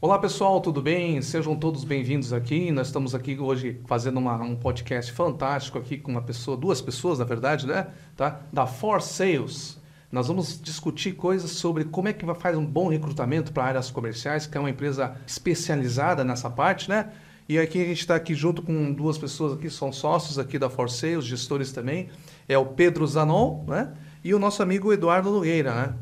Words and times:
Olá 0.00 0.18
pessoal, 0.18 0.60
tudo 0.60 0.82
bem? 0.82 1.20
Sejam 1.22 1.56
todos 1.56 1.82
bem-vindos 1.82 2.32
aqui. 2.32 2.70
Nós 2.70 2.88
estamos 2.88 3.14
aqui 3.14 3.38
hoje 3.38 3.80
fazendo 3.86 4.18
uma, 4.18 4.36
um 4.36 4.54
podcast 4.54 5.10
fantástico 5.12 5.78
aqui 5.78 5.96
com 5.98 6.10
uma 6.10 6.22
pessoa, 6.22 6.56
duas 6.56 6.80
pessoas 6.80 7.18
na 7.18 7.24
verdade, 7.24 7.66
né? 7.66 7.88
Tá? 8.16 8.40
Da 8.52 8.66
For 8.66 9.00
Sales. 9.00 9.78
Nós 10.12 10.28
vamos 10.28 10.60
discutir 10.60 11.12
coisas 11.12 11.50
sobre 11.50 11.84
como 11.84 12.08
é 12.08 12.12
que 12.12 12.24
faz 12.34 12.56
um 12.56 12.64
bom 12.64 12.88
recrutamento 12.88 13.52
para 13.52 13.64
áreas 13.64 13.90
comerciais, 13.90 14.46
que 14.46 14.56
é 14.56 14.60
uma 14.60 14.70
empresa 14.70 15.16
especializada 15.26 16.22
nessa 16.22 16.48
parte, 16.48 16.88
né? 16.88 17.10
E 17.48 17.58
aqui 17.58 17.82
a 17.82 17.86
gente 17.86 18.00
está 18.00 18.14
aqui 18.14 18.34
junto 18.34 18.62
com 18.62 18.92
duas 18.92 19.18
pessoas 19.18 19.54
aqui, 19.54 19.68
são 19.68 19.92
sócios 19.92 20.38
aqui 20.38 20.58
da 20.58 20.70
For 20.70 20.88
Sales, 20.88 21.24
gestores 21.24 21.72
também. 21.72 22.08
É 22.48 22.56
o 22.56 22.66
Pedro 22.66 23.06
Zanon, 23.06 23.64
né? 23.66 23.92
E 24.22 24.32
o 24.32 24.38
nosso 24.38 24.62
amigo 24.62 24.92
Eduardo 24.92 25.30
Nogueira, 25.30 25.74
né? 25.74 25.94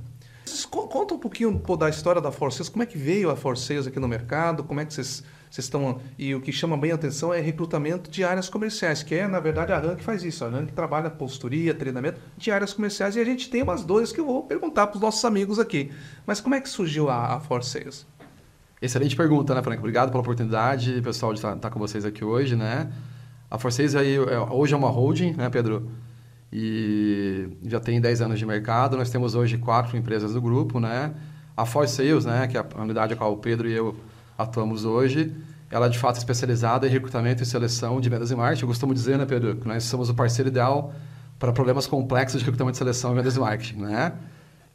Conta 0.71 1.15
um 1.15 1.19
pouquinho 1.19 1.59
pô, 1.59 1.77
da 1.77 1.89
história 1.89 2.21
da 2.21 2.31
Forces, 2.31 2.69
como 2.69 2.83
é 2.83 2.87
que 2.87 2.99
veio 2.99 3.31
a 3.31 3.37
Forces 3.37 3.87
aqui 3.87 3.99
no 3.99 4.09
mercado, 4.09 4.65
como 4.65 4.81
é 4.81 4.85
que 4.85 4.93
vocês 4.93 5.23
estão... 5.51 6.01
E 6.19 6.35
o 6.35 6.41
que 6.41 6.53
chama 6.53 6.77
bem 6.77 6.93
a 6.93 6.95
atenção 6.95 7.33
é 7.33 7.41
recrutamento 7.41 8.11
de 8.11 8.25
áreas 8.25 8.49
comerciais, 8.49 9.03
que 9.03 9.15
é, 9.15 9.27
na 9.27 9.41
verdade, 9.41 9.73
a 9.73 9.79
RAN 9.79 9.97
que 9.97 10.05
faz 10.05 10.23
isso. 10.23 10.45
A 10.45 10.49
RAN 10.49 10.67
que 10.67 10.73
trabalha 10.73 11.09
consultoria, 11.11 11.73
treinamento 11.75 12.21
de 12.37 12.51
áreas 12.51 12.73
comerciais. 12.73 13.17
E 13.17 13.21
a 13.21 13.25
gente 13.25 13.49
tem 13.49 13.63
umas 13.63 13.85
dores 13.85 14.13
que 14.13 14.21
eu 14.21 14.27
vou 14.27 14.43
perguntar 14.43 14.87
para 14.87 14.97
os 14.97 15.03
nossos 15.03 15.25
amigos 15.25 15.59
aqui. 15.59 15.91
Mas 16.27 16.41
como 16.41 16.55
é 16.55 16.61
que 16.61 16.69
surgiu 16.69 17.09
a, 17.09 17.37
a 17.37 17.41
Forces? 17.41 18.07
Excelente 18.81 19.15
pergunta, 19.15 19.55
né, 19.55 19.63
Frank? 19.63 19.79
Obrigado 19.79 20.11
pela 20.11 20.21
oportunidade, 20.21 21.01
pessoal, 21.03 21.33
de 21.33 21.39
estar, 21.39 21.55
estar 21.55 21.71
com 21.71 21.79
vocês 21.79 22.05
aqui 22.05 22.25
hoje, 22.25 22.57
né? 22.57 22.91
A 23.51 23.57
Forces 23.59 23.95
aí, 23.95 24.17
é, 24.17 24.39
hoje 24.51 24.75
é 24.75 24.77
uma 24.77 24.89
holding, 24.89 25.35
né, 25.35 25.49
Pedro? 25.49 25.89
E 26.53 27.49
já 27.65 27.81
tem 27.81 28.01
10 28.01 28.21
anos 28.21 28.39
de 28.39 28.45
mercado. 28.45 28.97
Nós 28.97 29.11
temos 29.11 29.35
hoje 29.35 29.57
quatro 29.57 29.97
empresas 29.97 30.35
do 30.35 30.41
grupo, 30.41 30.79
né? 30.79 31.15
A 31.57 31.65
Force 31.65 31.95
Sales, 31.95 32.25
né, 32.25 32.47
que 32.47 32.57
é 32.57 32.61
a 32.61 32.83
unidade 32.83 33.15
a 33.15 33.17
qual 33.17 33.33
o 33.33 33.37
Pedro 33.37 33.69
e 33.69 33.73
eu 33.73 33.95
atuamos 34.37 34.85
hoje, 34.85 35.35
ela 35.71 35.87
é 35.87 35.89
de 35.89 35.99
fato 35.99 36.17
especializada 36.17 36.87
em 36.87 36.91
recrutamento 36.91 37.43
e 37.43 37.47
seleção 37.47 38.01
de 38.01 38.09
vendas 38.09 38.31
e 38.31 38.37
marketing. 38.37 38.63
Eu 38.63 38.69
costumo 38.69 38.95
dizer, 38.95 39.19
né, 39.19 39.27
Pedro, 39.27 39.57
que 39.57 39.67
nós 39.67 39.85
somos 39.85 40.09
o 40.09 40.15
parceiro 40.15 40.49
ideal 40.49 40.93
para 41.39 41.53
problemas 41.53 41.87
complexos 41.87 42.41
de 42.41 42.45
recrutamento 42.45 42.77
e 42.77 42.79
seleção 42.79 43.13
e 43.13 43.17
vendas 43.17 43.37
e 43.37 43.41
marketing, 43.41 43.81
né? 43.81 44.13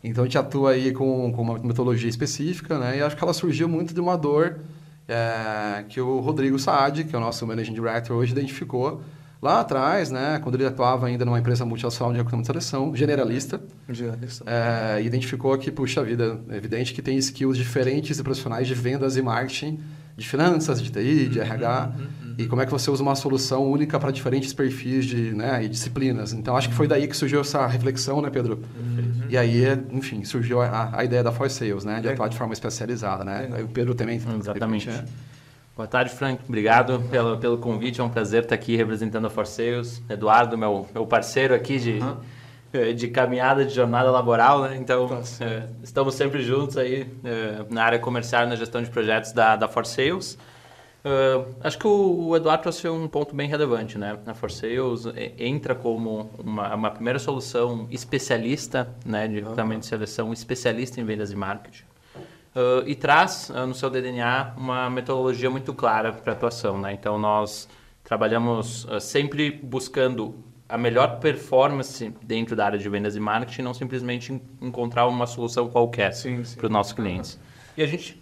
Então, 0.03 0.23
a 0.23 0.27
gente 0.27 0.37
atua 0.37 0.71
aí 0.71 0.91
com, 0.91 1.31
com 1.31 1.41
uma 1.41 1.57
metodologia 1.59 2.09
específica, 2.09 2.77
né? 2.77 2.97
E 2.97 3.01
acho 3.01 3.15
que 3.15 3.23
ela 3.23 3.33
surgiu 3.33 3.67
muito 3.67 3.93
de 3.93 3.99
uma 3.99 4.15
dor 4.15 4.59
é, 5.07 5.83
que 5.89 5.99
o 5.99 6.19
Rodrigo 6.19 6.59
Saad, 6.59 7.03
que 7.03 7.15
é 7.15 7.17
o 7.17 7.21
nosso 7.21 7.45
Managing 7.45 7.73
Director 7.73 8.15
hoje, 8.15 8.31
identificou 8.31 9.01
Lá 9.41 9.59
atrás, 9.59 10.09
né, 10.09 10.39
quando 10.41 10.55
ele 10.55 10.65
atuava 10.65 11.05
ainda 11.05 11.23
numa 11.23 11.37
empresa 11.37 11.63
multinacional 11.63 12.11
de 12.11 12.17
recrutamento 12.17 12.51
de 12.51 12.63
seleção, 12.63 12.95
generalista, 12.95 13.61
generalista. 13.87 14.43
É, 14.47 15.01
identificou 15.03 15.55
que, 15.57 15.71
puxa 15.71 16.03
vida, 16.03 16.39
é 16.49 16.57
evidente 16.57 16.93
que 16.93 17.01
tem 17.01 17.17
skills 17.17 17.55
diferentes 17.55 18.17
e 18.17 18.23
profissionais 18.23 18.67
de 18.67 18.73
vendas 18.73 19.15
e 19.15 19.21
marketing, 19.21 19.79
de 20.17 20.27
finanças, 20.27 20.81
de 20.81 20.89
TI, 20.89 21.29
de 21.29 21.39
RH, 21.39 21.85
uhum, 21.85 22.01
uhum, 22.01 22.07
uhum. 22.29 22.35
e 22.39 22.47
como 22.47 22.59
é 22.63 22.65
que 22.65 22.71
você 22.71 22.89
usa 22.89 23.03
uma 23.03 23.13
solução 23.15 23.71
única 23.71 23.99
para 23.99 24.09
diferentes 24.09 24.51
perfis 24.51 25.05
de, 25.05 25.31
né, 25.31 25.63
e 25.63 25.69
disciplinas. 25.69 26.33
Então, 26.33 26.57
acho 26.57 26.69
que 26.69 26.75
foi 26.75 26.87
daí 26.87 27.07
que 27.07 27.15
surgiu 27.15 27.41
essa 27.41 27.67
reflexão, 27.67 28.19
né, 28.19 28.31
Pedro? 28.31 28.63
Uhum. 28.75 29.27
E 29.29 29.37
aí, 29.37 29.63
enfim, 29.91 30.23
surgiu 30.23 30.59
a, 30.59 30.89
a 30.97 31.05
ideia 31.05 31.21
da 31.21 31.31
Force 31.31 31.55
Sales, 31.55 31.85
né, 31.85 32.01
de 32.01 32.09
atuar 32.09 32.29
de 32.29 32.35
forma 32.35 32.53
especializada, 32.53 33.23
né? 33.23 33.47
Aí 33.53 33.63
o 33.63 33.67
Pedro 33.67 33.93
também... 33.93 34.15
Exatamente. 34.15 34.87
Repente, 34.87 35.05
né? 35.05 35.36
Boa 35.77 35.87
tarde, 35.87 36.09
Frank. 36.09 36.41
Obrigado 36.47 36.99
pelo, 37.11 37.37
pelo 37.37 37.59
convite. 37.59 38.01
É 38.01 38.03
um 38.03 38.09
prazer 38.09 38.41
estar 38.41 38.55
aqui 38.55 38.75
representando 38.75 39.27
a 39.27 39.29
Forceus. 39.29 40.01
Eduardo, 40.09 40.57
meu, 40.57 40.87
meu 40.91 41.05
parceiro 41.05 41.53
aqui 41.53 41.77
de, 41.77 41.99
uhum. 41.99 42.95
de 42.95 43.07
caminhada, 43.09 43.63
de 43.63 43.75
jornada 43.75 44.09
laboral. 44.09 44.63
Né? 44.63 44.77
Então, 44.77 45.07
é, 45.39 45.67
estamos 45.83 46.15
sempre 46.15 46.41
juntos 46.41 46.77
aí 46.77 47.07
é, 47.23 47.63
na 47.69 47.83
área 47.83 47.99
comercial 47.99 48.47
na 48.47 48.55
gestão 48.55 48.81
de 48.81 48.89
projetos 48.89 49.31
da, 49.33 49.55
da 49.55 49.67
Forceus. 49.67 50.39
Uh, 51.05 51.55
acho 51.61 51.77
que 51.77 51.85
o, 51.85 52.29
o, 52.29 52.35
Eduardo 52.35 52.63
trouxe 52.63 52.89
um 52.89 53.07
ponto 53.07 53.35
bem 53.35 53.47
relevante, 53.47 53.99
né? 53.99 54.17
A 54.25 54.33
Forceus 54.33 55.05
entra 55.37 55.75
como 55.75 56.31
uma, 56.39 56.73
uma 56.73 56.89
primeira 56.91 57.19
solução 57.19 57.87
especialista, 57.91 58.89
né, 59.05 59.27
de 59.27 59.35
recrutamento 59.35 59.75
uhum. 59.75 59.79
de 59.79 59.85
seleção, 59.85 60.33
especialista 60.33 60.99
em 60.99 61.05
vendas 61.05 61.31
e 61.31 61.35
marketing. 61.35 61.85
Uh, 62.57 62.81
e 62.87 62.95
traz 62.95 63.51
uh, 63.51 63.67
no 63.67 63.75
seu 63.75 63.87
DNA 63.87 64.53
uma 64.57 64.89
metodologia 64.89 65.47
muito 65.47 65.75
clara 65.75 66.11
para 66.11 66.33
atuação. 66.33 66.75
Né? 66.75 66.91
Então, 66.91 67.19
nós 67.19 67.69
trabalhamos 68.03 68.83
uh, 68.85 68.99
sempre 68.99 69.51
buscando 69.51 70.43
a 70.67 70.75
melhor 70.75 71.19
performance 71.19 72.11
dentro 72.23 72.55
da 72.55 72.65
área 72.65 72.79
de 72.79 72.89
vendas 72.89 73.15
e 73.15 73.19
marketing, 73.19 73.61
não 73.61 73.75
simplesmente 73.75 74.41
encontrar 74.59 75.05
uma 75.05 75.27
solução 75.27 75.69
qualquer 75.69 76.11
para 76.55 76.65
os 76.65 76.71
nossos 76.71 76.93
clientes. 76.93 77.39
E 77.77 77.83
a 77.83 77.85
gente... 77.85 78.19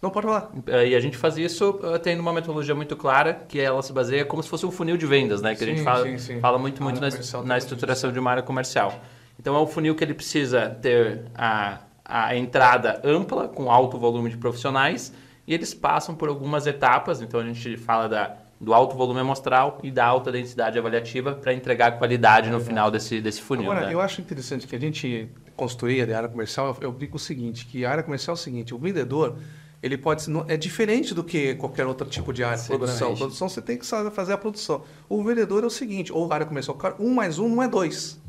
Não 0.00 0.08
pode 0.08 0.26
falar. 0.26 0.50
E 0.86 0.94
a 0.94 1.00
gente 1.00 1.16
faz 1.16 1.36
isso 1.36 1.78
tendo 2.02 2.20
uma 2.20 2.32
metodologia 2.32 2.74
muito 2.74 2.96
clara, 2.96 3.34
que 3.46 3.60
ela 3.60 3.82
se 3.82 3.92
baseia 3.92 4.24
como 4.24 4.42
se 4.42 4.48
fosse 4.48 4.64
um 4.64 4.70
funil 4.70 4.96
de 4.96 5.06
vendas, 5.06 5.42
né? 5.42 5.54
Que 5.54 5.64
sim, 5.64 5.64
a 5.64 5.68
gente 5.68 5.82
fala, 5.82 6.04
sim, 6.04 6.18
sim. 6.18 6.40
fala 6.40 6.58
muito, 6.58 6.82
muito 6.82 7.00
na, 7.00 7.08
na 7.44 7.58
estruturação 7.58 8.10
de 8.10 8.18
uma 8.18 8.30
área 8.30 8.42
comercial. 8.42 8.94
Então, 9.38 9.54
é 9.54 9.60
um 9.60 9.66
funil 9.66 9.94
que 9.94 10.02
ele 10.02 10.14
precisa 10.14 10.70
ter 10.70 11.24
a 11.34 11.78
a 12.08 12.36
entrada 12.36 13.00
ampla, 13.04 13.48
com 13.48 13.70
alto 13.70 13.98
volume 13.98 14.30
de 14.30 14.36
profissionais, 14.36 15.12
e 15.46 15.52
eles 15.52 15.74
passam 15.74 16.14
por 16.14 16.28
algumas 16.28 16.66
etapas. 16.66 17.20
Então, 17.20 17.40
a 17.40 17.44
gente 17.44 17.76
fala 17.76 18.08
da, 18.08 18.36
do 18.60 18.72
alto 18.72 18.96
volume 18.96 19.20
amostral 19.20 19.78
e 19.82 19.90
da 19.90 20.04
alta 20.04 20.30
densidade 20.30 20.78
avaliativa 20.78 21.34
para 21.34 21.52
entregar 21.52 21.98
qualidade 21.98 22.48
no 22.50 22.60
final 22.60 22.90
desse, 22.90 23.20
desse 23.20 23.42
funil. 23.42 23.70
Agora, 23.70 23.86
né? 23.86 23.94
eu 23.94 24.00
acho 24.00 24.20
interessante 24.20 24.66
que 24.66 24.76
a 24.76 24.80
gente 24.80 25.28
construir 25.56 26.12
a 26.12 26.16
área 26.16 26.28
comercial, 26.28 26.76
eu 26.80 26.92
brinco 26.92 27.16
o 27.16 27.20
seguinte, 27.20 27.66
que 27.66 27.84
a 27.84 27.90
área 27.90 28.02
comercial 28.02 28.34
é 28.34 28.38
o 28.38 28.40
seguinte, 28.40 28.74
o 28.74 28.78
vendedor, 28.78 29.36
ele 29.82 29.96
pode 29.96 30.22
ser, 30.22 30.32
é 30.48 30.56
diferente 30.56 31.14
do 31.14 31.24
que 31.24 31.54
qualquer 31.54 31.86
outro 31.86 32.06
tipo 32.08 32.32
de 32.32 32.44
área, 32.44 32.62
produção. 32.62 33.16
Produção, 33.16 33.48
você 33.48 33.62
tem 33.62 33.78
que 33.78 33.86
fazer 33.86 34.32
a 34.32 34.38
produção. 34.38 34.82
O 35.08 35.22
vendedor 35.24 35.64
é 35.64 35.66
o 35.66 35.70
seguinte, 35.70 36.12
ou 36.12 36.30
a 36.30 36.34
área 36.34 36.46
comercial, 36.46 36.76
um 36.98 37.14
mais 37.14 37.38
um 37.38 37.48
não 37.48 37.62
é 37.62 37.68
dois. 37.68 38.20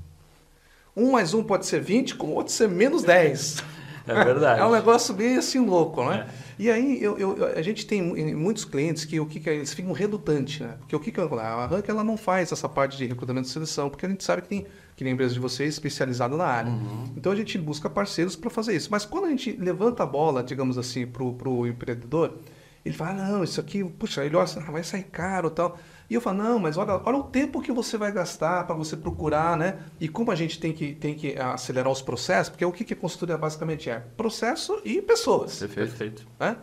Um 0.97 1.11
mais 1.11 1.35
um 1.35 1.43
pode 1.43 1.67
ser 1.67 1.79
20, 1.79 2.15
como 2.15 2.33
outro 2.33 2.51
ser 2.51 2.67
menos 2.67 3.03
10. 3.03 3.63
É 4.07 4.23
verdade. 4.23 4.59
é 4.61 4.65
um 4.65 4.71
negócio 4.71 5.13
bem 5.13 5.37
assim 5.37 5.59
louco, 5.59 6.03
né? 6.03 6.27
É. 6.27 6.47
E 6.59 6.71
aí 6.71 7.03
eu, 7.03 7.15
eu, 7.19 7.45
a 7.55 7.61
gente 7.61 7.85
tem 7.85 8.01
muitos 8.33 8.65
clientes 8.65 9.05
que 9.05 9.19
o 9.19 9.27
que, 9.27 9.39
que 9.39 9.47
é, 9.47 9.55
eles 9.57 9.71
ficam 9.75 9.91
redundantes, 9.91 10.59
né? 10.59 10.73
Porque 10.79 10.95
o 10.95 10.99
que, 10.99 11.11
que 11.11 11.19
a 11.21 11.65
Rank 11.67 11.87
ela 11.87 12.03
não 12.03 12.17
faz 12.17 12.51
essa 12.51 12.67
parte 12.67 12.97
de 12.97 13.05
recrutamento 13.05 13.47
e 13.47 13.51
seleção, 13.51 13.91
porque 13.91 14.07
a 14.07 14.09
gente 14.09 14.23
sabe 14.23 14.41
que 14.41 14.47
tem 14.47 14.65
que 14.95 15.03
nem 15.03 15.11
a 15.11 15.13
empresa 15.13 15.35
de 15.35 15.39
vocês 15.39 15.75
especializada 15.75 16.35
na 16.35 16.45
área. 16.45 16.71
Uhum. 16.71 17.13
Então 17.15 17.31
a 17.31 17.35
gente 17.35 17.55
busca 17.59 17.87
parceiros 17.87 18.35
para 18.35 18.49
fazer 18.49 18.75
isso. 18.75 18.87
Mas 18.89 19.05
quando 19.05 19.25
a 19.25 19.29
gente 19.29 19.51
levanta 19.51 20.01
a 20.01 20.05
bola, 20.07 20.41
digamos 20.41 20.75
assim, 20.75 21.05
para 21.05 21.23
o 21.23 21.67
empreendedor, 21.67 22.33
ele 22.83 22.95
fala, 22.95 23.11
ah, 23.11 23.31
não, 23.31 23.43
isso 23.43 23.59
aqui, 23.59 23.83
puxa, 23.83 24.25
ele 24.25 24.35
olha 24.35 24.45
assim, 24.45 24.59
ah, 24.59 24.71
vai 24.71 24.83
sair 24.83 25.03
caro 25.03 25.51
tal. 25.51 25.77
E 26.09 26.13
eu 26.13 26.21
falo, 26.21 26.37
não, 26.37 26.57
mas 26.57 26.77
olha, 26.77 27.01
olha 27.03 27.17
o 27.17 27.23
tempo 27.23 27.61
que 27.61 27.71
você 27.71 27.97
vai 27.97 28.11
gastar 28.11 28.65
para 28.65 28.75
você 28.75 28.95
procurar, 28.95 29.57
né? 29.57 29.79
E 29.99 30.07
como 30.07 30.31
a 30.31 30.35
gente 30.35 30.57
tem 30.57 30.71
que, 30.71 30.93
tem 30.95 31.13
que 31.13 31.37
acelerar 31.37 31.91
os 31.91 32.01
processos, 32.01 32.49
porque 32.49 32.63
o 32.63 32.71
que, 32.71 32.85
que 32.85 32.93
a 32.93 32.97
consultoria 32.97 33.37
basicamente 33.37 33.89
é? 33.89 33.99
Processo 34.15 34.79
e 34.85 35.01
pessoas. 35.01 35.59
Perfeito. 35.59 36.25
Né? 36.39 36.55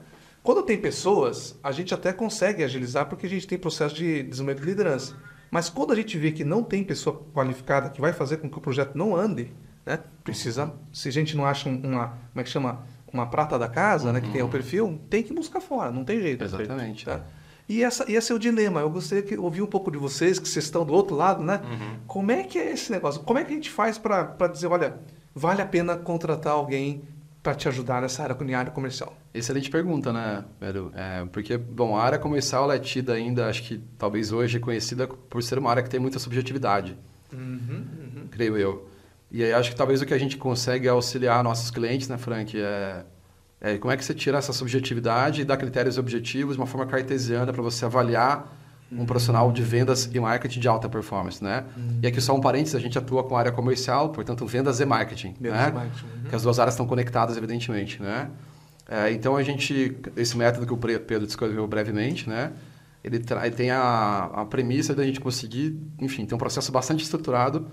Quando 0.42 0.62
tem 0.62 0.78
pessoas, 0.78 1.58
a 1.62 1.72
gente 1.72 1.92
até 1.92 2.12
consegue 2.12 2.64
agilizar 2.64 3.06
porque 3.06 3.26
a 3.26 3.28
gente 3.28 3.46
tem 3.46 3.58
processo 3.58 3.94
de 3.94 4.22
desenvolvimento 4.22 4.60
de 4.60 4.66
liderança. 4.66 5.16
Mas 5.50 5.68
quando 5.68 5.92
a 5.92 5.96
gente 5.96 6.18
vê 6.18 6.32
que 6.32 6.42
não 6.42 6.62
tem 6.62 6.82
pessoa 6.82 7.24
qualificada 7.34 7.90
que 7.90 8.00
vai 8.00 8.12
fazer 8.12 8.38
com 8.38 8.48
que 8.48 8.58
o 8.58 8.60
projeto 8.60 8.96
não 8.96 9.14
ande, 9.14 9.52
né? 9.84 10.00
Precisa, 10.22 10.72
se 10.92 11.08
a 11.08 11.12
gente 11.12 11.36
não 11.36 11.44
acha 11.44 11.68
uma, 11.68 12.08
como 12.08 12.40
é 12.40 12.42
que 12.42 12.50
chama? 12.50 12.82
Uma 13.12 13.26
prata 13.26 13.58
da 13.58 13.68
casa, 13.68 14.08
uhum. 14.08 14.12
né? 14.14 14.20
Que 14.20 14.30
tem 14.30 14.42
o 14.42 14.48
perfil, 14.48 15.00
tem 15.08 15.22
que 15.22 15.32
buscar 15.32 15.60
fora, 15.60 15.90
não 15.90 16.04
tem 16.04 16.20
jeito. 16.20 16.42
Exatamente. 16.42 17.04
Tá? 17.04 17.12
É. 17.12 17.22
E, 17.68 17.82
essa, 17.82 18.10
e 18.10 18.14
esse 18.14 18.30
é 18.30 18.34
o 18.34 18.38
dilema. 18.38 18.80
Eu 18.80 18.90
gostaria 18.90 19.22
de 19.22 19.36
ouvir 19.38 19.62
um 19.62 19.66
pouco 19.66 19.90
de 19.90 19.98
vocês, 19.98 20.38
que 20.38 20.48
vocês 20.48 20.64
estão 20.64 20.84
do 20.84 20.92
outro 20.92 21.16
lado, 21.16 21.42
né? 21.42 21.60
Uhum. 21.64 21.96
Como 22.06 22.30
é 22.30 22.42
que 22.42 22.58
é 22.58 22.72
esse 22.72 22.92
negócio? 22.92 23.22
Como 23.22 23.38
é 23.38 23.44
que 23.44 23.52
a 23.52 23.54
gente 23.54 23.70
faz 23.70 23.96
para 23.98 24.46
dizer, 24.48 24.66
olha, 24.66 24.96
vale 25.34 25.62
a 25.62 25.66
pena 25.66 25.96
contratar 25.96 26.52
alguém 26.52 27.02
para 27.42 27.54
te 27.54 27.68
ajudar 27.68 28.02
nessa 28.02 28.22
área, 28.22 28.36
na 28.38 28.58
área 28.58 28.70
comercial? 28.70 29.16
Excelente 29.32 29.70
pergunta, 29.70 30.12
né, 30.12 30.44
Pedro? 30.60 30.92
É, 30.94 31.24
porque, 31.32 31.56
bom, 31.58 31.96
a 31.96 32.02
área 32.02 32.18
comercial 32.18 32.70
é 32.70 32.78
tida 32.78 33.14
ainda, 33.14 33.48
acho 33.48 33.62
que 33.62 33.80
talvez 33.98 34.32
hoje 34.32 34.58
conhecida 34.58 35.06
por 35.06 35.42
ser 35.42 35.58
uma 35.58 35.70
área 35.70 35.82
que 35.82 35.90
tem 35.90 36.00
muita 36.00 36.18
subjetividade. 36.18 36.96
Uhum, 37.32 37.84
uhum. 37.98 38.28
Creio 38.30 38.56
eu. 38.56 38.88
E 39.30 39.42
aí 39.42 39.52
acho 39.52 39.70
que 39.70 39.76
talvez 39.76 40.00
o 40.00 40.06
que 40.06 40.14
a 40.14 40.18
gente 40.18 40.36
consegue 40.36 40.86
auxiliar 40.86 41.42
nossos 41.42 41.70
clientes, 41.70 42.08
né, 42.08 42.16
Frank, 42.16 42.56
é 42.56 43.04
é, 43.64 43.78
como 43.78 43.90
é 43.90 43.96
que 43.96 44.04
você 44.04 44.12
tira 44.12 44.36
essa 44.36 44.52
subjetividade 44.52 45.40
e 45.40 45.44
dá 45.44 45.56
critérios 45.56 45.96
objetivos 45.96 46.54
de 46.54 46.60
uma 46.60 46.66
forma 46.66 46.84
cartesiana 46.84 47.50
para 47.50 47.62
você 47.62 47.86
avaliar 47.86 48.54
um 48.92 48.98
uhum. 48.98 49.06
profissional 49.06 49.50
de 49.50 49.62
vendas 49.62 50.04
e 50.12 50.20
marketing 50.20 50.60
de 50.60 50.68
alta 50.68 50.86
performance, 50.86 51.42
né? 51.42 51.64
Uhum. 51.74 52.00
E 52.02 52.06
aqui 52.06 52.20
só 52.20 52.36
um 52.36 52.42
parênteses, 52.42 52.74
a 52.74 52.78
gente 52.78 52.98
atua 52.98 53.24
com 53.24 53.34
a 53.34 53.38
área 53.38 53.50
comercial, 53.50 54.10
portanto, 54.10 54.44
vendas 54.46 54.80
e 54.80 54.84
marketing, 54.84 55.34
vendas 55.40 55.58
né? 55.58 55.68
E 55.70 55.72
marketing. 55.72 56.04
Uhum. 56.04 56.28
Que 56.28 56.36
as 56.36 56.42
duas 56.42 56.58
áreas 56.58 56.74
estão 56.74 56.86
conectadas, 56.86 57.38
evidentemente, 57.38 58.02
né? 58.02 58.28
É, 58.86 59.10
então, 59.10 59.34
a 59.34 59.42
gente, 59.42 59.96
esse 60.14 60.36
método 60.36 60.66
que 60.66 60.74
o 60.74 60.76
Pedro 60.76 61.24
descreveu 61.24 61.66
brevemente, 61.66 62.28
né? 62.28 62.52
Ele, 63.02 63.16
ele 63.16 63.50
tem 63.50 63.70
a, 63.70 64.30
a 64.34 64.44
premissa 64.44 64.94
da 64.94 65.04
gente 65.04 65.20
conseguir, 65.20 65.74
enfim, 65.98 66.26
ter 66.26 66.34
um 66.34 66.38
processo 66.38 66.70
bastante 66.70 67.02
estruturado 67.02 67.66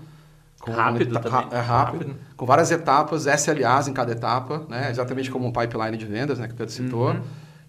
com, 0.62 0.70
Rápido 0.72 1.12
tá- 1.12 1.20
também. 1.20 1.48
É 1.50 1.60
rápido, 1.60 2.04
Rápido. 2.06 2.16
com 2.36 2.46
várias 2.46 2.70
etapas, 2.70 3.26
SLAs 3.26 3.88
em 3.88 3.92
cada 3.92 4.12
etapa, 4.12 4.62
né? 4.68 4.88
exatamente 4.90 5.30
como 5.30 5.46
um 5.46 5.52
pipeline 5.52 5.96
de 5.98 6.06
vendas, 6.06 6.38
né? 6.38 6.46
que 6.46 6.54
o 6.54 6.56
Pedro 6.56 6.72
citou. 6.72 7.08
Uhum. 7.10 7.20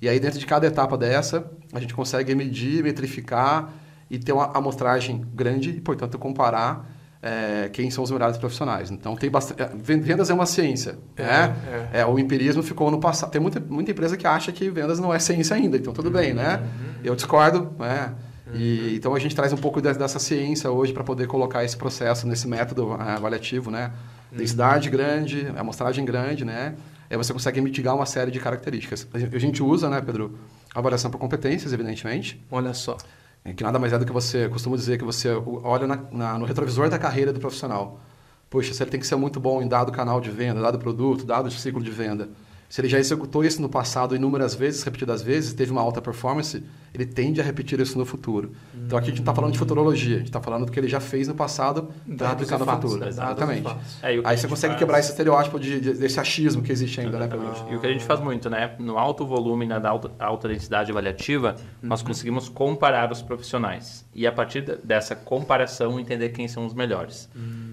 E 0.01 0.07
aí, 0.07 0.19
dentro 0.19 0.37
de 0.39 0.45
cada 0.45 0.65
etapa 0.67 0.95
dessa, 0.97 1.43
a 1.73 1.79
gente 1.79 1.93
consegue 1.93 2.33
medir, 2.35 2.83
metrificar 2.83 3.69
e 4.11 4.19
ter 4.19 4.31
uma 4.31 4.55
amostragem 4.55 5.25
grande 5.33 5.71
e, 5.71 5.81
portanto, 5.81 6.19
comparar 6.19 6.85
eh, 7.21 7.69
quem 7.71 7.89
são 7.89 8.03
os 8.03 8.11
melhores 8.11 8.37
profissionais. 8.37 8.91
Então, 8.91 9.15
tem 9.15 9.31
bastante... 9.31 9.63
Vendas 9.77 10.29
é 10.29 10.33
uma 10.33 10.45
ciência, 10.45 10.97
É, 11.15 11.23
né? 11.23 11.55
é. 11.93 12.01
É, 12.01 12.05
o 12.05 12.19
empirismo 12.19 12.61
ficou 12.61 12.91
no 12.91 12.99
passado. 12.99 13.31
Tem 13.31 13.39
muita, 13.41 13.59
muita 13.61 13.91
empresa 13.91 14.17
que 14.17 14.27
acha 14.27 14.51
que 14.51 14.69
vendas 14.69 14.99
não 14.99 15.13
é 15.13 15.17
ciência 15.19 15.55
ainda, 15.55 15.77
então 15.77 15.93
tudo 15.93 16.11
bem, 16.11 16.33
né? 16.33 16.61
Eu 17.03 17.15
discordo, 17.15 17.71
né? 17.79 18.13
E, 18.53 18.95
então 18.95 19.15
a 19.15 19.19
gente 19.19 19.35
traz 19.35 19.51
um 19.53 19.57
pouco 19.57 19.81
de- 19.81 19.93
dessa 19.93 20.19
ciência 20.19 20.69
hoje 20.71 20.93
para 20.93 21.03
poder 21.03 21.27
colocar 21.27 21.63
esse 21.63 21.75
processo 21.75 22.27
nesse 22.27 22.47
método 22.47 22.93
ah, 22.93 23.15
avaliativo, 23.15 23.71
né? 23.71 23.91
Densidade 24.31 24.89
grande, 24.89 25.47
amostragem 25.55 26.03
grande, 26.05 26.43
né? 26.45 26.75
Aí 27.09 27.17
você 27.17 27.31
consegue 27.33 27.61
mitigar 27.61 27.95
uma 27.95 28.05
série 28.05 28.31
de 28.31 28.39
características. 28.39 29.07
A 29.13 29.37
gente- 29.37 29.61
usa, 29.61 29.89
né, 29.89 30.01
Pedro, 30.01 30.37
avaliação 30.73 31.11
por 31.11 31.19
competências, 31.19 31.71
evidentemente, 31.71 32.43
Olha 32.49 32.73
só. 32.73 32.97
é 33.45 33.53
que 33.53 33.63
nada 33.63 33.77
mais 33.77 33.93
é 33.93 33.99
do 33.99 34.05
que 34.05 34.11
você, 34.11 34.49
costumo 34.49 34.75
dizer 34.75 34.97
que 34.97 35.03
você 35.03 35.29
olha 35.63 35.85
na- 35.85 35.99
na- 36.11 36.39
no 36.39 36.45
retrovisor 36.45 36.89
da 36.89 36.97
carreira 36.97 37.31
do 37.31 37.39
profissional. 37.39 37.99
Poxa, 38.49 38.71
ele 38.83 38.89
tem 38.91 38.99
que 38.99 39.05
ser 39.07 39.15
muito 39.15 39.39
bom 39.39 39.61
em 39.61 39.67
dado 39.67 39.91
canal 39.91 40.19
de 40.21 40.31
venda, 40.31 40.61
dado 40.61 40.79
produto, 40.79 41.25
dado 41.25 41.49
ciclo 41.51 41.81
de 41.83 41.91
venda. 41.91 42.29
Se 42.73 42.81
ele 42.81 42.89
já 42.89 42.97
executou 42.97 43.45
isso 43.45 43.61
no 43.61 43.69
passado 43.69 44.15
inúmeras 44.15 44.55
vezes, 44.55 44.81
repetidas 44.81 45.21
vezes, 45.21 45.53
teve 45.53 45.71
uma 45.71 45.79
alta 45.79 46.01
performance, 46.01 46.63
ele 46.91 47.05
tende 47.05 47.39
a 47.39 47.43
repetir 47.43 47.79
isso 47.79 47.99
no 47.99 48.03
futuro. 48.03 48.51
Então 48.75 48.97
aqui 48.97 49.09
a 49.09 49.09
gente 49.11 49.19
não 49.19 49.21
está 49.25 49.35
falando 49.35 49.51
de 49.53 49.59
futurologia, 49.59 50.15
a 50.15 50.17
gente 50.17 50.29
está 50.29 50.41
falando 50.41 50.65
do 50.65 50.71
que 50.71 50.79
ele 50.79 50.87
já 50.87 50.99
fez 50.99 51.27
no 51.27 51.35
passado 51.35 51.89
para 52.17 52.31
aplicar 52.31 52.57
no 52.57 52.65
fatos, 52.65 52.81
futuro. 52.93 53.01
né? 53.01 53.09
Exatamente. 53.09 53.67
É, 54.01 54.19
Aí 54.23 54.35
você 54.39 54.47
consegue 54.47 54.71
faz- 54.73 54.79
quebrar 54.79 54.99
esse 54.99 55.11
estereótipo 55.11 55.59
de, 55.59 55.79
de- 55.79 55.93
desse 55.93 56.19
achismo 56.19 56.63
que 56.63 56.71
existe 56.71 56.99
ainda, 56.99 57.19
né, 57.19 57.27
Pedro? 57.27 57.45
E 57.71 57.75
o 57.75 57.79
que 57.79 57.85
a 57.85 57.91
gente 57.91 58.05
faz 58.05 58.19
muito, 58.19 58.49
né? 58.49 58.75
No 58.79 58.97
alto 58.97 59.23
volume, 59.23 59.67
na 59.67 59.77
alta, 59.87 60.09
alta 60.17 60.47
densidade 60.47 60.89
avaliativa, 60.89 61.53
nós 61.79 62.01
conseguimos 62.01 62.49
comparar 62.49 63.11
os 63.11 63.21
profissionais. 63.21 64.03
E 64.15 64.25
a 64.25 64.31
partir 64.31 64.61
de- 64.65 64.77
dessa 64.77 65.15
comparação, 65.15 65.99
entender 65.99 66.29
quem 66.29 66.47
são 66.47 66.65
os 66.65 66.73
melhores. 66.73 67.29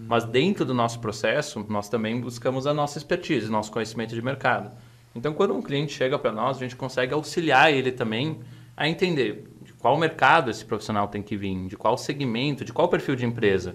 Mas 0.06 0.24
dentro 0.26 0.62
do 0.66 0.74
nosso 0.74 0.98
processo, 1.00 1.64
nós 1.70 1.88
também 1.88 2.20
buscamos 2.20 2.66
a 2.66 2.74
nossa 2.74 2.98
expertise, 2.98 3.50
nosso 3.50 3.72
conhecimento 3.72 4.14
de 4.14 4.20
mercado. 4.20 4.70
Então, 5.14 5.32
quando 5.32 5.54
um 5.54 5.62
cliente 5.62 5.92
chega 5.92 6.18
para 6.18 6.32
nós, 6.32 6.56
a 6.56 6.60
gente 6.60 6.76
consegue 6.76 7.12
auxiliar 7.12 7.72
ele 7.72 7.90
também 7.90 8.40
a 8.76 8.88
entender 8.88 9.48
de 9.62 9.72
qual 9.74 9.96
mercado 9.98 10.50
esse 10.50 10.64
profissional 10.64 11.08
tem 11.08 11.22
que 11.22 11.36
vir, 11.36 11.66
de 11.66 11.76
qual 11.76 11.96
segmento, 11.98 12.64
de 12.64 12.72
qual 12.72 12.88
perfil 12.88 13.16
de 13.16 13.26
empresa. 13.26 13.74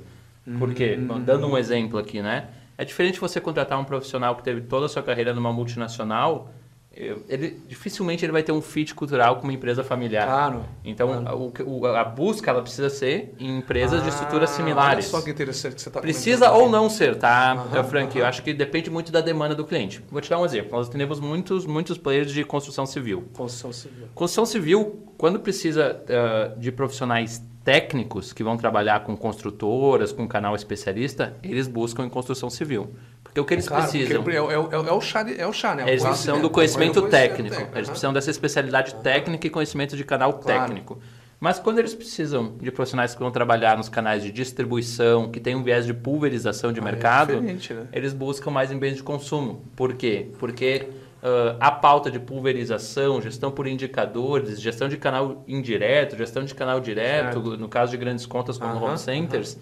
Porque, 0.60 0.96
dando 1.26 1.48
um 1.48 1.58
exemplo 1.58 1.98
aqui, 2.00 2.22
né? 2.22 2.50
É 2.78 2.86
diferente 2.86 3.20
você 3.20 3.40
contratar 3.42 3.80
um 3.80 3.84
profissional 3.84 4.36
que 4.36 4.44
teve 4.44 4.62
toda 4.62 4.86
a 4.86 4.90
sua 4.90 5.02
carreira 5.02 5.34
numa 5.34 5.52
multinacional, 5.52 6.54
ele 6.96 7.60
dificilmente 7.68 8.24
ele 8.26 8.32
vai 8.32 8.42
ter 8.42 8.52
um 8.52 8.62
fit 8.62 8.96
cultural 8.96 9.36
com 9.36 9.44
uma 9.44 9.54
empresa 9.54 9.84
familiar. 9.84 10.26
Claro. 10.28 10.64
Então, 10.84 11.12
a- 11.28 11.36
o, 11.36 11.52
o- 11.66 11.86
a 11.88 12.04
busca 12.04 12.50
ela 12.52 12.62
precisa 12.62 12.90
ser 12.90 13.34
em 13.40 13.58
empresas 13.58 14.02
de 14.04 14.10
estruturas 14.10 14.50
Ah, 14.50 14.54
similares. 14.54 15.06
Olha 15.14 15.20
só 15.20 15.22
que 15.22 15.30
interessante 15.30 15.76
que 15.76 15.82
você 15.82 15.90
está 15.90 16.00
Precisa 16.00 16.52
ou 16.52 16.70
não 16.70 16.90
ser, 16.90 17.16
tá, 17.18 17.52
Aham, 17.54 17.84
Frank? 17.84 18.18
Eu 18.18 18.26
acho 18.26 18.42
que 18.42 18.54
depende 18.54 18.90
muito 18.90 19.12
da 19.12 19.20
demanda 19.22 19.54
do 19.54 19.66
cliente. 19.66 20.02
Vou 20.10 20.22
te 20.22 20.30
dar 20.30 20.40
um 20.40 20.46
exemplo. 20.46 20.72
Nós 20.72 20.88
atendemos 20.88 21.20
muitos, 21.20 21.66
muitos 21.66 21.98
players 21.98 22.32
de 22.32 22.44
construção 22.44 22.86
civil. 22.86 23.26
Construção 23.34 23.74
civil. 23.74 24.08
Construção 24.16 24.46
civil, 24.46 25.04
quando 25.18 25.40
precisa 25.40 26.02
ah, 26.10 26.54
de 26.58 26.72
profissionais 26.72 27.44
técnicos 27.66 28.32
que 28.32 28.44
vão 28.44 28.56
trabalhar 28.56 29.00
com 29.04 29.18
construtoras, 29.18 30.12
com 30.12 30.28
canal 30.28 30.56
especialista, 30.56 31.36
eles 31.44 31.68
buscam 31.68 32.06
em 32.06 32.10
construção 32.10 32.48
civil. 32.50 32.94
Porque 33.36 33.42
o 33.42 33.46
que 33.46 33.54
eles 33.56 33.68
Claro, 33.68 33.84
precisam 33.92 34.24
É, 34.30 34.40
o- 34.42 34.50
é, 34.72 34.76
é 34.88 34.92
o 34.94 35.02
chá, 35.02 35.26
é 35.30 35.46
o 35.46 35.52
chá, 35.52 35.76
né? 35.76 35.84
é, 35.86 35.90
eles 35.92 36.04
precisam 36.06 36.40
do 36.42 36.50
conhecimento 36.50 37.06
É 37.06 37.10
técnico. 37.10 37.54
técnico, 37.56 37.78
Eles 37.78 37.90
precisam 37.90 38.14
dessa 38.14 38.32
especialidade 38.32 38.96
técnica 38.96 39.46
e 39.46 39.50
conhecimento 39.50 39.98
de 39.98 40.06
canal 40.06 40.32
Claro. 40.36 40.62
técnico. 40.62 41.00
Mas 41.38 41.60
quando 41.60 41.80
eles 41.80 41.94
precisam 41.94 42.54
de 42.62 42.72
profissionais 42.72 43.14
que 43.14 43.20
vão 43.20 43.30
trabalhar 43.32 43.76
nos 43.76 43.90
canais 43.90 44.24
de 44.24 44.32
distribuição, 44.32 45.30
que 45.30 45.42
tem 45.42 45.54
um 45.54 45.64
viés 45.64 45.86
de 45.86 45.94
pulverização 45.94 46.72
de 46.72 46.80
Ah, 46.80 46.84
é 46.84 46.86
mercado, 46.86 47.34
diferente, 47.36 47.74
né? 47.74 47.88
eles 47.92 48.14
buscam 48.14 48.52
mais 48.52 48.72
em 48.72 48.78
bens 48.80 48.96
de 48.96 49.04
consumo. 49.04 49.66
Por 49.76 49.96
quê? 49.96 50.28
Porque 50.40 50.88
ah, 51.22 51.58
a 51.60 51.72
pauta 51.72 52.10
de 52.10 52.20
pulverização, 52.20 53.22
gestão 53.22 53.52
por 53.52 53.68
indicadores, 53.68 54.62
gestão 54.62 54.88
de 54.88 54.96
canal 54.96 55.44
indireto, 55.46 56.16
gestão 56.16 56.46
de 56.46 56.56
canal 56.56 56.80
direto, 56.80 57.42
no 57.58 57.68
caso 57.68 57.92
de 57.92 57.98
grandes 57.98 58.26
contas 58.26 58.58
como 58.58 58.76
Aham, 58.78 58.86
home 58.92 58.98
centers, 58.98 59.58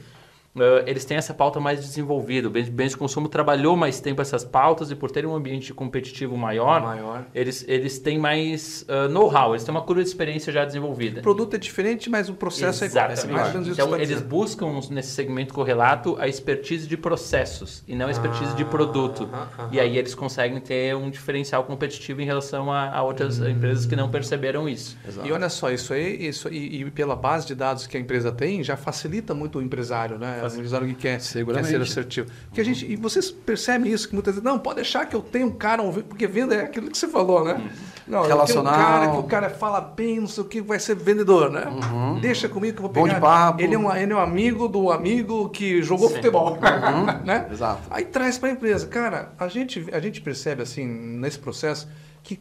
ah, 0.58 0.84
eles 0.86 1.06
têm 1.06 1.18
essa 1.18 1.34
pauta 1.34 1.60
mais 1.60 1.80
desenvolvida. 1.82 2.48
O 2.48 2.52
bens, 2.52 2.70
bens 2.70 2.92
de 2.92 2.98
consumo 2.98 3.28
trabalhou 3.28 3.76
mais 3.76 4.00
tempo 4.00 4.22
essas 4.22 4.44
pautas 4.44 4.92
e 4.92 4.96
por 4.96 5.10
ter 5.12 5.26
um 5.26 5.36
ambiente 5.36 5.74
competitivo 5.74 6.38
maior, 6.38 6.82
Maior. 6.82 7.26
eles, 7.34 7.66
eles 7.68 8.00
têm 8.00 8.18
mais 8.20 8.86
ah, 8.88 9.08
know-how, 9.08 9.52
eles 9.54 9.64
têm 9.64 9.74
uma 9.74 9.82
curva 9.82 10.02
de 10.04 10.10
experiência 10.10 10.52
já 10.54 10.66
desenvolvida. 10.66 11.20
O 11.20 11.24
produto 11.24 11.56
é 11.56 11.60
diferente, 11.60 12.10
mas 12.10 12.30
o 12.30 12.34
processo 12.34 12.84
é 12.84 12.88
igual. 12.88 13.12
Exatamente. 13.12 13.40
É 13.40 13.44
isso 13.60 13.64
que 13.64 13.72
Então, 13.72 13.90
tá 13.92 13.96
eles 13.98 14.08
dizendo. 14.10 14.28
buscam 14.28 14.80
nesse 14.92 15.12
segmento 15.12 15.54
correlato 15.54 16.16
a 16.20 16.28
expertise 16.28 16.88
de 16.88 16.98
processos 16.98 17.84
e 17.88 17.96
não 17.96 18.08
a 18.08 18.12
expertise 18.12 18.54
de 18.56 18.64
Ah, 18.64 18.66
produto. 18.66 19.24
aham, 19.32 19.48
aham. 19.60 19.70
E 19.72 19.80
aí 19.80 19.98
eles 19.98 20.14
conseguem 20.16 20.60
ter 20.60 20.96
um 20.96 21.10
diferencial 21.10 21.64
competitivo 21.64 22.22
em 22.22 22.26
relação 22.26 22.72
a, 22.72 22.90
a 22.90 23.04
outras 23.04 23.40
Hum. 23.40 23.50
empresas 23.50 23.86
que 23.86 23.96
não 23.96 24.10
perceberam 24.10 24.68
isso. 24.70 24.98
Exato. 25.08 25.28
E 25.28 25.32
olha 25.32 25.50
só, 25.50 25.70
isso 25.72 25.94
aí, 25.94 26.28
isso, 26.28 26.48
e, 26.50 26.82
e 26.82 26.92
pela 26.92 27.16
base 27.16 27.48
de 27.48 27.56
dados 27.56 27.88
que 27.88 27.98
a 27.98 28.00
empresa 28.00 28.32
tem, 28.32 28.64
já 28.64 28.76
facilita 28.78 29.34
muito 29.34 29.60
o 29.60 29.62
empresário, 29.62 30.18
né? 30.18 30.42
O 30.44 30.56
empresário 30.56 30.88
que 30.88 30.96
quer, 30.96 31.20
quer 31.20 31.66
ser 31.66 31.82
assertivo. 31.82 32.32
Porque 32.46 32.62
a 32.62 32.64
gente, 32.64 32.86
e 32.92 32.96
vocês 32.96 33.32
percebem 33.32 33.92
isso, 33.92 34.08
que 34.08 34.14
muitas 34.14 34.36
vezes, 34.36 34.44
não, 34.44 34.60
pode 34.60 34.78
deixar 34.78 35.06
que 35.06 35.16
eu 35.16 35.22
tenho 35.22 35.48
um 35.48 35.52
cara, 35.52 35.84
porque 35.84 36.28
venda 36.28 36.56
é 36.56 36.62
aquilo 36.64 36.90
que 36.90 36.98
você 36.98 37.08
falou, 37.08 37.44
né? 37.44 37.54
Não, 38.08 38.22
tenho 38.22 38.24
um 38.24 38.28
Relacional. 38.28 38.74
cara 38.74 39.12
que 39.12 39.18
o 39.18 39.24
cara 39.24 39.50
fala 39.50 39.80
bem, 39.80 40.20
não 40.20 40.28
sei 40.28 40.44
o 40.44 40.48
que, 40.48 40.62
vai 40.62 40.80
ser 40.80 40.96
vendedor, 40.96 41.50
né? 41.50 41.64
Deixa 42.22 42.50
comigo 42.50 42.74
que 42.74 42.80
eu 42.80 42.84
vou 42.84 42.92
Bom 42.92 43.04
pegar. 43.04 43.16
de 43.16 43.22
papo. 43.22 43.62
Ele 43.62 43.76
é, 43.76 43.78
um, 43.78 43.96
ele 43.96 44.14
é 44.14 44.16
um 44.16 44.20
amigo 44.20 44.68
do 44.68 44.92
amigo 44.92 45.50
que 45.50 45.82
jogou 45.82 46.10
Sim. 46.10 46.16
futebol, 46.16 46.58
né? 47.24 47.48
Exato. 47.52 47.82
Aí 47.90 48.06
traz 48.06 48.38
para 48.38 48.50
a 48.50 48.52
empresa. 48.52 48.88
Cara, 48.88 49.34
a 49.40 49.48
gente, 49.48 49.88
a 49.92 50.00
gente 50.00 50.22
percebe 50.22 50.62
assim, 50.62 50.86
nesse 50.86 51.40
processo, 51.40 51.88
que 52.22 52.40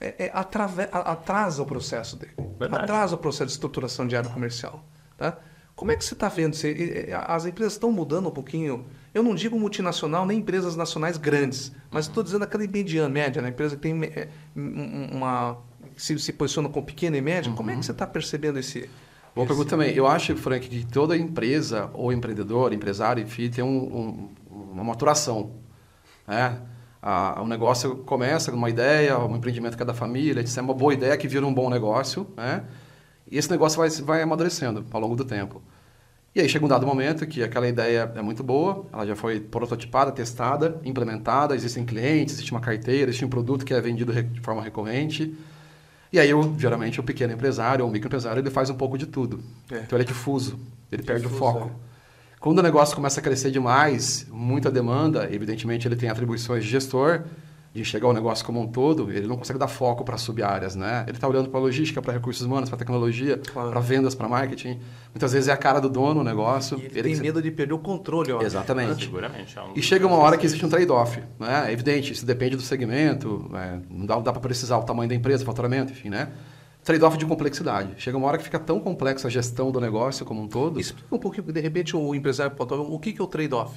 é, 0.00 0.26
é 0.26 0.30
atrasa 0.32 1.62
o 1.62 1.66
processo 1.66 2.16
dele. 2.16 2.34
Verdade. 2.58 2.84
Atrasa 2.84 3.14
o 3.14 3.18
processo 3.18 3.46
de 3.46 3.52
estruturação 3.52 4.06
de 4.06 4.16
área 4.16 4.30
comercial. 4.30 4.84
Tá? 5.16 5.36
Como 5.78 5.92
é 5.92 5.96
que 5.96 6.04
você 6.04 6.14
está 6.14 6.28
vendo? 6.28 6.56
As 7.28 7.46
empresas 7.46 7.74
estão 7.74 7.92
mudando 7.92 8.28
um 8.28 8.32
pouquinho. 8.32 8.84
Eu 9.14 9.22
não 9.22 9.32
digo 9.32 9.56
multinacional 9.56 10.26
nem 10.26 10.40
empresas 10.40 10.74
nacionais 10.74 11.16
grandes, 11.16 11.70
mas 11.88 12.06
estou 12.06 12.20
dizendo 12.24 12.42
aquela 12.42 12.66
mediana, 12.66 13.08
média, 13.08 13.40
né? 13.40 13.50
empresa 13.50 13.76
que 13.76 13.82
tem 13.82 14.02
é, 14.02 14.26
um- 14.56 15.16
uma. 15.18 15.56
Se, 15.96 16.18
se 16.18 16.32
posiciona 16.32 16.68
com 16.68 16.82
pequena 16.82 17.16
e 17.16 17.20
média. 17.20 17.52
Como 17.52 17.70
é 17.70 17.76
que 17.76 17.84
você 17.86 17.92
está 17.92 18.08
percebendo 18.08 18.58
esse. 18.58 18.90
Boa 19.36 19.44
esse- 19.44 19.46
pergunta 19.46 19.70
também. 19.70 19.94
Eu 19.94 20.08
acho, 20.08 20.34
Frank, 20.36 20.66
que 20.68 20.84
toda 20.84 21.16
empresa 21.16 21.88
ou 21.94 22.12
empreendedor, 22.12 22.72
empresário, 22.72 23.22
enfim, 23.22 23.48
tem 23.48 23.62
um- 23.62 23.68
um- 23.78 24.28
uma 24.72 24.82
maturação. 24.82 25.52
Né? 26.26 26.60
A- 27.00 27.40
o 27.40 27.46
negócio 27.46 27.98
começa 27.98 28.50
com 28.50 28.56
uma 28.56 28.68
ideia, 28.68 29.16
um 29.16 29.36
empreendimento 29.36 29.76
que 29.76 29.82
é 29.84 29.86
da 29.86 29.94
família, 29.94 30.40
isso 30.42 30.58
é 30.58 30.62
uma 30.62 30.74
boa 30.74 30.92
ideia 30.92 31.16
que 31.16 31.28
vira 31.28 31.46
um 31.46 31.54
bom 31.54 31.70
negócio, 31.70 32.26
né? 32.36 32.64
E 33.30 33.36
esse 33.38 33.48
negócio 33.50 33.76
vai, 33.78 33.88
vai 33.90 34.22
amadurecendo 34.22 34.84
ao 34.90 35.00
longo 35.00 35.14
do 35.14 35.24
tempo. 35.24 35.62
E 36.38 36.40
aí 36.40 36.48
chega 36.48 36.64
um 36.64 36.68
dado 36.68 36.86
momento 36.86 37.26
que 37.26 37.42
aquela 37.42 37.66
ideia 37.66 38.12
é 38.14 38.22
muito 38.22 38.44
boa, 38.44 38.86
ela 38.92 39.04
já 39.04 39.16
foi 39.16 39.40
prototipada, 39.40 40.12
testada, 40.12 40.80
implementada, 40.84 41.52
existem 41.52 41.84
clientes, 41.84 42.34
existe 42.34 42.52
uma 42.52 42.60
carteira, 42.60 43.10
existe 43.10 43.24
um 43.24 43.28
produto 43.28 43.64
que 43.64 43.74
é 43.74 43.80
vendido 43.80 44.12
de 44.12 44.40
forma 44.40 44.62
recorrente. 44.62 45.36
E 46.12 46.20
aí, 46.20 46.32
o- 46.32 46.54
geralmente, 46.56 47.00
o 47.00 47.02
pequeno 47.02 47.32
empresário 47.32 47.84
ou 47.84 47.90
o 47.90 47.92
microempresário, 47.92 48.38
ele 48.40 48.50
faz 48.50 48.70
um 48.70 48.76
pouco 48.76 48.96
de 48.96 49.06
tudo. 49.06 49.40
É. 49.68 49.78
Então, 49.80 49.96
ele 49.98 50.04
é 50.04 50.06
difuso, 50.06 50.60
ele 50.92 51.02
perde 51.02 51.26
o 51.26 51.28
Difuso, 51.28 51.40
foco. 51.40 51.72
Quando 52.38 52.60
o 52.60 52.62
negócio 52.62 52.94
começa 52.94 53.18
a 53.18 53.22
crescer 53.22 53.50
demais, 53.50 54.24
muita 54.30 54.70
demanda, 54.70 55.28
evidentemente, 55.32 55.88
ele 55.88 55.96
tem 55.96 56.08
atribuições 56.08 56.62
de 56.62 56.70
gestor, 56.70 57.24
de 57.78 57.88
enxergar 57.88 58.08
o 58.08 58.12
negócio 58.12 58.44
como 58.44 58.60
um 58.60 58.66
todo, 58.66 59.10
ele 59.10 59.26
não 59.26 59.36
consegue 59.36 59.58
dar 59.58 59.68
foco 59.68 60.04
para 60.04 60.16
sub-áreas, 60.18 60.74
né? 60.76 61.04
Ele 61.06 61.16
está 61.16 61.26
olhando 61.26 61.48
para 61.48 61.58
logística, 61.60 62.02
para 62.02 62.12
recursos 62.12 62.44
humanos, 62.44 62.68
para 62.68 62.78
tecnologia, 62.78 63.38
Claro. 63.52 63.70
para 63.70 63.80
vendas, 63.80 64.14
para 64.14 64.28
marketing. 64.28 64.80
Muitas 65.14 65.32
vezes 65.32 65.48
é 65.48 65.52
a 65.52 65.56
cara 65.56 65.80
do 65.80 65.88
dono 65.88 66.20
o 66.20 66.24
negócio. 66.24 66.76
E 66.78 66.82
ele, 66.86 66.90
ele 66.98 67.02
tem 67.02 67.14
que- 67.14 67.20
medo 67.20 67.40
de 67.40 67.50
perder 67.50 67.74
o 67.74 67.78
controle, 67.78 68.32
ó. 68.32 68.42
Exatamente. 68.42 69.04
Seguramente. 69.04 69.56
é 69.58 69.62
um- 69.62 69.72
E 69.74 69.82
chega 69.82 70.06
uma 70.06 70.16
hora 70.16 70.36
que 70.36 70.44
existe 70.44 70.64
um 70.64 70.68
trade-off, 70.68 71.20
né? 71.38 71.64
É 71.68 71.72
evidente, 71.72 72.12
isso 72.12 72.26
depende 72.26 72.56
do 72.56 72.62
segmento, 72.62 73.50
é, 73.54 73.78
não 73.88 74.04
dá, 74.06 74.18
dá 74.20 74.32
para 74.32 74.40
precisar 74.40 74.78
o 74.78 74.82
tamanho 74.82 75.08
da 75.08 75.14
empresa, 75.14 75.42
o 75.42 75.46
faturamento, 75.46 75.92
enfim, 75.92 76.08
né? 76.10 76.28
Trade-off 76.84 77.18
de 77.18 77.26
complexidade. 77.26 77.90
Chega 77.98 78.16
uma 78.16 78.26
hora 78.28 78.38
que 78.38 78.44
fica 78.44 78.58
tão 78.58 78.80
complexa 78.80 79.28
a 79.28 79.30
gestão 79.30 79.70
do 79.70 79.80
negócio 79.80 80.24
como 80.24 80.40
um 80.40 80.48
todo. 80.48 80.80
Explica 80.80 81.14
um 81.14 81.18
pouquinho, 81.18 81.52
de 81.52 81.60
repente, 81.60 81.94
o 81.96 82.14
empresário 82.14 82.54
pode 82.56 82.72
o 82.74 82.98
que, 82.98 83.12
que 83.12 83.20
é 83.20 83.24
o 83.24 83.26
trade-off? 83.26 83.74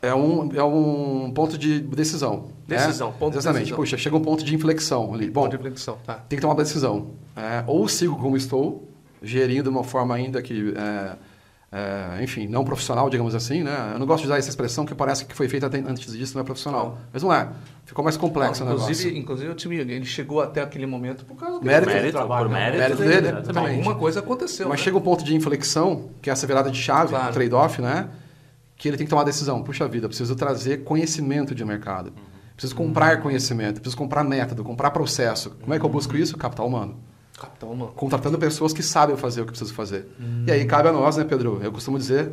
É 0.00 0.14
um, 0.14 0.50
é 0.54 0.62
um 0.62 1.32
ponto 1.34 1.58
de 1.58 1.80
decisão. 1.80 2.48
né? 2.68 2.76
Decisão, 2.76 3.12
ponto 3.12 3.32
de 3.32 3.38
Exatamente. 3.38 3.64
decisão. 3.64 3.76
Puxa, 3.76 3.98
chega 3.98 4.16
um 4.16 4.20
ponto 4.20 4.44
de 4.44 4.54
inflexão 4.54 5.12
ali. 5.12 5.28
Bom, 5.28 5.42
Ponto 5.42 5.50
de 5.50 5.56
inflexão, 5.56 5.98
tá. 6.06 6.14
tem 6.28 6.36
que 6.36 6.40
tomar 6.40 6.54
uma 6.54 6.62
decisão. 6.62 7.10
É, 7.36 7.64
ou 7.66 7.88
sigo 7.88 8.16
como 8.16 8.36
estou, 8.36 8.88
gerindo 9.22 9.64
de 9.64 9.68
uma 9.70 9.82
forma 9.82 10.14
ainda 10.14 10.40
que 10.40 10.72
é, 10.76 11.16
é, 11.70 12.22
enfim, 12.22 12.46
não 12.46 12.64
profissional, 12.64 13.10
digamos 13.10 13.34
assim, 13.34 13.62
né? 13.62 13.90
Eu 13.92 13.98
não 13.98 14.06
gosto 14.06 14.22
de 14.22 14.28
usar 14.28 14.38
essa 14.38 14.48
expressão 14.48 14.86
que 14.86 14.94
parece 14.94 15.26
que 15.26 15.34
foi 15.34 15.48
feita 15.48 15.66
antes 15.66 16.12
disso, 16.12 16.34
não 16.34 16.40
é 16.40 16.44
profissional. 16.44 16.98
Mas 17.12 17.22
não 17.22 17.32
é. 17.32 17.48
Ficou 17.84 18.02
mais 18.02 18.16
complexo 18.16 18.64
não, 18.64 18.72
o 18.72 18.74
negócio. 18.74 18.92
Inclusive, 18.92 19.18
inclusive 19.18 19.50
o 19.50 19.54
time, 19.54 19.76
ele 19.76 20.04
chegou 20.04 20.40
até 20.40 20.62
aquele 20.62 20.86
momento 20.86 21.26
por 21.26 21.36
causa 21.36 21.58
do 21.58 21.64
mérito, 21.64 21.92
mérito, 21.92 22.12
trabalho, 22.12 22.48
por 22.48 22.54
mérito, 22.54 22.78
mérito 22.78 23.02
dele. 23.02 23.20
dele 23.20 23.38
então, 23.50 23.66
alguma 23.66 23.94
coisa 23.96 24.20
aconteceu. 24.20 24.68
Mas 24.68 24.78
né? 24.78 24.84
chega 24.84 24.96
um 24.96 25.00
ponto 25.00 25.22
de 25.22 25.34
inflexão, 25.34 26.08
que 26.22 26.30
é 26.30 26.32
essa 26.32 26.46
virada 26.46 26.70
de 26.70 26.80
chave, 26.80 27.10
claro. 27.10 27.32
trade-off, 27.34 27.82
né? 27.82 28.08
Que 28.78 28.88
ele 28.88 28.96
tem 28.96 29.04
que 29.04 29.10
tomar 29.10 29.22
a 29.22 29.26
decisão. 29.26 29.62
Puxa 29.62 29.86
vida, 29.86 30.08
preciso 30.08 30.34
trazer 30.34 30.84
conhecimento 30.84 31.54
de 31.54 31.64
mercado. 31.64 32.06
Uhum. 32.16 32.38
Preciso 32.54 32.74
comprar 32.74 33.20
conhecimento, 33.20 33.80
preciso 33.80 33.96
comprar 33.96 34.24
método, 34.24 34.64
comprar 34.64 34.90
processo. 34.90 35.50
Como 35.60 35.74
é 35.74 35.78
que 35.78 35.84
eu 35.84 35.88
busco 35.90 36.16
isso? 36.16 36.36
Capital 36.36 36.66
humano. 36.66 36.96
Capital 37.38 37.70
humano. 37.70 37.92
Contratando 37.94 38.36
pessoas 38.36 38.72
que 38.72 38.82
sabem 38.82 39.16
fazer 39.16 39.42
o 39.42 39.44
que 39.44 39.52
preciso 39.52 39.72
fazer. 39.74 40.08
Hum. 40.20 40.44
E 40.46 40.50
aí 40.50 40.64
cabe 40.64 40.88
a 40.88 40.92
nós, 40.92 41.16
né, 41.16 41.24
Pedro? 41.24 41.60
Eu 41.62 41.70
costumo 41.70 41.98
dizer, 41.98 42.32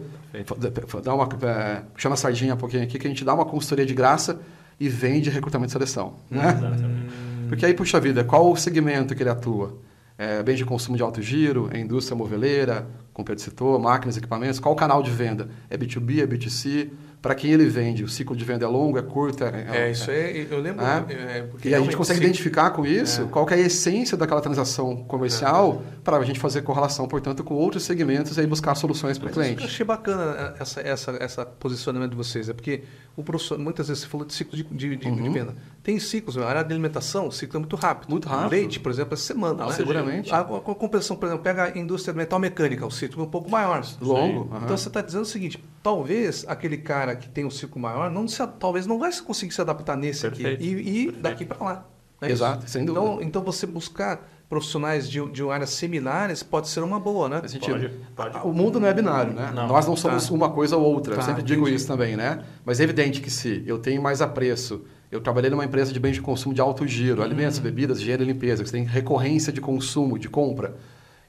dar 1.03 1.13
uma, 1.13 1.29
é, 1.43 1.81
puxando 1.93 2.13
a 2.13 2.15
sardinha 2.15 2.55
um 2.55 2.57
pouquinho 2.57 2.83
aqui, 2.83 2.97
que 2.97 3.05
a 3.05 3.09
gente 3.09 3.23
dá 3.23 3.33
uma 3.33 3.45
consultoria 3.45 3.85
de 3.85 3.93
graça 3.93 4.39
e 4.79 4.89
vende 4.89 5.29
recrutamento 5.29 5.69
e 5.69 5.73
seleção. 5.73 6.15
Né? 6.29 6.49
Exatamente. 6.49 7.15
Porque 7.47 7.65
aí, 7.65 7.73
puxa 7.73 7.99
vida, 7.99 8.23
qual 8.23 8.51
o 8.51 8.55
segmento 8.57 9.13
que 9.13 9.21
ele 9.21 9.29
atua? 9.29 9.77
É, 10.17 10.41
bem 10.41 10.55
de 10.55 10.65
consumo 10.65 10.97
de 10.97 11.03
alto 11.03 11.21
giro, 11.21 11.69
é 11.71 11.79
indústria 11.79 12.17
moveleira, 12.17 12.87
como 13.15 13.25
Pedro 13.25 13.41
citou, 13.41 13.79
máquinas, 13.79 14.17
equipamentos. 14.17 14.59
Qual 14.59 14.73
o 14.73 14.77
canal 14.77 15.01
de 15.01 15.09
venda? 15.09 15.49
É 15.69 15.77
B2B, 15.77 16.21
é 16.21 16.27
B2C? 16.27 16.89
para 17.25 17.33
quem 17.33 17.51
ele 17.51 17.65
vende, 17.65 18.03
o 18.03 18.07
ciclo 18.07 18.35
de 18.35 18.45
venda 18.45 18.65
é 18.65 18.67
longo, 18.67 18.99
é 18.99 19.01
curto? 19.01 19.43
É, 19.43 19.47
é, 19.47 19.77
é 19.87 19.91
isso 19.91 20.11
é, 20.11 20.45
eu 20.47 20.59
lembro. 20.59 20.85
É, 20.85 21.39
é 21.39 21.49
e 21.63 21.73
a 21.73 21.79
gente 21.79 21.97
consegue 21.97 22.19
identificar 22.19 22.69
com 22.69 22.85
isso 22.85 23.23
é. 23.23 23.25
qual 23.25 23.49
é 23.49 23.55
a 23.55 23.57
essência 23.57 24.15
daquela 24.15 24.39
transação 24.41 24.97
comercial 24.97 25.81
para 26.03 26.17
a 26.17 26.23
gente 26.23 26.39
fazer 26.39 26.61
correlação, 26.61 27.07
portanto, 27.07 27.43
com 27.43 27.55
outros 27.55 27.81
segmentos 27.81 28.37
e 28.37 28.41
aí 28.41 28.45
buscar 28.45 28.75
soluções 28.75 29.17
para 29.17 29.29
o 29.29 29.31
cliente. 29.31 29.61
Eu 29.61 29.67
achei 29.67 29.83
bacana 29.83 30.53
essa, 30.59 30.81
essa, 30.81 31.17
essa 31.19 31.45
posicionamento 31.47 32.11
de 32.11 32.15
vocês, 32.15 32.47
é 32.47 32.53
porque 32.53 32.83
o 33.17 33.23
professor, 33.23 33.57
muitas 33.57 33.87
vezes 33.87 34.03
você 34.03 34.09
falou 34.09 34.27
de 34.27 34.33
ciclo 34.33 34.55
de, 34.55 34.63
de, 34.63 34.95
de, 34.95 35.07
uhum. 35.07 35.23
de 35.23 35.29
venda. 35.29 35.55
Tem 35.85 35.99
ciclos, 35.99 36.35
a 36.35 36.47
área 36.47 36.63
de 36.63 36.73
alimentação, 36.73 37.27
o 37.27 37.31
ciclo 37.31 37.57
é 37.57 37.59
muito 37.59 37.75
rápido. 37.75 38.09
Muito 38.09 38.27
rápido. 38.27 38.49
Leite, 38.49 38.79
por 38.79 38.91
exemplo, 38.91 39.13
é 39.13 39.17
semana. 39.17 39.53
Não, 39.53 39.67
né? 39.67 39.73
Seguramente. 39.75 40.33
A, 40.33 40.37
a, 40.37 40.41
a 40.41 40.43
compensação, 40.43 41.15
por 41.15 41.27
exemplo, 41.27 41.43
pega 41.43 41.65
a 41.65 41.77
indústria 41.77 42.11
metal 42.11 42.39
mecânica, 42.39 42.83
o 42.83 42.89
ciclo 42.89 43.21
é 43.21 43.27
um 43.27 43.29
pouco 43.29 43.51
maior. 43.51 43.85
Longo. 44.01 44.51
Uhum. 44.51 44.63
Então 44.63 44.75
você 44.75 44.87
está 44.87 44.99
dizendo 44.99 45.21
o 45.21 45.27
seguinte, 45.27 45.63
talvez 45.83 46.43
aquele 46.47 46.77
cara 46.77 47.15
que 47.15 47.29
tem 47.29 47.45
um 47.45 47.51
ciclo 47.51 47.79
maior, 47.79 48.09
não 48.09 48.27
se, 48.27 48.45
talvez 48.59 48.87
não 48.87 48.97
vai 48.97 49.11
conseguir 49.21 49.53
se 49.53 49.61
adaptar 49.61 49.95
nesse 49.95 50.21
Perfeito. 50.21 50.55
aqui 50.55 50.65
e, 50.65 51.07
e 51.07 51.11
daqui 51.11 51.45
para 51.45 51.63
lá. 51.63 51.85
É 52.19 52.31
Exato, 52.31 52.67
sem 52.67 52.83
dúvida. 52.83 53.05
Então, 53.05 53.21
então 53.21 53.43
você 53.43 53.67
buscar 53.67 54.27
profissionais 54.49 55.07
de, 55.07 55.23
de 55.29 55.47
áreas 55.47 55.69
similares 55.69 56.41
pode 56.41 56.67
ser 56.67 56.81
uma 56.81 56.99
boa, 56.99 57.29
né? 57.29 57.41
Pode, 57.41 57.89
pode. 58.15 58.47
O 58.47 58.51
mundo 58.51 58.79
não 58.79 58.87
é 58.87 58.93
binário, 58.93 59.33
né? 59.33 59.51
Não. 59.53 59.67
Nós 59.67 59.85
não 59.85 59.95
somos 59.95 60.27
tá. 60.27 60.33
uma 60.33 60.49
coisa 60.49 60.77
ou 60.77 60.83
outra. 60.83 61.13
Tá, 61.15 61.21
eu 61.21 61.25
sempre 61.25 61.43
digo 61.43 61.61
entendi. 61.61 61.75
isso 61.75 61.87
também, 61.87 62.15
né? 62.15 62.43
Mas 62.63 62.79
é 62.79 62.83
evidente 62.83 63.21
que 63.21 63.29
se 63.29 63.63
eu 63.67 63.77
tenho 63.77 64.01
mais 64.01 64.21
apreço, 64.21 64.83
eu 65.11 65.21
trabalhei 65.21 65.49
numa 65.49 65.63
empresa 65.63 65.93
de 65.93 65.99
bens 65.99 66.13
de 66.13 66.21
consumo 66.21 66.53
de 66.53 66.61
alto 66.61 66.87
giro, 66.87 67.19
uhum. 67.19 67.25
alimentos, 67.25 67.59
bebidas, 67.59 67.99
higiene 67.99 68.23
e 68.23 68.25
limpeza, 68.25 68.63
que 68.63 68.69
você 68.69 68.77
tem 68.77 68.85
recorrência 68.85 69.51
de 69.51 69.61
consumo, 69.61 70.17
de 70.17 70.29
compra. 70.29 70.75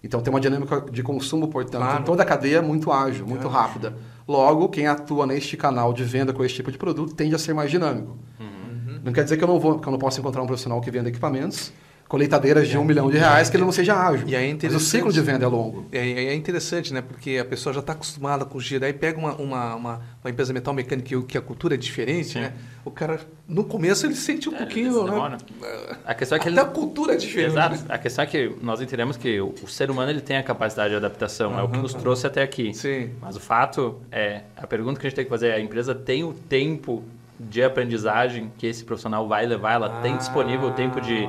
Então 0.02 0.21
tem 0.21 0.33
uma 0.33 0.40
dinâmica 0.40 0.85
de 0.90 1.02
consumo, 1.02 1.49
portanto, 1.49 1.83
claro. 1.83 2.04
toda 2.04 2.23
a 2.23 2.26
cadeia 2.26 2.59
é 2.59 2.62
muito 2.62 2.92
ágil, 2.92 3.26
muito 3.26 3.49
rápida. 3.49 3.97
Logo, 4.26 4.68
quem 4.68 4.87
atua 4.87 5.26
neste 5.26 5.56
canal 5.56 5.92
de 5.92 6.04
venda 6.04 6.33
com 6.33 6.45
esse 6.45 6.54
tipo 6.54 6.71
de 6.71 6.78
produto 6.78 7.14
tende 7.14 7.35
a 7.35 7.38
ser 7.38 7.54
mais 7.54 7.71
dinâmico. 7.71 8.16
Uhum. 8.38 9.00
Não 9.04 9.12
quer 9.12 9.25
dizer 9.25 9.37
que 9.37 9.45
eu 9.45 9.49
não 9.49 9.59
vou, 9.59 9.78
que 9.78 9.87
eu 9.87 9.92
não 9.92 9.99
posso 9.99 10.21
encontrar 10.21 10.42
um 10.42 10.47
profissional 10.47 10.80
que 10.80 10.90
venda 10.90 11.09
equipamentos 11.09 11.73
colheitadeiras 12.09 12.69
de 12.69 12.79
um 12.79 12.85
milhão 12.85 13.11
de 13.11 13.19
reais 13.19 13.51
que 13.51 13.57
ele 13.57 13.65
não 13.65 13.73
seja 13.73 13.95
ágil. 13.95 14.29
E 14.29 14.35
é 14.35 14.57
Mas 14.63 14.75
o 14.75 14.81
ciclo 14.81 15.13
de 15.13 15.21
venda 15.21 15.45
é 15.45 15.49
longo. 15.49 15.87
É, 15.91 15.99
é 15.99 16.35
interessante, 16.35 16.93
né? 16.93 17.03
Porque 17.03 17.39
a 17.39 17.45
pessoa 17.45 17.73
já 17.73 17.81
está 17.81 17.93
acostumada 17.93 18.45
com 18.45 18.59
o 18.59 18.61
giro. 18.61 18.85
Aí 18.85 18.93
pega 18.93 19.19
uma, 19.19 19.35
uma, 19.35 19.75
uma, 19.75 20.01
uma 20.23 20.31
empresa 20.31 20.53
metal 20.53 20.73
mecânica 20.73 21.09
que, 21.09 21.23
que 21.23 21.39
a 21.39 21.41
cultura 21.41 21.75
é 21.75 21.77
diferente, 21.77 22.29
Sim. 22.29 22.41
né? 22.41 22.53
O 22.85 22.91
cara, 22.91 23.21
no 23.49 23.65
começo, 23.65 24.07
ele 24.07 24.15
sente 24.15 24.49
um 24.49 24.55
é, 24.55 24.59
pouquinho, 24.59 25.05
né? 25.05 25.39
A 26.05 26.15
questão 26.15 26.37
é 26.37 26.39
que 26.39 26.49
Até 26.49 26.61
ele... 26.61 26.61
a 26.61 26.65
cultura 26.65 27.15
é 27.15 27.17
diferente. 27.17 27.51
Exato. 27.51 27.85
A 27.89 27.99
questão 27.99 28.23
é 28.23 28.27
que 28.27 28.55
nós 28.63 28.81
entendemos 28.81 29.17
que 29.17 29.41
o, 29.41 29.55
o 29.63 29.69
ser 29.69 29.91
humano 29.91 30.11
ele 30.11 30.21
tem 30.21 30.37
a 30.37 30.43
capacidade 30.43 30.91
de 30.91 30.97
adaptação. 30.97 31.53
Uhum, 31.53 31.59
é 31.59 31.63
o 31.63 31.69
que 31.69 31.79
nos 31.79 31.95
uhum. 31.95 32.01
trouxe 32.01 32.27
até 32.27 32.43
aqui. 32.43 32.73
Sim. 32.73 33.11
Mas 33.21 33.37
o 33.37 33.41
fato 33.41 34.01
é... 34.13 34.43
A 34.57 34.67
pergunta 34.67 35.01
que 35.01 35.07
a 35.07 35.11
gente 35.11 35.17
tem 35.17 35.25
que 35.25 35.31
fazer 35.31 35.49
é 35.49 35.55
a 35.55 35.61
empresa 35.61 35.95
tem 35.95 36.23
o 36.23 36.33
tempo 36.33 37.03
de 37.38 37.62
aprendizagem 37.62 38.52
que 38.57 38.66
esse 38.66 38.85
profissional 38.85 39.26
vai 39.28 39.47
levar, 39.47 39.75
ela 39.75 39.99
ah, 39.99 40.00
tem 40.00 40.16
disponível 40.16 40.69
o 40.69 40.73
tempo 40.73 41.00
de 41.00 41.28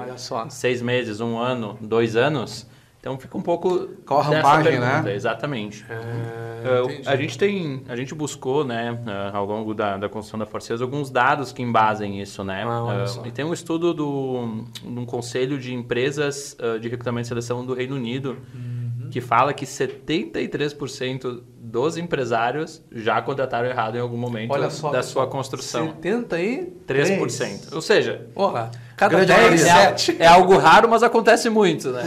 seis 0.50 0.82
meses, 0.82 1.20
um 1.20 1.38
ano, 1.38 1.78
dois 1.82 2.16
anos. 2.16 2.68
Então 3.00 3.18
fica 3.18 3.38
um 3.38 3.42
pouco 3.42 3.88
qual 4.06 4.20
a 4.20 4.24
rampagem, 4.24 4.80
né? 4.80 5.04
Exatamente. 5.14 5.86
É, 5.88 6.82
uh, 6.82 7.02
a 7.06 7.16
gente 7.16 7.38
tem, 7.38 7.84
a 7.88 7.96
gente 7.96 8.14
buscou, 8.14 8.66
né, 8.66 8.92
uh, 8.92 9.38
ao 9.38 9.46
longo 9.46 9.74
da, 9.74 9.98
da 9.98 10.10
construção 10.10 10.40
da 10.40 10.46
Forcesa, 10.46 10.84
alguns 10.84 11.10
dados 11.10 11.54
que 11.54 11.62
embasem 11.62 12.20
isso, 12.20 12.44
né? 12.44 12.64
Ah, 12.66 13.06
uh, 13.24 13.28
e 13.28 13.32
tem 13.32 13.46
um 13.46 13.54
estudo 13.54 13.94
do, 13.94 14.66
de 14.82 15.00
um 15.00 15.06
conselho 15.06 15.58
de 15.58 15.74
empresas 15.74 16.58
de 16.82 16.90
recrutamento 16.90 17.28
e 17.28 17.30
seleção 17.30 17.66
do 17.66 17.74
Reino 17.74 17.96
Unido. 17.96 18.38
Hum 18.54 18.88
que 19.10 19.22
fala 19.22 19.54
que 19.54 19.66
73% 19.66 21.42
dos 21.68 21.98
empresários 21.98 22.82
já 22.92 23.22
contrataram 23.22 23.68
errado 23.68 23.98
em 23.98 24.00
algum 24.00 24.16
momento 24.18 24.52
Olha 24.52 24.70
só, 24.70 24.90
da 24.90 25.04
sua 25.04 25.28
construção. 25.28 25.94
73%. 26.02 27.74
Ou 27.74 27.82
seja, 27.82 28.26
Porra, 28.34 28.72
cada 28.96 29.26
10, 29.26 29.66
é, 29.66 29.96
é, 30.20 30.28
algo 30.28 30.58
raro, 30.58 30.88
mas 30.88 31.04
acontece 31.04 31.50
muito, 31.50 31.92
né? 31.92 32.04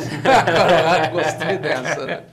Gostei 1.12 1.59
dessa. 1.59 2.07
Né? 2.07 2.25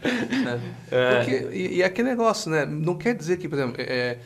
É. 0.90 1.16
Porque, 1.18 1.50
e, 1.52 1.78
e, 1.78 1.84
aquele 1.84 2.10
negócio, 2.10 2.50
né? 2.50 2.66
Não 2.66 2.96
quer 2.96 3.14
dizer 3.14 3.38
que, 3.38 3.50
por 3.50 3.60
exemplo, 3.60 3.76
é, 3.80 4.20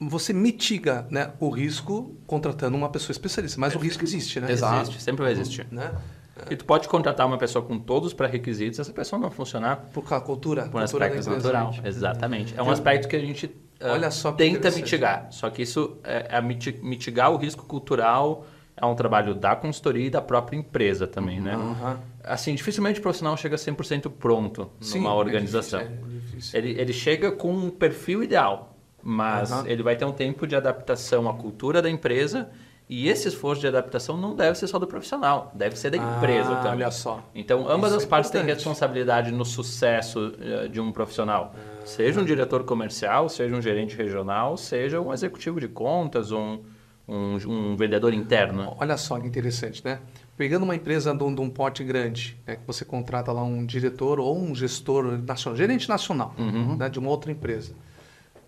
você 0.00 0.32
mitiga 0.32 1.06
né, 1.10 1.30
o 1.38 1.48
risco 1.48 2.16
contratando 2.26 2.76
uma 2.76 2.88
pessoa 2.88 3.12
especialista, 3.12 3.60
mas 3.60 3.76
o 3.76 3.78
risco 3.78 4.02
existe, 4.02 4.40
né? 4.40 4.50
Exato, 4.50 4.82
existe, 4.82 5.02
sempre 5.02 5.22
vai 5.22 5.30
existir. 5.30 5.66
Né? 5.70 5.92
E 6.50 6.56
tu 6.56 6.64
pode 6.64 6.88
contratar 6.88 7.26
uma 7.26 7.38
pessoa 7.38 7.64
com 7.64 7.78
todos 7.78 8.08
os 8.08 8.14
pré-requisitos, 8.14 8.78
essa 8.78 8.92
pessoa 8.92 9.20
não 9.20 9.30
funcionar. 9.30 9.88
Por 9.92 10.02
causa 10.02 10.20
da 10.20 10.26
cultura. 10.26 10.68
Por 10.68 10.80
um 10.80 10.84
aspecto 10.84 11.30
natural. 11.30 11.74
Exatamente. 11.84 12.54
É 12.56 12.62
um 12.62 12.70
aspecto 12.70 13.06
que 13.06 13.16
a 13.16 13.20
gente 13.20 13.46
uh, 13.46 13.88
Olha 13.88 14.10
só 14.10 14.32
tenta 14.32 14.70
mitigar. 14.70 15.28
Só 15.30 15.50
que 15.50 15.62
isso 15.62 15.98
é, 16.02 16.38
é 16.38 16.40
mitigar 16.40 17.30
o 17.30 17.36
risco 17.36 17.64
cultural 17.66 18.46
é 18.74 18.86
um 18.86 18.94
trabalho 18.94 19.34
da 19.34 19.54
consultoria 19.54 20.06
e 20.06 20.10
da 20.10 20.22
própria 20.22 20.56
empresa 20.56 21.06
também, 21.06 21.40
né? 21.40 21.56
Uhum. 21.56 21.96
Assim, 22.24 22.54
dificilmente 22.54 22.98
o 23.00 23.02
profissional 23.02 23.36
chega 23.36 23.56
100% 23.56 24.10
pronto 24.10 24.70
Sim, 24.80 24.98
numa 24.98 25.14
organização. 25.14 25.80
É 25.80 25.84
difícil, 25.84 26.06
é 26.06 26.20
difícil. 26.20 26.58
Ele, 26.58 26.80
ele 26.80 26.92
chega 26.92 27.30
com 27.30 27.52
um 27.52 27.70
perfil 27.70 28.22
ideal, 28.22 28.76
mas 29.02 29.50
uhum. 29.50 29.66
ele 29.66 29.82
vai 29.82 29.94
ter 29.94 30.04
um 30.04 30.12
tempo 30.12 30.46
de 30.46 30.56
adaptação 30.56 31.28
à 31.28 31.34
cultura 31.34 31.82
da 31.82 31.90
empresa 31.90 32.48
e 32.92 33.08
esse 33.08 33.26
esforço 33.26 33.62
de 33.62 33.66
adaptação 33.66 34.18
não 34.18 34.36
deve 34.36 34.58
ser 34.58 34.66
só 34.66 34.78
do 34.78 34.86
profissional, 34.86 35.50
deve 35.54 35.78
ser 35.78 35.88
da 35.88 35.96
ah, 35.96 36.16
empresa 36.18 36.56
também. 36.56 36.72
Olha 36.72 36.90
só. 36.90 37.26
Então, 37.34 37.66
ambas 37.66 37.92
Isso 37.92 38.00
as 38.00 38.04
é 38.04 38.06
partes 38.06 38.30
têm 38.30 38.44
responsabilidade 38.44 39.32
no 39.32 39.46
sucesso 39.46 40.26
uh, 40.26 40.68
de 40.68 40.78
um 40.78 40.92
profissional. 40.92 41.54
Ah. 41.56 41.86
Seja 41.86 42.20
um 42.20 42.24
diretor 42.24 42.64
comercial, 42.64 43.30
seja 43.30 43.56
um 43.56 43.62
gerente 43.62 43.96
regional, 43.96 44.58
seja 44.58 45.00
um 45.00 45.10
executivo 45.10 45.58
de 45.58 45.68
contas, 45.68 46.32
um, 46.32 46.58
um, 47.08 47.38
um 47.46 47.76
vendedor 47.76 48.12
interno. 48.12 48.76
Olha 48.78 48.98
só 48.98 49.18
que 49.18 49.26
interessante, 49.26 49.82
né? 49.82 50.00
Pegando 50.36 50.64
uma 50.64 50.76
empresa 50.76 51.14
de 51.14 51.24
um, 51.24 51.34
de 51.34 51.40
um 51.40 51.48
porte 51.48 51.82
grande, 51.82 52.38
né, 52.46 52.56
que 52.56 52.66
você 52.66 52.84
contrata 52.84 53.32
lá 53.32 53.42
um 53.42 53.64
diretor 53.64 54.20
ou 54.20 54.38
um 54.38 54.54
gestor 54.54 55.18
nacional, 55.26 55.56
gerente 55.56 55.88
nacional 55.88 56.34
uhum. 56.38 56.76
né, 56.76 56.90
de 56.90 56.98
uma 56.98 57.08
outra 57.08 57.32
empresa 57.32 57.72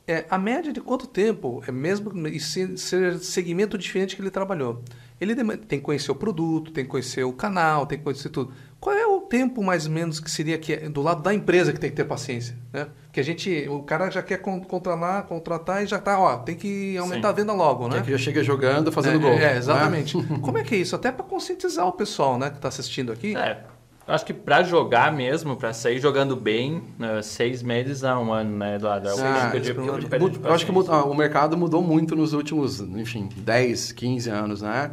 é, 0.06 0.24
a 0.28 0.38
média 0.38 0.72
de 0.72 0.80
quanto 0.80 1.06
tempo, 1.06 1.62
é 1.66 1.72
mesmo 1.72 2.26
e 2.28 2.38
ser, 2.38 2.76
ser 2.76 3.18
segmento 3.18 3.78
diferente 3.78 4.14
que 4.14 4.22
ele 4.22 4.30
trabalhou. 4.30 4.82
Ele 5.20 5.34
tem 5.34 5.78
que 5.78 5.84
conhecer 5.84 6.10
o 6.10 6.14
produto, 6.14 6.72
tem 6.72 6.84
que 6.84 6.90
conhecer 6.90 7.24
o 7.24 7.32
canal, 7.32 7.86
tem 7.86 7.96
que 7.96 8.04
conhecer 8.04 8.28
tudo. 8.28 8.52
Qual 8.80 8.94
é 8.94 9.06
o 9.06 9.22
tempo 9.22 9.62
mais 9.62 9.86
ou 9.86 9.92
menos 9.92 10.20
que 10.20 10.30
seria 10.30 10.58
que 10.58 10.74
é 10.74 10.88
do 10.90 11.00
lado 11.00 11.22
da 11.22 11.32
empresa 11.32 11.72
que 11.72 11.80
tem 11.80 11.88
que 11.88 11.96
ter 11.96 12.04
paciência, 12.04 12.54
né? 12.70 12.88
Que 13.10 13.20
a 13.20 13.22
gente, 13.22 13.66
o 13.70 13.82
cara 13.82 14.10
já 14.10 14.22
quer 14.22 14.38
contratar, 14.38 15.22
contratar 15.22 15.82
e 15.82 15.86
já 15.86 15.98
tá, 15.98 16.18
ó, 16.18 16.36
tem 16.38 16.54
que 16.54 16.96
aumentar 16.98 17.28
Sim. 17.28 17.32
a 17.32 17.36
venda 17.36 17.52
logo, 17.54 17.88
né? 17.88 18.02
Que 18.02 18.10
já 18.10 18.18
chega 18.18 18.42
jogando, 18.42 18.92
fazendo 18.92 19.16
é, 19.16 19.20
gol. 19.20 19.32
É, 19.32 19.56
exatamente. 19.56 20.16
Né? 20.18 20.38
Como 20.42 20.58
é 20.58 20.62
que 20.62 20.74
é 20.74 20.78
isso? 20.78 20.94
Até 20.94 21.10
para 21.10 21.24
conscientizar 21.24 21.86
o 21.86 21.92
pessoal, 21.92 22.36
né, 22.36 22.50
que 22.50 22.56
está 22.56 22.68
assistindo 22.68 23.10
aqui. 23.10 23.34
É. 23.34 23.64
Acho 24.06 24.26
que 24.26 24.34
para 24.34 24.62
jogar 24.62 25.10
mesmo, 25.12 25.56
para 25.56 25.72
sair 25.72 25.98
jogando 25.98 26.36
bem, 26.36 26.82
uh, 27.00 27.22
seis 27.22 27.62
meses 27.62 28.04
a 28.04 28.18
um 28.18 28.32
ano, 28.32 28.58
né, 28.58 28.76
Eduardo? 28.76 29.08
É 29.08 29.12
ah, 29.12 29.50
eu, 29.54 29.62
eu, 29.62 29.98
eu, 29.98 30.32
eu 30.44 30.52
acho 30.52 30.66
que 30.66 30.72
o 30.72 31.14
mercado 31.14 31.56
mudou 31.56 31.82
muito 31.82 32.14
nos 32.14 32.34
últimos, 32.34 32.80
enfim, 32.80 33.30
10, 33.34 33.92
15 33.92 34.28
anos, 34.28 34.60
né? 34.60 34.90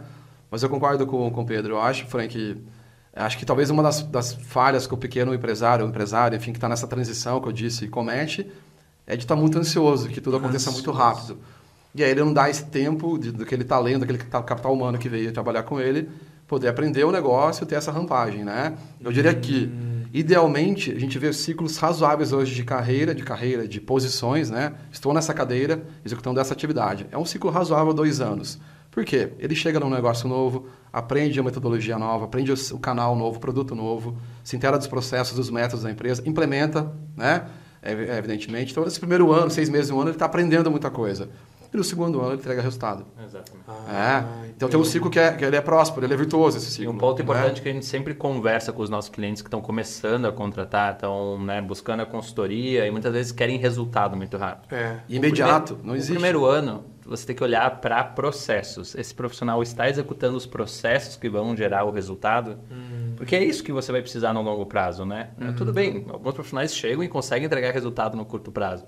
Mas 0.49 0.63
eu 0.63 0.69
concordo 0.69 1.05
com 1.05 1.27
o 1.27 1.45
Pedro. 1.45 1.75
Eu 1.75 1.81
acho, 1.81 2.05
Frank, 2.07 2.61
acho 3.13 3.37
que 3.37 3.45
talvez 3.45 3.69
uma 3.69 3.83
das, 3.83 4.01
das 4.03 4.33
falhas 4.33 4.87
que 4.87 4.93
o 4.93 4.97
pequeno 4.97 5.33
empresário, 5.33 5.85
o 5.85 5.89
empresário, 5.89 6.35
enfim, 6.37 6.51
que 6.51 6.57
está 6.57 6.69
nessa 6.69 6.87
transição 6.87 7.41
que 7.41 7.47
eu 7.47 7.51
disse, 7.51 7.87
comete, 7.89 8.49
é 9.05 9.17
de 9.17 9.23
estar 9.23 9.35
tá 9.35 9.41
muito 9.41 9.57
ansioso, 9.57 10.07
que 10.07 10.21
tudo 10.21 10.37
aconteça 10.37 10.69
ansioso. 10.69 10.87
muito 10.87 10.91
rápido. 10.91 11.37
E 11.93 12.03
aí 12.03 12.11
ele 12.11 12.23
não 12.23 12.33
dá 12.33 12.49
esse 12.49 12.65
tempo 12.65 13.17
de, 13.17 13.31
daquele 13.31 13.65
talento, 13.65 14.01
daquele 14.01 14.19
capital 14.19 14.73
humano 14.73 14.97
que 14.97 15.09
veio 15.09 15.33
trabalhar 15.33 15.63
com 15.63 15.79
ele, 15.79 16.09
poder 16.51 16.67
aprender 16.67 17.05
o 17.05 17.11
negócio, 17.13 17.65
ter 17.65 17.75
essa 17.75 17.93
rampagem, 17.93 18.43
né? 18.43 18.73
Eu 18.99 19.09
diria 19.09 19.33
que 19.33 19.71
Idealmente, 20.13 20.91
a 20.91 20.99
gente 20.99 21.17
vê 21.17 21.31
ciclos 21.31 21.77
razoáveis 21.77 22.33
hoje 22.33 22.53
de 22.53 22.65
carreira, 22.65 23.15
de 23.15 23.23
carreira, 23.23 23.65
de 23.65 23.79
posições, 23.79 24.49
né? 24.49 24.73
Estou 24.91 25.13
nessa 25.13 25.33
cadeira, 25.33 25.81
executando 26.03 26.37
essa 26.37 26.53
atividade. 26.53 27.07
É 27.13 27.17
um 27.17 27.23
ciclo 27.23 27.49
razoável, 27.49 27.93
dois 27.93 28.19
anos. 28.19 28.59
Por 28.91 29.05
quê? 29.05 29.31
Ele 29.39 29.55
chega 29.55 29.79
num 29.79 29.89
negócio 29.89 30.27
novo, 30.27 30.67
aprende 30.91 31.39
a 31.39 31.43
metodologia 31.43 31.97
nova, 31.97 32.25
aprende 32.25 32.51
o 32.51 32.79
canal 32.79 33.15
novo, 33.15 33.37
o 33.37 33.39
produto 33.39 33.73
novo, 33.73 34.17
se 34.43 34.57
inteira 34.57 34.77
dos 34.77 34.87
processos, 34.87 35.33
dos 35.33 35.49
métodos 35.49 35.83
da 35.83 35.89
empresa, 35.89 36.21
implementa, 36.25 36.91
né? 37.15 37.45
Evidentemente. 37.81 38.71
Então, 38.73 38.83
nesse 38.83 38.99
primeiro 38.99 39.31
ano, 39.31 39.49
seis 39.49 39.69
meses, 39.69 39.91
um 39.91 39.95
ano, 40.01 40.09
ele 40.09 40.17
está 40.17 40.25
aprendendo 40.25 40.69
muita 40.69 40.89
coisa 40.89 41.29
e 41.73 41.77
no 41.77 41.83
segundo 41.83 42.19
ano 42.19 42.31
ele 42.31 42.37
entrega 42.37 42.61
resultado. 42.61 43.05
Exatamente. 43.23 43.65
Ah, 43.67 44.43
é. 44.43 44.49
Então 44.49 44.67
tem 44.67 44.79
um 44.79 44.83
ciclo 44.83 45.09
que, 45.09 45.19
é, 45.19 45.31
que 45.31 45.45
ele 45.45 45.55
é 45.55 45.61
próspero, 45.61 46.05
ele 46.05 46.13
é 46.13 46.17
virtuoso 46.17 46.57
esse 46.57 46.69
ciclo. 46.69 46.91
E 46.91 46.95
um 46.95 46.97
ponto 46.97 47.21
importante 47.21 47.57
né? 47.57 47.61
que 47.61 47.69
a 47.69 47.73
gente 47.73 47.85
sempre 47.85 48.13
conversa 48.13 48.73
com 48.73 48.81
os 48.81 48.89
nossos 48.89 49.09
clientes 49.09 49.41
que 49.41 49.47
estão 49.47 49.61
começando 49.61 50.25
a 50.25 50.31
contratar, 50.31 50.93
estão 50.93 51.41
né, 51.41 51.61
buscando 51.61 52.01
a 52.01 52.05
consultoria 52.05 52.85
e 52.85 52.91
muitas 52.91 53.13
vezes 53.13 53.31
querem 53.31 53.57
resultado 53.57 54.17
muito 54.17 54.35
rápido. 54.37 54.73
É. 54.73 54.99
Imediato, 55.07 55.75
primeiro, 55.75 55.87
não 55.87 55.95
existe. 55.95 56.11
No 56.11 56.15
primeiro 56.15 56.45
ano, 56.45 56.83
você 57.05 57.25
tem 57.25 57.35
que 57.35 57.43
olhar 57.43 57.79
para 57.81 58.03
processos. 58.03 58.95
Esse 58.95 59.13
profissional 59.13 59.61
está 59.63 59.89
executando 59.89 60.37
os 60.37 60.45
processos 60.45 61.15
que 61.15 61.29
vão 61.29 61.55
gerar 61.55 61.83
o 61.85 61.91
resultado? 61.91 62.59
Hum. 62.71 63.13
Porque 63.15 63.35
é 63.35 63.43
isso 63.43 63.63
que 63.63 63.71
você 63.71 63.91
vai 63.91 64.01
precisar 64.01 64.33
no 64.33 64.41
longo 64.41 64.65
prazo, 64.65 65.05
né? 65.05 65.29
Uhum. 65.39 65.53
Tudo 65.53 65.71
bem, 65.73 66.05
alguns 66.09 66.33
profissionais 66.33 66.75
chegam 66.75 67.03
e 67.03 67.07
conseguem 67.07 67.45
entregar 67.45 67.71
resultado 67.71 68.17
no 68.17 68.25
curto 68.25 68.51
prazo. 68.51 68.85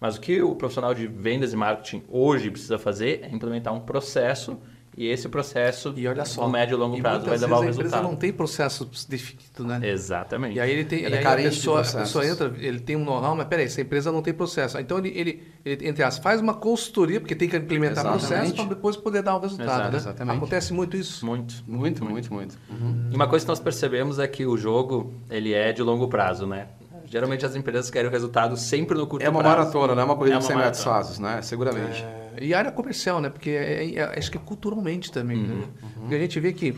Mas 0.00 0.16
o 0.16 0.20
que 0.20 0.42
o 0.42 0.54
profissional 0.54 0.94
de 0.94 1.06
vendas 1.06 1.52
e 1.52 1.56
marketing 1.56 2.02
hoje 2.08 2.50
precisa 2.50 2.78
fazer 2.78 3.20
é 3.22 3.34
implementar 3.34 3.72
um 3.72 3.80
processo 3.80 4.58
e 4.96 5.08
esse 5.08 5.28
processo, 5.28 5.92
e 5.96 6.06
olha 6.06 6.24
só, 6.24 6.42
no 6.42 6.50
médio 6.50 6.76
e 6.76 6.78
longo 6.78 7.00
prazo, 7.00 7.26
vai 7.26 7.36
levar 7.36 7.58
o 7.58 7.60
resultado. 7.62 7.84
A 7.84 7.88
empresa 7.88 8.02
não 8.02 8.16
tem 8.16 8.32
processo 8.32 8.88
definido, 9.08 9.64
né? 9.64 9.80
Exatamente. 9.82 10.56
E 10.56 10.60
aí 10.60 10.70
ele 10.70 10.84
tem, 10.84 11.02
ele 11.02 11.16
é 11.16 11.26
a 11.26 11.34
pessoa, 11.34 11.80
a 11.80 11.84
pessoa 11.84 12.24
entra, 12.24 12.54
ele 12.58 12.78
tem 12.78 12.94
um 12.94 13.04
know-how, 13.04 13.34
mas 13.34 13.46
peraí, 13.48 13.64
essa 13.64 13.80
empresa 13.80 14.12
não 14.12 14.22
tem 14.22 14.32
processo. 14.32 14.78
Então 14.78 14.98
ele, 14.98 15.08
ele, 15.08 15.42
ele 15.64 15.88
entre 15.88 16.04
as 16.04 16.18
faz 16.18 16.40
uma 16.40 16.54
consultoria, 16.54 17.20
porque 17.20 17.34
tem 17.34 17.48
que 17.48 17.56
implementar 17.56 18.04
Exatamente. 18.04 18.26
processo 18.26 18.54
para 18.54 18.64
depois 18.66 18.96
poder 18.96 19.22
dar 19.22 19.34
o 19.34 19.40
resultado. 19.40 19.68
Exato, 19.68 19.90
né? 19.90 19.96
Exatamente. 19.96 20.36
Acontece 20.36 20.72
muito 20.72 20.96
isso? 20.96 21.26
Muito, 21.26 21.64
muito, 21.66 22.04
muito, 22.04 22.32
muito. 22.32 22.56
Uhum. 22.70 23.08
E 23.10 23.16
uma 23.16 23.26
coisa 23.26 23.44
que 23.44 23.48
nós 23.48 23.58
percebemos 23.58 24.20
é 24.20 24.28
que 24.28 24.46
o 24.46 24.56
jogo 24.56 25.12
ele 25.28 25.52
é 25.52 25.72
de 25.72 25.82
longo 25.82 26.06
prazo, 26.06 26.46
né? 26.46 26.68
Geralmente 27.14 27.46
as 27.46 27.54
empresas 27.54 27.90
querem 27.90 28.08
o 28.08 28.10
resultado 28.10 28.56
sempre 28.56 28.98
no 28.98 29.06
curto 29.06 29.22
prazo. 29.22 29.28
É 29.28 29.30
uma 29.30 29.40
prazo. 29.40 29.56
maratona, 29.56 29.94
não 29.94 30.02
é 30.02 30.04
uma 30.04 30.16
corrida 30.16 30.34
é 30.34 30.38
de 30.40 30.46
100 30.46 30.56
metros 30.56 30.82
rasos, 30.82 31.18
né? 31.20 31.40
Seguramente. 31.42 32.02
É... 32.02 32.38
E 32.42 32.52
a 32.52 32.58
área 32.58 32.72
comercial, 32.72 33.20
né? 33.20 33.30
Porque 33.30 33.50
é, 33.50 33.84
é, 33.84 33.94
é, 33.98 34.18
acho 34.18 34.32
que 34.32 34.36
é 34.36 34.40
culturalmente 34.40 35.12
também. 35.12 35.38
Uhum, 35.38 35.46
né? 35.46 35.66
uhum. 35.80 35.90
Porque 36.00 36.14
a 36.16 36.18
gente 36.18 36.40
vê 36.40 36.52
que, 36.52 36.76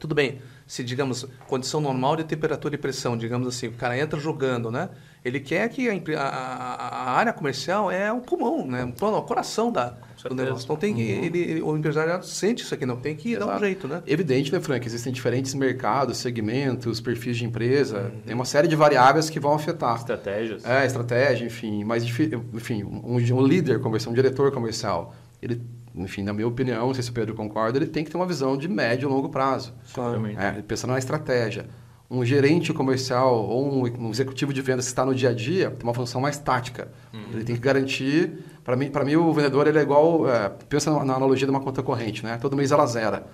tudo 0.00 0.16
bem, 0.16 0.40
se, 0.66 0.82
digamos, 0.82 1.28
condição 1.46 1.80
normal 1.80 2.16
de 2.16 2.24
temperatura 2.24 2.74
e 2.74 2.78
pressão, 2.78 3.16
digamos 3.16 3.46
assim, 3.46 3.68
o 3.68 3.72
cara 3.74 3.96
entra 3.96 4.18
jogando, 4.18 4.68
né? 4.68 4.88
Ele 5.24 5.38
quer 5.38 5.68
que 5.68 5.88
a, 5.88 6.20
a, 6.20 6.88
a 6.88 7.10
área 7.12 7.32
comercial 7.32 7.90
é 7.90 8.12
o 8.12 8.20
pulmão, 8.20 8.66
né? 8.66 8.92
O 9.00 9.22
coração 9.22 9.70
da, 9.70 9.94
do 10.28 10.34
negócio. 10.34 10.64
Então 10.64 10.74
tem 10.74 10.94
que, 10.94 11.00
uhum. 11.00 11.24
ele, 11.24 11.38
ele, 11.38 11.62
o 11.62 11.76
empresário 11.76 12.20
sente 12.24 12.64
isso 12.64 12.74
aqui, 12.74 12.84
não 12.84 12.96
tem 12.96 13.14
que 13.14 13.32
Exato. 13.32 13.46
dar 13.46 13.56
um 13.56 13.60
jeito, 13.60 13.86
né? 13.86 14.02
Evidente, 14.04 14.52
né, 14.52 14.60
Frank? 14.60 14.84
Existem 14.84 15.12
diferentes 15.12 15.54
mercados, 15.54 16.18
segmentos, 16.18 17.00
perfis 17.00 17.36
de 17.36 17.44
empresa. 17.44 18.10
Uhum. 18.12 18.20
Tem 18.26 18.34
uma 18.34 18.44
série 18.44 18.66
de 18.66 18.74
variáveis 18.74 19.30
que 19.30 19.38
vão 19.38 19.54
afetar. 19.54 19.96
Estratégias. 19.96 20.64
É, 20.64 20.84
estratégia, 20.84 21.46
enfim. 21.46 21.84
Mas, 21.84 22.02
enfim, 22.02 22.82
um, 22.82 23.14
um 23.14 23.46
líder 23.46 23.78
comercial, 23.80 24.10
um 24.10 24.14
diretor 24.14 24.50
comercial, 24.50 25.14
ele 25.40 25.62
enfim, 25.94 26.22
na 26.22 26.32
minha 26.32 26.48
opinião, 26.48 26.86
não 26.86 26.94
sei 26.94 27.02
se 27.02 27.10
o 27.10 27.12
Pedro 27.12 27.34
concorda, 27.34 27.78
ele 27.78 27.86
tem 27.86 28.02
que 28.02 28.10
ter 28.10 28.16
uma 28.16 28.26
visão 28.26 28.56
de 28.56 28.66
médio 28.66 29.06
e 29.06 29.12
longo 29.12 29.28
prazo. 29.28 29.74
Claro. 29.92 30.26
É, 30.26 30.62
pensando 30.62 30.92
na 30.92 30.98
estratégia 30.98 31.66
um 32.12 32.22
gerente 32.26 32.74
comercial 32.74 33.42
ou 33.48 33.86
um, 33.86 34.10
executivo 34.10 34.52
de 34.52 34.60
vendas 34.60 34.84
que 34.84 34.90
está 34.90 35.04
no 35.04 35.14
dia 35.14 35.30
a 35.30 35.32
dia 35.32 35.70
tem 35.70 35.82
uma 35.82 35.94
função 35.94 36.20
mais 36.20 36.36
tática. 36.36 36.88
Uhum. 37.10 37.20
Ele 37.32 37.44
tem 37.44 37.56
que 37.56 37.62
garantir. 37.62 38.44
Para 38.62 38.76
mim, 38.76 38.90
para 38.90 39.02
mim, 39.02 39.16
o 39.16 39.32
vendedor 39.32 39.66
ele 39.66 39.78
é 39.78 39.82
igual. 39.82 40.28
É, 40.28 40.50
pensa 40.68 40.90
na 40.90 41.14
analogia 41.14 41.46
de 41.46 41.50
uma 41.50 41.60
conta 41.60 41.82
corrente, 41.82 42.22
né? 42.22 42.38
Todo 42.40 42.54
mês 42.54 42.70
ela 42.70 42.84
zera. 42.84 43.24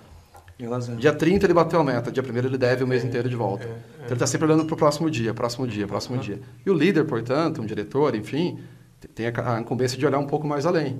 Ela 0.57 0.79
zera. 0.79 0.97
Dia 0.97 1.13
30 1.13 1.45
ele 1.45 1.53
bateu 1.53 1.77
a 1.81 1.83
meta, 1.83 2.09
dia 2.09 2.23
1 2.23 2.37
ele 2.37 2.57
deve 2.57 2.85
o 2.85 2.87
mês 2.87 3.03
é, 3.03 3.07
inteiro 3.07 3.27
de 3.27 3.35
volta. 3.35 3.65
É, 3.65 3.67
é. 3.67 3.73
então 3.95 4.07
ele 4.07 4.13
está 4.13 4.27
sempre 4.27 4.47
olhando 4.47 4.63
para 4.63 4.73
o 4.73 4.77
próximo 4.77 5.11
dia, 5.11 5.33
próximo 5.33 5.67
dia, 5.67 5.85
próximo 5.85 6.15
uhum. 6.15 6.21
dia. 6.21 6.39
E 6.65 6.69
o 6.69 6.73
líder, 6.73 7.03
portanto, 7.03 7.61
um 7.61 7.65
diretor, 7.65 8.15
enfim, 8.15 8.59
tem 9.13 9.27
a 9.27 9.59
incumbência 9.59 9.97
de 9.97 10.05
olhar 10.05 10.19
um 10.19 10.27
pouco 10.27 10.47
mais 10.47 10.65
além 10.65 10.97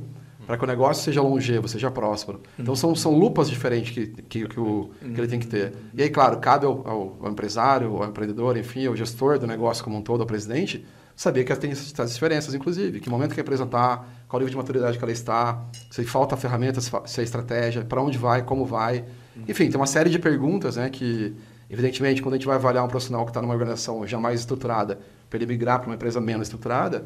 para 0.50 0.58
que 0.58 0.64
o 0.64 0.68
negócio 0.68 1.04
seja 1.04 1.22
longevo, 1.22 1.68
seja 1.68 1.92
próspero. 1.92 2.42
Então, 2.58 2.76
são, 2.76 2.96
são 2.96 3.16
lupas 3.16 3.48
diferentes 3.48 3.94
que, 3.94 4.08
que, 4.24 4.48
que, 4.48 4.60
o, 4.60 4.90
que 5.00 5.22
ele 5.22 5.28
tem 5.28 5.40
que 5.40 5.46
ter. 5.46 5.76
E 5.94 6.02
aí, 6.02 6.10
claro, 6.10 6.40
cabe 6.40 6.66
ao, 6.66 7.20
ao, 7.22 7.30
empresário, 7.30 7.96
ao 7.98 8.10
empreendedor, 8.10 8.58
enfim, 8.58 8.88
ao 8.88 8.96
gestor 8.96 9.38
do 9.38 9.46
negócio 9.46 9.84
como 9.84 9.96
um 9.96 10.02
todo, 10.02 10.22
ao 10.22 10.26
presidente, 10.26 10.84
saber 11.16 11.44
que 11.44 11.56
tem 11.56 11.70
essas 11.70 12.12
diferenças, 12.12 12.56
inclusive. 12.56 13.00
Que 13.00 13.12
momento 13.12 13.36
que 13.36 13.40
a 13.40 13.44
empresa 13.44 13.64
está, 13.64 14.04
qual 14.28 14.40
nível 14.40 14.50
de 14.50 14.58
maturidade 14.58 14.98
que 14.98 15.04
ela 15.04 15.14
está, 15.14 15.66
se 15.92 16.04
falta 16.04 16.36
ferramentas, 16.36 16.92
se 17.06 17.22
é 17.22 17.24
estratégia, 17.24 17.86
para 17.86 18.02
onde 18.02 18.18
vai, 18.18 18.42
como 18.42 18.66
vai. 18.66 19.06
Enfim, 19.48 19.70
tem 19.70 19.76
uma 19.76 19.86
série 19.86 20.10
de 20.10 20.18
perguntas 20.18 20.78
né, 20.78 20.90
que, 20.90 21.32
evidentemente, 21.70 22.24
quando 22.24 22.34
a 22.34 22.38
gente 22.38 22.48
vai 22.48 22.56
avaliar 22.56 22.84
um 22.84 22.88
profissional 22.88 23.24
que 23.24 23.30
está 23.30 23.40
numa 23.40 23.54
organização 23.54 24.08
já 24.08 24.18
mais 24.18 24.40
estruturada, 24.40 25.00
para 25.30 25.38
ele 25.38 25.46
migrar 25.46 25.78
para 25.78 25.90
uma 25.90 25.96
empresa 25.96 26.20
menos 26.20 26.48
estruturada, 26.48 27.06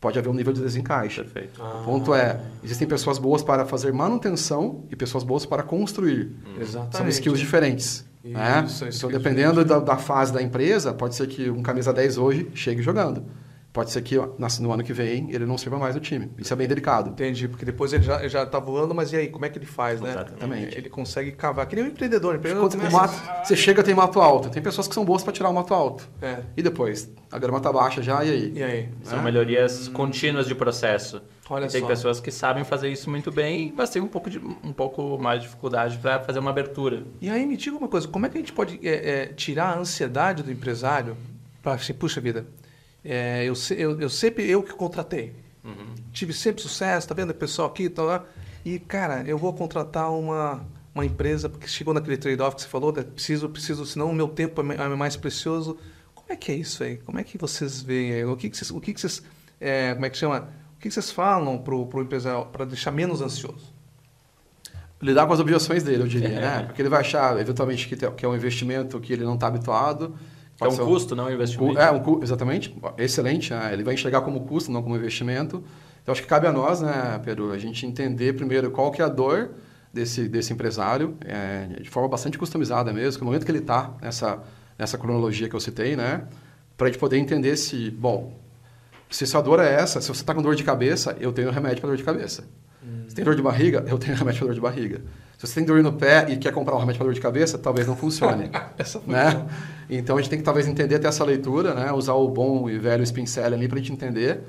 pode 0.00 0.18
haver 0.18 0.28
um 0.28 0.34
nível 0.34 0.52
de 0.52 0.60
desencaixe. 0.60 1.22
Perfeito. 1.22 1.62
Ah. 1.62 1.80
O 1.80 1.84
ponto 1.84 2.14
é, 2.14 2.40
existem 2.62 2.86
pessoas 2.86 3.18
boas 3.18 3.42
para 3.42 3.64
fazer 3.64 3.92
manutenção 3.92 4.84
e 4.90 4.96
pessoas 4.96 5.24
boas 5.24 5.44
para 5.44 5.62
construir. 5.62 6.32
Hum. 6.46 6.60
Exatamente. 6.60 6.96
São 6.96 7.08
skills 7.08 7.38
diferentes. 7.38 8.04
Né? 8.24 8.64
Isso, 8.66 8.84
né? 8.84 8.90
Então, 8.94 9.10
dependendo 9.10 9.64
da, 9.64 9.78
da, 9.78 9.96
fase 9.96 10.32
da 10.32 10.42
empresa, 10.42 10.92
pode 10.92 11.14
ser 11.14 11.26
que 11.28 11.48
um 11.50 11.62
camisa 11.62 11.92
10 11.92 12.18
hoje 12.18 12.50
chegue 12.54 12.82
jogando. 12.82 13.24
Pode 13.78 13.92
ser 13.92 14.02
que 14.02 14.16
no 14.60 14.72
ano 14.72 14.82
que 14.82 14.92
vem 14.92 15.30
ele 15.30 15.46
não 15.46 15.56
sirva 15.56 15.78
mais 15.78 15.94
no 15.94 16.00
time. 16.00 16.32
Isso 16.36 16.52
é 16.52 16.56
bem 16.56 16.66
delicado. 16.66 17.10
Entendi, 17.10 17.46
porque 17.46 17.64
depois 17.64 17.92
ele 17.92 18.02
já, 18.02 18.26
já 18.26 18.44
tá 18.44 18.58
voando, 18.58 18.92
mas 18.92 19.12
e 19.12 19.16
aí, 19.16 19.28
como 19.28 19.44
é 19.44 19.48
que 19.48 19.56
ele 19.56 19.66
faz, 19.66 20.00
né? 20.00 20.10
Exatamente. 20.10 20.76
Ele 20.76 20.90
consegue 20.90 21.30
cavar. 21.30 21.64
Que 21.64 21.76
nem 21.76 21.84
um 21.84 21.86
empreendedor. 21.86 22.34
empreendedor 22.34 22.68
Quando, 22.68 22.90
mato, 22.90 23.46
você 23.46 23.54
chega 23.54 23.80
tem 23.84 23.94
mato 23.94 24.20
alto. 24.20 24.50
Tem 24.50 24.60
pessoas 24.60 24.88
que 24.88 24.94
são 24.94 25.04
boas 25.04 25.22
para 25.22 25.32
tirar 25.32 25.48
o 25.48 25.54
mato 25.54 25.72
alto. 25.72 26.08
É. 26.20 26.40
E 26.56 26.62
depois? 26.62 27.08
A 27.30 27.38
grama 27.38 27.60
tá 27.60 27.72
baixa 27.72 28.02
já, 28.02 28.24
e 28.24 28.30
aí? 28.32 28.52
E 28.52 28.62
aí? 28.64 28.88
São 29.04 29.20
é? 29.20 29.22
melhorias 29.22 29.86
contínuas 29.86 30.48
de 30.48 30.56
processo. 30.56 31.22
Olha 31.48 31.68
tem 31.68 31.80
só. 31.80 31.86
pessoas 31.86 32.18
que 32.18 32.32
sabem 32.32 32.64
fazer 32.64 32.88
isso 32.88 33.08
muito 33.08 33.30
bem, 33.30 33.72
mas 33.76 33.90
tem 33.90 34.02
um 34.02 34.08
pouco, 34.08 34.28
de, 34.28 34.38
um 34.38 34.72
pouco 34.72 35.16
mais 35.18 35.40
de 35.40 35.46
dificuldade 35.46 35.98
para 35.98 36.18
fazer 36.18 36.40
uma 36.40 36.50
abertura. 36.50 37.04
E 37.20 37.30
aí, 37.30 37.46
me 37.46 37.56
diga 37.56 37.76
uma 37.76 37.86
coisa: 37.86 38.08
como 38.08 38.26
é 38.26 38.28
que 38.28 38.38
a 38.38 38.40
gente 38.40 38.52
pode 38.52 38.80
é, 38.82 39.10
é, 39.10 39.26
tirar 39.26 39.76
a 39.76 39.78
ansiedade 39.78 40.42
do 40.42 40.50
empresário 40.50 41.16
para 41.62 41.74
assim, 41.74 41.94
puxa 41.94 42.20
vida, 42.20 42.44
é, 43.04 43.44
eu, 43.44 43.54
eu, 43.76 44.00
eu, 44.00 44.08
sempre, 44.08 44.48
eu 44.48 44.62
que 44.62 44.72
contratei. 44.72 45.34
Uhum. 45.64 45.94
Tive 46.12 46.32
sempre 46.32 46.62
sucesso, 46.62 47.08
tá 47.08 47.14
vendo 47.14 47.30
o 47.30 47.34
pessoal 47.34 47.68
aqui, 47.68 47.88
tá 47.88 48.02
lá. 48.02 48.24
E, 48.64 48.78
cara, 48.78 49.22
eu 49.26 49.38
vou 49.38 49.52
contratar 49.52 50.10
uma, 50.12 50.64
uma 50.94 51.04
empresa, 51.04 51.48
porque 51.48 51.66
chegou 51.66 51.94
naquele 51.94 52.16
trade-off 52.16 52.56
que 52.56 52.62
você 52.62 52.68
falou, 52.68 52.92
né? 52.92 53.02
preciso, 53.02 53.48
preciso, 53.48 53.86
senão 53.86 54.10
o 54.10 54.14
meu 54.14 54.28
tempo 54.28 54.60
é, 54.72 54.76
é 54.76 54.88
mais 54.88 55.16
precioso. 55.16 55.78
Como 56.14 56.26
é 56.30 56.36
que 56.36 56.52
é 56.52 56.54
isso 56.54 56.82
aí? 56.82 56.98
Como 56.98 57.18
é 57.18 57.24
que 57.24 57.38
vocês 57.38 57.80
veem? 57.80 58.24
O 58.24 58.36
que, 58.36 58.50
que 58.50 58.56
vocês, 58.56 58.70
o 58.70 58.80
que, 58.80 58.92
que 58.92 59.00
vocês 59.00 59.22
é, 59.60 59.94
como 59.94 60.06
é 60.06 60.10
que 60.10 60.16
chama? 60.16 60.48
O 60.76 60.80
que, 60.80 60.88
que 60.88 60.90
vocês 60.90 61.10
falam 61.10 61.58
para 61.58 61.74
o 61.74 62.02
empresário 62.02 62.46
para 62.46 62.64
deixar 62.64 62.92
menos 62.92 63.20
ansioso? 63.20 63.74
Lidar 65.00 65.26
com 65.26 65.32
as 65.32 65.40
objeções 65.40 65.82
dele, 65.82 66.02
eu 66.02 66.08
diria, 66.08 66.40
né? 66.40 66.62
Porque 66.66 66.82
ele 66.82 66.88
vai 66.88 67.00
achar, 67.00 67.38
eventualmente, 67.38 67.88
que, 67.88 67.96
que 67.96 68.24
é 68.24 68.28
um 68.28 68.34
investimento 68.34 69.00
que 69.00 69.12
ele 69.12 69.24
não 69.24 69.34
está 69.34 69.46
habituado 69.46 70.14
é 70.60 70.68
um 70.68 70.76
custo, 70.76 71.14
não 71.14 71.26
um 71.26 71.30
investimento. 71.30 71.78
É, 71.78 71.90
um, 71.92 72.22
exatamente. 72.22 72.76
Excelente. 72.96 73.52
Né? 73.52 73.72
Ele 73.72 73.84
vai 73.84 73.94
enxergar 73.94 74.22
como 74.22 74.40
custo, 74.40 74.72
não 74.72 74.82
como 74.82 74.96
investimento. 74.96 75.62
Então, 76.02 76.12
acho 76.12 76.22
que 76.22 76.28
cabe 76.28 76.46
a 76.46 76.52
nós, 76.52 76.80
né, 76.80 77.20
Pedro, 77.24 77.52
a 77.52 77.58
gente 77.58 77.84
entender 77.86 78.32
primeiro 78.34 78.70
qual 78.70 78.90
que 78.90 79.02
é 79.02 79.04
a 79.04 79.08
dor 79.08 79.50
desse, 79.92 80.28
desse 80.28 80.52
empresário, 80.52 81.16
é, 81.24 81.80
de 81.80 81.88
forma 81.88 82.08
bastante 82.08 82.38
customizada 82.38 82.92
mesmo, 82.92 83.20
no 83.20 83.26
momento 83.26 83.44
que 83.44 83.50
ele 83.50 83.58
está 83.58 83.94
nessa, 84.00 84.42
nessa 84.78 84.98
cronologia 84.98 85.48
que 85.48 85.54
eu 85.54 85.60
citei, 85.60 85.96
né? 85.96 86.24
Para 86.76 86.86
a 86.86 86.90
gente 86.90 86.98
poder 86.98 87.18
entender 87.18 87.56
se, 87.56 87.90
bom, 87.90 88.32
se 89.10 89.26
sua 89.26 89.40
dor 89.40 89.60
é 89.60 89.72
essa, 89.72 90.00
se 90.00 90.08
você 90.08 90.22
está 90.22 90.34
com 90.34 90.42
dor 90.42 90.54
de 90.54 90.64
cabeça, 90.64 91.16
eu 91.20 91.32
tenho 91.32 91.50
remédio 91.50 91.80
para 91.80 91.88
dor 91.88 91.96
de 91.96 92.04
cabeça. 92.04 92.44
Hum. 92.82 93.04
Se 93.08 93.14
tem 93.14 93.24
dor 93.24 93.34
de 93.34 93.42
barriga, 93.42 93.84
eu 93.86 93.98
tenho 93.98 94.16
remédio 94.16 94.40
para 94.40 94.48
dor 94.48 94.54
de 94.54 94.60
barriga. 94.60 95.02
Se 95.38 95.46
você 95.46 95.54
tem 95.54 95.64
dor 95.64 95.80
no 95.84 95.92
pé 95.92 96.26
e 96.28 96.36
quer 96.36 96.52
comprar 96.52 96.74
um 96.74 96.80
remédio 96.80 96.98
para 96.98 97.06
dor 97.06 97.14
de 97.14 97.20
cabeça, 97.20 97.56
talvez 97.56 97.86
não 97.86 97.96
funcione. 97.96 98.50
Né? 99.06 99.46
Então 99.88 100.16
a 100.16 100.20
gente 100.20 100.30
tem 100.30 100.38
que 100.38 100.44
talvez 100.44 100.66
entender 100.66 100.96
até 100.96 101.08
essa 101.08 101.24
leitura, 101.24 101.74
né? 101.74 101.92
usar 101.92 102.14
o 102.14 102.28
bom 102.28 102.68
e 102.68 102.78
velho 102.78 103.04
pincel 103.12 103.44
ali 103.44 103.68
para 103.68 103.78
a 103.78 103.80
gente 103.80 103.92
entender 103.92 104.40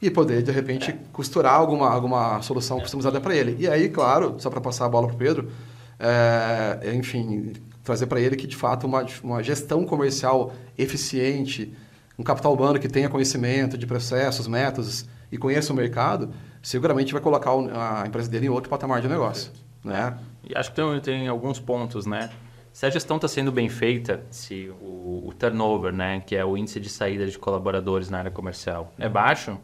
e 0.00 0.10
poder, 0.10 0.42
de 0.42 0.50
repente, 0.50 0.94
costurar 1.12 1.54
alguma, 1.54 1.90
alguma 1.90 2.40
solução 2.40 2.80
customizada 2.80 3.20
para 3.20 3.34
ele. 3.34 3.56
E 3.58 3.68
aí, 3.68 3.88
claro, 3.90 4.36
só 4.38 4.48
para 4.48 4.60
passar 4.60 4.86
a 4.86 4.88
bola 4.88 5.06
para 5.06 5.14
o 5.14 5.18
Pedro, 5.18 5.50
é, 5.98 6.94
enfim, 6.94 7.52
trazer 7.84 8.06
para 8.06 8.20
ele 8.20 8.34
que, 8.34 8.46
de 8.46 8.56
fato, 8.56 8.86
uma, 8.86 9.04
uma 9.22 9.42
gestão 9.42 9.84
comercial 9.84 10.52
eficiente, 10.78 11.74
um 12.18 12.22
capital 12.22 12.54
humano 12.54 12.78
que 12.78 12.88
tenha 12.88 13.10
conhecimento 13.10 13.76
de 13.76 13.86
processos, 13.86 14.46
métodos 14.46 15.04
e 15.30 15.36
conheça 15.36 15.72
o 15.72 15.76
mercado, 15.76 16.30
seguramente 16.62 17.12
vai 17.12 17.20
colocar 17.20 17.50
a 17.50 18.06
empresa 18.06 18.30
dele 18.30 18.46
em 18.46 18.50
outro 18.50 18.70
patamar 18.70 19.02
de 19.02 19.08
negócio. 19.08 19.52
Né? 19.84 20.16
E 20.42 20.56
acho 20.56 20.70
que 20.70 20.76
tem, 20.76 21.00
tem 21.00 21.28
alguns 21.28 21.58
pontos, 21.60 22.06
né? 22.06 22.30
se 22.72 22.86
a 22.86 22.90
gestão 22.90 23.16
está 23.16 23.28
sendo 23.28 23.50
bem 23.50 23.68
feita, 23.68 24.22
se 24.30 24.70
o, 24.80 25.24
o, 25.26 25.34
turnover, 25.38 25.92
né, 25.92 26.20
que 26.20 26.36
é 26.36 26.44
o 26.44 26.56
índice 26.56 26.78
de 26.78 26.88
saída 26.88 27.26
de 27.26 27.38
colaboradores 27.38 28.08
na 28.08 28.18
área 28.18 28.30
comercial, 28.30 28.92
é 28.98 29.08
baixo, 29.08 29.58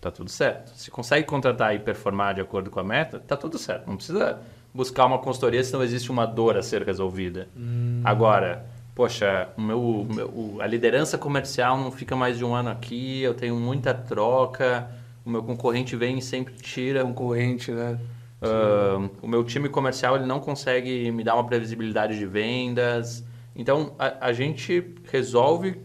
tá 0.00 0.10
tudo 0.10 0.30
certo. 0.30 0.72
Se 0.76 0.90
consegue 0.90 1.26
contratar 1.26 1.74
e 1.74 1.78
performar 1.78 2.34
de 2.34 2.40
acordo 2.40 2.70
com 2.70 2.80
a 2.80 2.84
meta, 2.84 3.18
tá 3.18 3.36
tudo 3.36 3.58
certo. 3.58 3.88
Não 3.88 3.96
precisa 3.96 4.40
buscar 4.72 5.06
uma 5.06 5.18
consultoria 5.18 5.62
se 5.62 5.72
não 5.72 5.82
existe 5.82 6.10
uma 6.10 6.24
dor 6.24 6.56
a 6.56 6.62
ser 6.62 6.82
resolvida. 6.82 7.48
Hum. 7.56 8.00
Agora, 8.04 8.64
poxa, 8.94 9.48
o 9.56 9.60
meu, 9.60 10.06
meu, 10.08 10.56
a 10.60 10.66
liderança 10.66 11.18
comercial 11.18 11.76
não 11.78 11.90
fica 11.90 12.14
mais 12.14 12.38
de 12.38 12.44
um 12.44 12.54
ano 12.54 12.70
aqui, 12.70 13.22
eu 13.22 13.34
tenho 13.34 13.56
muita 13.56 13.92
troca, 13.92 14.88
o 15.24 15.30
meu 15.30 15.42
concorrente 15.42 15.96
vem 15.96 16.18
e 16.18 16.22
sempre 16.22 16.54
tira. 16.54 17.02
Concorrente, 17.02 17.72
né? 17.72 17.98
Uh, 18.42 19.08
o 19.22 19.28
meu 19.28 19.44
time 19.44 19.68
comercial 19.68 20.16
ele 20.16 20.26
não 20.26 20.40
consegue 20.40 21.12
me 21.12 21.22
dar 21.22 21.34
uma 21.34 21.46
previsibilidade 21.46 22.18
de 22.18 22.26
vendas. 22.26 23.24
Então, 23.54 23.94
a, 23.96 24.26
a 24.26 24.32
gente 24.32 24.94
resolve 25.12 25.80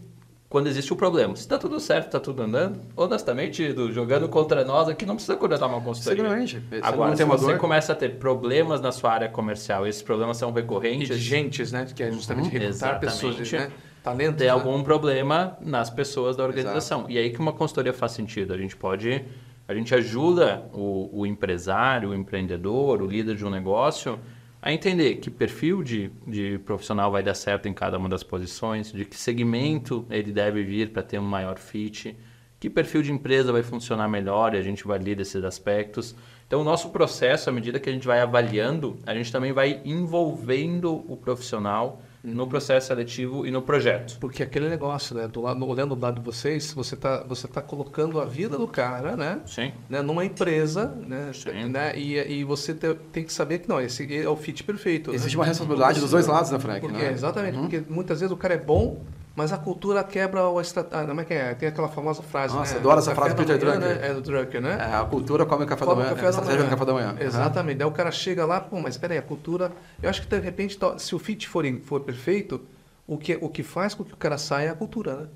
quando 0.48 0.66
existe 0.66 0.92
o 0.92 0.96
problema. 0.96 1.36
Se 1.36 1.42
está 1.42 1.56
tudo 1.56 1.78
certo, 1.78 2.06
está 2.06 2.18
tudo 2.18 2.42
andando, 2.42 2.80
honestamente, 2.96 3.72
do, 3.72 3.92
jogando 3.92 4.28
contra 4.28 4.64
nós 4.64 4.88
aqui, 4.88 5.06
não 5.06 5.14
precisa 5.14 5.36
contratar 5.36 5.68
uma 5.68 5.80
consultoria. 5.80 6.22
Seguramente. 6.22 6.62
Agora, 6.82 7.14
se 7.14 7.24
você 7.24 7.56
começa 7.56 7.92
a 7.92 7.94
ter 7.94 8.16
problemas 8.16 8.80
na 8.80 8.90
sua 8.90 9.12
área 9.12 9.28
comercial, 9.28 9.86
esses 9.86 10.02
problemas 10.02 10.36
são 10.36 10.50
recorrentes... 10.50 11.10
Exigentes, 11.10 11.70
né? 11.70 11.86
Que 11.94 12.02
é 12.02 12.10
justamente 12.10 12.46
uhum. 12.46 12.60
recrutar 12.60 12.98
pessoas, 12.98 13.52
né? 13.52 13.70
Talentos, 14.02 14.38
Tem 14.38 14.46
né? 14.46 14.52
algum 14.52 14.82
problema 14.82 15.56
nas 15.60 15.90
pessoas 15.90 16.34
da 16.34 16.44
organização. 16.44 17.00
Exato. 17.00 17.12
E 17.12 17.18
aí 17.18 17.30
que 17.30 17.38
uma 17.38 17.52
consultoria 17.52 17.92
faz 17.92 18.12
sentido. 18.12 18.52
A 18.52 18.56
gente 18.56 18.74
pode... 18.74 19.24
A 19.68 19.74
gente 19.74 19.94
ajuda 19.94 20.66
o, 20.72 21.10
o 21.12 21.26
empresário, 21.26 22.08
o 22.08 22.14
empreendedor, 22.14 23.02
o 23.02 23.06
líder 23.06 23.36
de 23.36 23.44
um 23.44 23.50
negócio 23.50 24.18
a 24.62 24.72
entender 24.72 25.16
que 25.16 25.30
perfil 25.30 25.82
de, 25.82 26.10
de 26.26 26.58
profissional 26.64 27.12
vai 27.12 27.22
dar 27.22 27.34
certo 27.34 27.68
em 27.68 27.74
cada 27.74 27.98
uma 27.98 28.08
das 28.08 28.22
posições, 28.22 28.90
de 28.90 29.04
que 29.04 29.14
segmento 29.14 30.06
ele 30.08 30.32
deve 30.32 30.64
vir 30.64 30.90
para 30.90 31.02
ter 31.02 31.18
um 31.18 31.24
maior 31.24 31.58
fit, 31.58 32.16
que 32.58 32.70
perfil 32.70 33.02
de 33.02 33.12
empresa 33.12 33.52
vai 33.52 33.62
funcionar 33.62 34.08
melhor 34.08 34.54
e 34.54 34.56
a 34.56 34.62
gente 34.62 34.86
vai 34.86 34.98
ler 34.98 35.14
desses 35.14 35.44
aspectos. 35.44 36.16
Então, 36.46 36.62
o 36.62 36.64
nosso 36.64 36.88
processo, 36.88 37.50
à 37.50 37.52
medida 37.52 37.78
que 37.78 37.90
a 37.90 37.92
gente 37.92 38.06
vai 38.06 38.20
avaliando, 38.20 38.96
a 39.06 39.14
gente 39.14 39.30
também 39.30 39.52
vai 39.52 39.82
envolvendo 39.84 41.04
o 41.06 41.14
profissional 41.14 42.02
no 42.22 42.46
processo 42.46 42.88
seletivo 42.88 43.46
e 43.46 43.50
no 43.50 43.62
projeto. 43.62 44.18
Porque 44.18 44.42
aquele 44.42 44.68
negócio, 44.68 45.14
né? 45.14 45.28
Do 45.28 45.40
lado, 45.40 45.66
olhando 45.66 45.94
do 45.94 46.02
lado 46.02 46.20
de 46.20 46.24
vocês, 46.24 46.72
você 46.72 46.94
está 46.94 47.22
você 47.22 47.46
tá 47.46 47.62
colocando 47.62 48.20
a 48.20 48.24
vida 48.24 48.58
do 48.58 48.66
cara, 48.66 49.16
né? 49.16 49.40
Sim. 49.46 49.72
Né? 49.88 50.02
Numa 50.02 50.24
empresa, 50.24 50.86
né? 51.06 51.30
Sim. 51.32 51.68
né? 51.68 51.96
E, 51.96 52.16
e 52.40 52.44
você 52.44 52.74
te, 52.74 52.94
tem 53.12 53.24
que 53.24 53.32
saber 53.32 53.60
que 53.60 53.68
não, 53.68 53.80
esse 53.80 54.16
é 54.16 54.28
o 54.28 54.36
fit 54.36 54.64
perfeito. 54.64 55.12
Existe 55.14 55.36
né? 55.36 55.40
uma 55.40 55.46
responsabilidade 55.46 56.00
dos 56.00 56.10
dois 56.10 56.26
lados, 56.26 56.50
né, 56.50 56.58
Frank? 56.58 56.80
Porque, 56.80 56.96
né? 56.96 57.12
Exatamente, 57.12 57.56
uhum. 57.56 57.62
porque 57.68 57.82
muitas 57.88 58.20
vezes 58.20 58.32
o 58.32 58.36
cara 58.36 58.54
é 58.54 58.58
bom, 58.58 59.02
mas 59.38 59.52
a 59.52 59.56
cultura 59.56 60.02
quebra 60.02 60.48
o 60.48 60.60
estratégia. 60.60 61.06
Como 61.06 61.20
é 61.20 61.24
que 61.24 61.32
é? 61.32 61.54
Tem 61.54 61.68
aquela 61.68 61.86
famosa 61.86 62.24
frase. 62.24 62.56
Nossa, 62.56 62.74
né? 62.74 62.80
adoro 62.80 62.98
essa 62.98 63.14
frase 63.14 63.36
do 63.36 63.38
Peter 63.38 63.56
Drucker. 63.56 63.80
Né? 63.80 63.98
É 64.02 64.12
do 64.12 64.20
Drucker, 64.20 64.60
né? 64.60 64.76
É, 64.80 64.96
a 64.96 65.04
cultura 65.04 65.46
come 65.46 65.62
o 65.62 65.66
café 65.68 65.84
come 65.84 66.02
da 66.02 66.02
manhã. 66.02 66.16
Café 66.16 66.32
da 66.32 66.56
manhã. 66.56 66.68
café 66.68 66.84
da 66.84 66.92
manhã. 66.92 67.16
Exatamente. 67.20 67.74
Uhum. 67.74 67.78
Daí 67.78 67.86
o 67.86 67.92
cara 67.92 68.10
chega 68.10 68.44
lá, 68.44 68.60
pô, 68.60 68.80
mas 68.80 68.94
espera 68.94 69.14
aí, 69.14 69.18
a 69.20 69.22
cultura. 69.22 69.70
Eu 70.02 70.10
acho 70.10 70.22
que 70.22 70.26
de 70.26 70.40
repente, 70.40 70.76
se 70.98 71.14
o 71.14 71.20
fit 71.20 71.48
for, 71.48 71.64
for 71.84 72.00
perfeito 72.00 72.60
o 73.06 73.16
que, 73.16 73.38
o 73.40 73.48
que 73.48 73.62
faz 73.62 73.94
com 73.94 74.02
que 74.02 74.12
o 74.12 74.16
cara 74.16 74.36
saia 74.36 74.66
é 74.66 74.70
a 74.70 74.74
cultura, 74.74 75.14
né? 75.14 75.26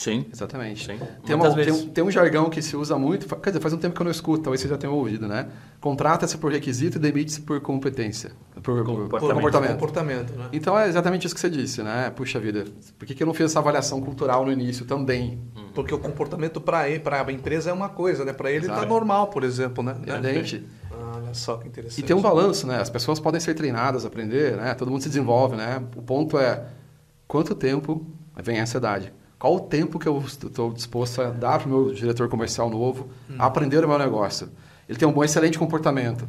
Sim. 0.00 0.24
Exatamente. 0.32 0.86
Sim. 0.86 0.98
Tem, 1.26 1.36
uma, 1.36 1.54
tem, 1.54 1.70
um, 1.70 1.88
tem, 1.88 2.02
um 2.02 2.10
jargão 2.10 2.48
que 2.48 2.62
se 2.62 2.74
usa 2.74 2.96
muito, 2.96 3.28
quer 3.36 3.50
dizer, 3.50 3.60
faz 3.60 3.74
um 3.74 3.76
tempo 3.76 3.94
que 3.94 4.00
eu 4.00 4.04
não 4.04 4.10
escuto, 4.10 4.42
talvez 4.42 4.62
você 4.62 4.66
já 4.66 4.78
tenha 4.78 4.90
ouvido, 4.90 5.28
né? 5.28 5.48
Contrata-se 5.78 6.38
por 6.38 6.50
requisito 6.50 6.96
e 6.96 6.98
demite-se 6.98 7.42
por 7.42 7.60
competência. 7.60 8.32
Por, 8.62 8.82
comportamento. 8.82 9.10
Por 9.10 9.20
comportamento. 9.20 9.70
comportamento 9.72 10.32
né? 10.32 10.48
Então 10.54 10.78
é 10.78 10.88
exatamente 10.88 11.26
isso 11.26 11.34
que 11.34 11.40
você 11.42 11.50
disse, 11.50 11.82
né? 11.82 12.08
Puxa 12.16 12.40
vida, 12.40 12.64
por 12.98 13.04
que, 13.04 13.14
que 13.14 13.22
eu 13.22 13.26
não 13.26 13.34
fiz 13.34 13.50
essa 13.50 13.58
avaliação 13.58 14.00
cultural 14.00 14.42
no 14.42 14.50
início 14.50 14.86
também? 14.86 15.38
Hum. 15.54 15.68
Porque 15.74 15.92
o 15.92 15.98
comportamento 15.98 16.62
para 16.62 16.80
a 16.80 17.30
empresa 17.30 17.68
é 17.68 17.72
uma 17.74 17.90
coisa, 17.90 18.24
né? 18.24 18.32
Para 18.32 18.50
ele 18.50 18.68
está 18.68 18.86
normal, 18.86 19.26
por 19.26 19.44
exemplo, 19.44 19.84
né? 19.84 19.96
Evidente. 20.06 20.66
Ah, 20.90 21.16
olha 21.16 21.34
só 21.34 21.58
que 21.58 21.68
interessante. 21.68 22.00
E 22.00 22.02
tem 22.02 22.16
um 22.16 22.22
balanço, 22.22 22.66
né? 22.66 22.80
As 22.80 22.88
pessoas 22.88 23.20
podem 23.20 23.38
ser 23.38 23.52
treinadas, 23.52 24.06
aprender, 24.06 24.56
né? 24.56 24.72
Todo 24.72 24.90
mundo 24.90 25.02
se 25.02 25.08
desenvolve, 25.10 25.56
né? 25.56 25.84
O 25.94 26.00
ponto 26.00 26.38
é 26.38 26.68
quanto 27.28 27.54
tempo 27.54 28.06
vem 28.42 28.58
a 28.60 28.62
ansiedade? 28.62 29.12
Qual 29.40 29.56
o 29.56 29.60
tempo 29.60 29.98
que 29.98 30.06
eu 30.06 30.18
estou 30.18 30.70
disposto 30.70 31.22
a 31.22 31.30
dar 31.30 31.60
para 31.60 31.66
o 31.66 31.70
meu 31.70 31.94
diretor 31.94 32.28
comercial 32.28 32.68
novo 32.68 33.08
hum. 33.28 33.36
a 33.38 33.46
aprender 33.46 33.82
o 33.82 33.88
meu 33.88 33.98
negócio? 33.98 34.50
Ele 34.86 34.98
tem 34.98 35.08
um 35.08 35.12
bom, 35.12 35.24
excelente 35.24 35.58
comportamento, 35.58 36.28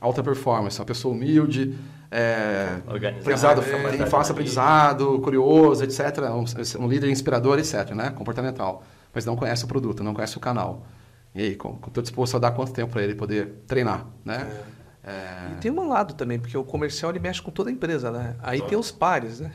alta 0.00 0.22
performance, 0.22 0.80
uma 0.80 0.86
pessoa 0.86 1.14
humilde, 1.14 1.78
é, 2.10 2.78
aprendizado, 2.86 3.60
é, 3.60 3.96
tem 3.98 4.06
fácil 4.06 4.32
aprendizado, 4.32 5.20
curioso, 5.20 5.84
etc. 5.84 6.00
Um, 6.30 6.84
um, 6.84 6.88
líder 6.88 7.10
inspirador, 7.10 7.58
etc. 7.58 7.90
Né? 7.90 8.08
Comportamental. 8.08 8.82
Mas 9.12 9.26
não 9.26 9.36
conhece 9.36 9.66
o 9.66 9.68
produto, 9.68 10.02
não 10.02 10.14
conhece 10.14 10.38
o 10.38 10.40
canal. 10.40 10.86
E 11.34 11.42
aí, 11.42 11.50
estou 11.50 12.02
disposto 12.02 12.36
a 12.36 12.40
dar 12.40 12.52
quanto 12.52 12.72
tempo 12.72 12.90
para 12.90 13.02
ele 13.02 13.14
poder 13.14 13.64
treinar, 13.66 14.06
né? 14.24 14.50
É. 14.72 14.76
É... 15.06 15.52
E 15.52 15.54
tem 15.60 15.70
um 15.70 15.88
lado 15.88 16.14
também, 16.14 16.38
porque 16.38 16.56
o 16.58 16.64
comercial 16.64 17.12
ele 17.12 17.20
mexe 17.20 17.40
com 17.40 17.50
toda 17.50 17.70
a 17.70 17.72
empresa, 17.72 18.10
né? 18.10 18.34
Aí 18.42 18.60
tem 18.62 18.76
os 18.76 18.90
pares, 18.90 19.38
né? 19.40 19.52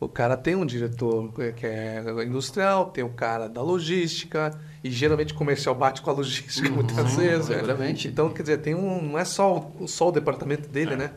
O 0.00 0.08
cara 0.08 0.36
tem 0.36 0.54
um 0.54 0.66
diretor 0.66 1.32
que 1.56 1.66
é 1.66 2.02
industrial, 2.24 2.86
tem 2.86 3.02
o 3.02 3.08
cara 3.08 3.48
da 3.48 3.62
logística, 3.62 4.50
e 4.82 4.90
geralmente 4.90 5.32
o 5.32 5.36
comercial 5.36 5.74
bate 5.74 6.02
com 6.02 6.10
a 6.10 6.12
logística 6.12 6.68
uhum, 6.68 6.74
muitas 6.76 7.14
vezes. 7.14 7.46
Seguramente. 7.46 8.08
Então, 8.08 8.28
quer 8.30 8.42
dizer, 8.42 8.58
tem 8.58 8.74
um, 8.74 9.00
não 9.00 9.18
é 9.18 9.24
só 9.24 9.70
o, 9.78 9.88
só 9.88 10.08
o 10.08 10.12
departamento 10.12 10.68
dele, 10.68 10.94
é. 10.94 10.96
né? 10.96 11.10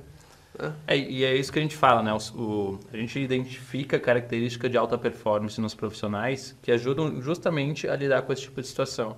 É, 0.87 0.97
e 0.97 1.23
é 1.23 1.35
isso 1.35 1.51
que 1.51 1.59
a 1.59 1.61
gente 1.61 1.75
fala, 1.75 2.01
né? 2.01 2.11
O, 2.13 2.41
o, 2.41 2.79
a 2.91 2.97
gente 2.97 3.19
identifica 3.19 3.99
características 3.99 4.71
de 4.71 4.77
alta 4.77 4.97
performance 4.97 5.59
nos 5.61 5.75
profissionais 5.75 6.55
que 6.61 6.71
ajudam 6.71 7.21
justamente 7.21 7.87
a 7.87 7.95
lidar 7.95 8.23
com 8.23 8.33
esse 8.33 8.43
tipo 8.43 8.59
de 8.61 8.67
situação. 8.67 9.17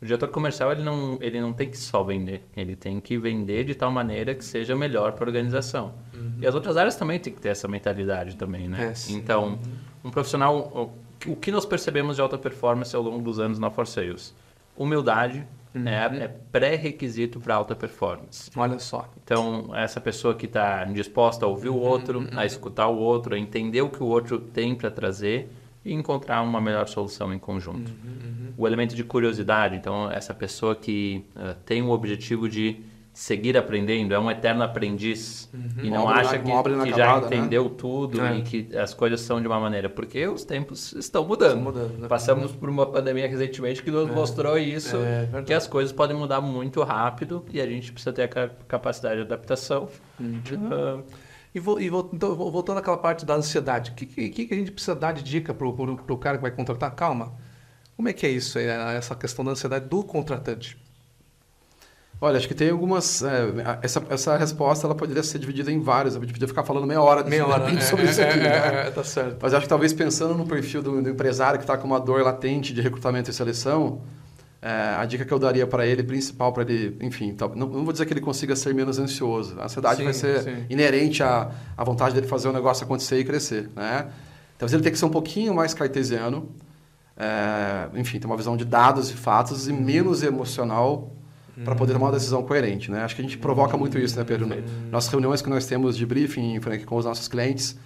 O 0.00 0.04
diretor 0.04 0.28
comercial 0.28 0.70
ele 0.70 0.82
não, 0.82 1.18
ele 1.20 1.40
não 1.40 1.52
tem 1.52 1.68
que 1.68 1.76
só 1.76 2.04
vender, 2.04 2.42
ele 2.56 2.76
tem 2.76 3.00
que 3.00 3.18
vender 3.18 3.64
de 3.64 3.74
tal 3.74 3.90
maneira 3.90 4.34
que 4.34 4.44
seja 4.44 4.76
melhor 4.76 5.12
para 5.12 5.24
a 5.24 5.26
organização. 5.26 5.92
Uhum. 6.14 6.34
E 6.40 6.46
as 6.46 6.54
outras 6.54 6.76
áreas 6.76 6.94
também 6.94 7.18
têm 7.18 7.32
que 7.32 7.40
ter 7.40 7.48
essa 7.48 7.66
mentalidade 7.66 8.36
também, 8.36 8.68
né? 8.68 8.94
É, 8.94 9.12
então, 9.12 9.58
um 10.04 10.10
profissional, 10.10 10.92
o 11.26 11.34
que 11.34 11.50
nós 11.50 11.66
percebemos 11.66 12.16
de 12.16 12.22
alta 12.22 12.38
performance 12.38 12.94
ao 12.94 13.02
longo 13.02 13.22
dos 13.22 13.40
anos 13.40 13.58
na 13.58 13.70
For 13.70 13.88
Sales? 13.88 14.32
Humildade 14.76 15.44
uhum. 15.74 15.88
é, 15.88 16.24
é 16.24 16.28
pré-requisito 16.28 17.40
para 17.40 17.56
alta 17.56 17.74
performance. 17.74 18.50
Olha 18.54 18.78
só. 18.78 19.10
Então, 19.24 19.74
essa 19.74 20.00
pessoa 20.00 20.32
que 20.32 20.46
está 20.46 20.84
disposta 20.84 21.44
a 21.44 21.48
ouvir 21.48 21.70
o 21.70 21.76
outro, 21.76 22.20
uhum. 22.20 22.28
a 22.38 22.46
escutar 22.46 22.86
o 22.86 22.96
outro, 22.96 23.34
a 23.34 23.38
entender 23.38 23.82
o 23.82 23.88
que 23.88 24.00
o 24.00 24.06
outro 24.06 24.38
tem 24.38 24.76
para 24.76 24.92
trazer 24.92 25.50
e 25.88 25.94
encontrar 25.94 26.42
uma 26.42 26.60
melhor 26.60 26.86
solução 26.86 27.32
em 27.32 27.38
conjunto. 27.38 27.90
Uhum, 27.90 28.10
uhum. 28.24 28.52
O 28.56 28.66
elemento 28.66 28.94
de 28.94 29.02
curiosidade, 29.02 29.76
então, 29.76 30.10
essa 30.10 30.34
pessoa 30.34 30.76
que 30.76 31.24
uh, 31.34 31.54
tem 31.64 31.80
o 31.80 31.90
objetivo 31.90 32.48
de 32.48 32.82
seguir 33.14 33.56
aprendendo, 33.56 34.14
é 34.14 34.18
um 34.18 34.30
eterno 34.30 34.62
aprendiz 34.62 35.50
uhum. 35.52 35.84
e 35.84 35.90
não 35.90 36.04
obra, 36.04 36.20
acha 36.20 36.38
que, 36.38 36.44
que 36.84 36.96
já 36.96 37.20
né? 37.20 37.26
entendeu 37.26 37.64
né? 37.64 37.70
tudo 37.76 38.20
é. 38.20 38.36
e 38.36 38.42
que 38.42 38.76
as 38.76 38.94
coisas 38.94 39.20
são 39.22 39.40
de 39.40 39.48
uma 39.48 39.58
maneira, 39.58 39.88
porque 39.88 40.28
os 40.28 40.44
tempos 40.44 40.92
estão 40.92 41.26
mudando. 41.26 41.58
Estão 41.58 41.64
mudando 41.64 41.98
né? 41.98 42.06
Passamos 42.06 42.52
por 42.52 42.68
uma 42.68 42.86
pandemia 42.86 43.26
recentemente 43.26 43.82
que 43.82 43.90
nos 43.90 44.08
é. 44.08 44.12
mostrou 44.12 44.56
isso, 44.56 44.98
é, 44.98 45.42
que 45.42 45.52
as 45.52 45.66
coisas 45.66 45.92
podem 45.92 46.16
mudar 46.16 46.40
muito 46.40 46.80
rápido 46.82 47.44
e 47.50 47.60
a 47.60 47.66
gente 47.66 47.90
precisa 47.90 48.12
ter 48.12 48.22
a 48.22 48.48
capacidade 48.68 49.16
de 49.16 49.22
adaptação. 49.22 49.88
Uh, 50.20 51.02
e, 51.58 51.60
vou, 51.60 51.80
e 51.80 51.86
então, 52.12 52.34
voltando 52.34 52.78
àquela 52.78 52.96
parte 52.96 53.26
da 53.26 53.34
ansiedade, 53.34 53.90
o 53.90 53.94
que, 53.94 54.06
que, 54.06 54.46
que, 54.46 54.54
a 54.54 54.56
gente 54.56 54.72
precisa 54.72 54.94
dar 54.94 55.12
de 55.12 55.22
dica 55.22 55.52
para 55.52 55.66
o 55.66 56.18
cara 56.18 56.38
que 56.38 56.42
vai 56.42 56.50
contratar? 56.50 56.94
Calma, 56.94 57.34
como 57.96 58.08
é 58.08 58.12
que 58.12 58.26
é 58.26 58.30
isso, 58.30 58.58
essa 58.58 59.14
questão 59.14 59.44
da 59.44 59.50
ansiedade 59.50 59.86
do 59.86 60.02
contratante? 60.02 60.78
Olha, 62.20 62.36
acho 62.36 62.48
que 62.48 62.54
tem 62.54 62.70
algumas. 62.70 63.22
É, 63.22 63.78
essa, 63.80 64.04
essa 64.10 64.36
resposta 64.36 64.86
ela 64.86 64.94
poderia 64.94 65.22
ser 65.22 65.38
dividida 65.38 65.70
em 65.70 65.80
várias. 65.80 66.16
Eu 66.16 66.20
podia 66.20 66.48
ficar 66.48 66.64
falando 66.64 66.84
meia 66.84 67.00
hora 67.00 67.22
meia 67.22 67.46
hora, 67.46 67.70
é, 67.70 67.78
sobre 67.80 68.06
é, 68.06 68.10
isso 68.10 68.20
aqui. 68.20 68.40
É, 68.40 68.42
né? 68.42 68.86
É, 68.88 68.90
tá 68.90 69.04
certo. 69.04 69.38
Mas 69.40 69.54
acho 69.54 69.62
que 69.62 69.68
talvez 69.68 69.92
pensando 69.92 70.34
no 70.34 70.44
perfil 70.44 70.82
do, 70.82 71.00
do 71.00 71.08
empresário 71.08 71.58
que 71.58 71.64
está 71.64 71.78
com 71.78 71.86
uma 71.86 72.00
dor 72.00 72.22
latente 72.22 72.74
de 72.74 72.80
recrutamento 72.80 73.30
e 73.30 73.32
seleção, 73.32 74.02
é, 74.60 74.96
a 74.96 75.04
dica 75.04 75.24
que 75.24 75.32
eu 75.32 75.38
daria 75.38 75.66
para 75.66 75.86
ele, 75.86 76.02
principal 76.02 76.52
para 76.52 76.64
ele, 76.64 76.96
enfim, 77.00 77.32
tá, 77.32 77.48
não, 77.48 77.68
não, 77.68 77.84
vou 77.84 77.92
dizer 77.92 78.06
que 78.06 78.12
ele 78.12 78.20
consiga 78.20 78.56
ser 78.56 78.74
menos 78.74 78.98
ansioso. 78.98 79.58
A 79.60 79.66
ansiedade 79.66 79.98
sim, 79.98 80.04
vai 80.04 80.12
ser 80.12 80.42
sim. 80.42 80.64
inerente 80.68 81.22
à, 81.22 81.50
à 81.76 81.84
vontade 81.84 82.14
dele 82.14 82.26
fazer 82.26 82.48
o 82.48 82.52
negócio 82.52 82.84
acontecer 82.84 83.18
e 83.20 83.24
crescer, 83.24 83.70
né? 83.76 84.08
Talvez 84.58 84.72
ele 84.72 84.82
tenha 84.82 84.92
que 84.92 84.98
ser 84.98 85.04
um 85.04 85.10
pouquinho 85.10 85.54
mais 85.54 85.72
cartesiano, 85.74 86.50
é, 87.16 87.88
enfim, 87.98 88.18
ter 88.18 88.26
uma 88.26 88.36
visão 88.36 88.56
de 88.56 88.64
dados 88.64 89.10
e 89.10 89.14
fatos 89.14 89.68
e 89.68 89.72
menos 89.72 90.22
emocional 90.22 91.12
para 91.64 91.74
poder 91.74 91.92
tomar 91.92 92.06
uma 92.06 92.12
decisão 92.12 92.42
coerente, 92.42 92.90
né? 92.90 93.02
Acho 93.02 93.16
que 93.16 93.20
a 93.20 93.24
gente 93.24 93.38
provoca 93.38 93.76
muito 93.76 93.98
isso, 93.98 94.16
né, 94.16 94.24
Pedro? 94.24 94.48
Nas 94.90 95.08
reuniões 95.08 95.42
que 95.42 95.48
nós 95.48 95.66
temos 95.66 95.96
de 95.96 96.06
briefing, 96.06 96.60
Frank, 96.60 96.84
com 96.84 96.96
os 96.96 97.04
nossos 97.04 97.26
clientes, 97.26 97.76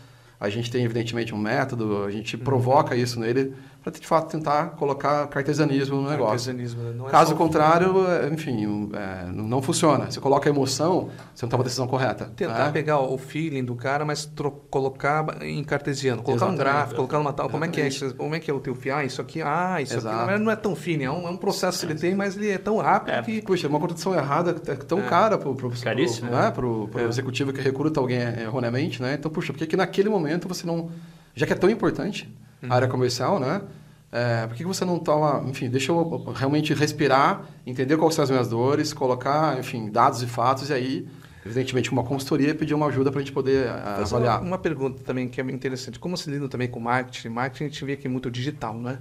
A 0.42 0.48
gente 0.48 0.72
tem, 0.72 0.84
evidentemente, 0.84 1.32
um 1.32 1.38
método, 1.38 2.02
a 2.02 2.10
gente 2.10 2.36
provoca 2.36 2.96
isso 2.96 3.20
nele 3.20 3.54
para, 3.82 3.92
de 3.92 4.06
fato, 4.06 4.30
tentar 4.30 4.70
colocar 4.70 5.26
cartesianismo 5.26 5.96
no 5.96 6.02
negócio. 6.02 6.26
Cartesianismo, 6.26 6.82
né? 6.82 6.94
Não 6.96 7.08
é 7.08 7.10
Caso 7.10 7.34
contrário, 7.34 8.06
é, 8.06 8.28
enfim, 8.28 8.90
é, 8.94 9.26
não 9.32 9.60
funciona. 9.60 10.10
Você 10.10 10.20
coloca 10.20 10.48
a 10.48 10.52
emoção, 10.52 11.08
você 11.34 11.44
não 11.44 11.50
toma 11.50 11.62
a 11.62 11.64
decisão 11.64 11.88
correta. 11.88 12.30
Tentar 12.36 12.66
né? 12.66 12.70
pegar 12.70 13.00
o 13.00 13.18
feeling 13.18 13.64
do 13.64 13.74
cara, 13.74 14.04
mas 14.04 14.30
colocar 14.70 15.42
em 15.42 15.64
cartesiano, 15.64 16.22
colocar 16.22 16.46
um 16.46 16.48
Exatamente. 16.50 16.72
gráfico, 16.72 16.96
colocar 16.96 17.18
uma 17.18 17.32
tal. 17.32 17.50
Como 17.50 17.64
é 17.64 17.68
que 17.68 17.80
é 17.80 17.88
isso? 17.88 18.14
Como 18.14 18.34
é 18.34 18.40
que 18.40 18.50
é 18.50 18.54
o 18.54 18.60
teu 18.60 18.74
feeling? 18.74 18.98
Ah, 18.98 19.04
isso 19.04 19.20
aqui, 19.20 19.42
ah, 19.42 19.82
isso 19.82 19.94
aqui 19.94 20.06
Exato. 20.06 20.26
não 20.26 20.30
é, 20.30 20.38
não 20.38 20.50
é 20.52 20.56
tão 20.56 20.76
fino, 20.76 21.02
é 21.02 21.10
um, 21.10 21.26
é 21.26 21.30
um 21.30 21.36
processo 21.36 21.84
que 21.84 21.92
ele 21.92 21.98
tem, 21.98 22.14
mas 22.14 22.36
ele 22.36 22.50
é 22.50 22.58
tão 22.58 22.76
rápido 22.78 23.14
É, 23.14 23.22
que. 23.22 23.42
Puxa, 23.42 23.66
uma 23.66 23.80
contratação 23.80 24.14
errada 24.14 24.54
é 24.68 24.74
tão 24.76 25.02
cara 25.02 25.38
Caríssimo, 25.82 26.28
pro, 26.28 26.36
né? 26.38 26.50
pro, 26.50 26.88
pro 26.88 27.00
É. 27.00 27.04
executivo 27.08 27.52
que 27.52 27.60
recruta 27.60 27.98
alguém 27.98 28.20
erroneamente, 28.20 29.02
né? 29.02 29.14
Então, 29.14 29.30
puxa, 29.30 29.52
por 29.52 29.58
que 29.58 29.66
que 29.66 29.76
naquele 29.76 30.08
momento 30.08 30.46
você 30.46 30.66
não... 30.66 30.88
Já 31.34 31.46
que 31.46 31.52
é 31.52 31.56
tão 31.56 31.68
importante 31.68 32.32
a 32.68 32.74
área 32.74 32.88
comercial, 32.88 33.38
né? 33.40 33.62
É, 34.10 34.46
por 34.46 34.56
que 34.56 34.64
você 34.64 34.84
não 34.84 34.98
toma... 34.98 35.42
Enfim, 35.48 35.70
deixa 35.70 35.90
eu 35.90 36.32
realmente 36.34 36.74
respirar, 36.74 37.46
entender 37.66 37.96
quais 37.96 38.14
são 38.14 38.22
as 38.22 38.30
minhas 38.30 38.48
dores, 38.48 38.92
colocar, 38.92 39.58
enfim, 39.58 39.90
dados 39.90 40.22
e 40.22 40.26
fatos 40.26 40.68
e 40.68 40.72
aí, 40.74 41.08
evidentemente, 41.46 41.90
uma 41.90 42.04
consultoria, 42.04 42.54
pedir 42.54 42.74
uma 42.74 42.86
ajuda 42.86 43.10
para 43.10 43.20
a 43.20 43.22
gente 43.24 43.32
poder 43.32 43.68
Fazer 43.68 43.80
uma, 43.82 44.00
avaliar. 44.02 44.42
uma 44.42 44.58
pergunta 44.58 45.02
também 45.02 45.28
que 45.28 45.40
é 45.40 45.44
interessante. 45.44 45.98
Como 45.98 46.16
se 46.16 46.30
lida 46.30 46.46
também 46.48 46.68
com 46.68 46.78
marketing? 46.78 47.30
Marketing 47.30 47.64
a 47.64 47.68
gente 47.68 47.84
vê 47.84 47.96
que 47.96 48.06
é 48.06 48.10
muito 48.10 48.30
digital, 48.30 48.74
né? 48.74 48.98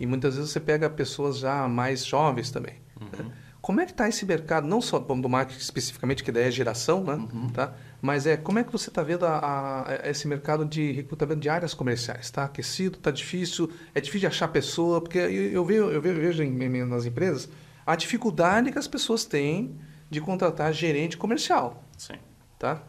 E 0.00 0.06
muitas 0.06 0.36
vezes 0.36 0.50
você 0.50 0.60
pega 0.60 0.88
pessoas 0.88 1.38
já 1.38 1.68
mais 1.68 2.04
jovens 2.04 2.50
também. 2.50 2.74
né? 3.00 3.30
Como 3.60 3.80
é 3.80 3.84
que 3.84 3.90
está 3.90 4.08
esse 4.08 4.24
mercado, 4.24 4.66
não 4.66 4.80
só 4.80 4.98
do 4.98 5.28
marketing 5.28 5.60
especificamente, 5.60 6.22
que 6.22 6.30
daí 6.30 6.44
é 6.44 6.50
geração, 6.50 7.02
né? 7.02 7.18
Tá? 7.52 7.74
Mas 8.06 8.24
é 8.26 8.36
como 8.36 8.58
é 8.60 8.64
que 8.64 8.70
você 8.70 8.88
está 8.88 9.02
vendo 9.02 9.26
a- 9.26 9.84
a- 10.04 10.08
esse 10.08 10.28
mercado 10.28 10.64
de 10.64 10.92
recrutamento 10.92 11.40
de 11.40 11.48
áreas 11.48 11.74
comerciais? 11.74 12.26
Está 12.26 12.44
aquecido? 12.44 12.98
Está 12.98 13.10
difícil? 13.10 13.68
É 13.94 14.00
difícil 14.00 14.20
de 14.20 14.26
achar 14.28 14.46
pessoa? 14.48 15.00
Porque 15.00 15.18
eu, 15.18 15.30
eu 15.50 15.64
vejo, 15.64 15.84
eu 15.90 16.00
vejo, 16.00 16.20
vejo 16.20 16.42
em- 16.44 16.84
nas 16.84 17.04
empresas 17.04 17.48
a 17.84 17.96
dificuldade 17.96 18.70
que 18.70 18.78
as 18.78 18.86
pessoas 18.86 19.24
têm 19.24 19.76
de 20.08 20.20
contratar 20.20 20.72
gerente 20.72 21.16
comercial 21.16 21.82
Sim. 21.98 22.14
tá? 22.58 22.80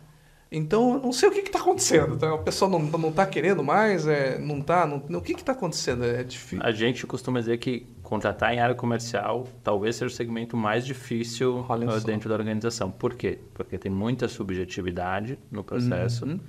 Então, 0.51 0.93
eu 0.93 0.99
não 1.01 1.12
sei 1.12 1.27
o 1.27 1.32
que 1.34 1.39
está 1.39 1.60
acontecendo. 1.60 2.15
Tá? 2.15 2.34
O 2.34 2.43
pessoal 2.43 2.71
não, 2.71 2.80
não 2.80 3.10
está 3.10 3.25
querendo 3.25 3.62
mais, 3.63 4.08
é, 4.08 4.38
não 4.39 4.60
está... 4.60 4.86
Não, 4.86 5.19
o 5.19 5.21
que 5.21 5.34
está 5.34 5.51
acontecendo? 5.51 6.06
É 6.06 6.23
difícil. 6.23 6.65
A 6.65 6.71
gente 6.71 7.06
costuma 7.06 7.39
dizer 7.41 7.58
que 7.58 7.86
contratar 8.08 8.54
em 8.54 8.60
área 8.62 8.74
comercial 8.74 9.46
talvez 9.62 9.98
seja 9.98 10.06
o 10.13 10.15
segmento 10.15 10.56
mais 10.56 10.86
difícil 10.86 11.60
uh, 11.60 12.00
só. 12.00 12.08
dentro 12.08 12.30
da 12.30 12.36
organização. 12.36 12.89
Por 12.89 13.13
quê? 13.15 13.38
Porque 13.54 13.78
tem 13.78 13.91
muita 13.91 14.28
subjetividade 14.28 15.38
no 15.52 15.63
processo 15.63 16.26
Uhum. 16.26 16.39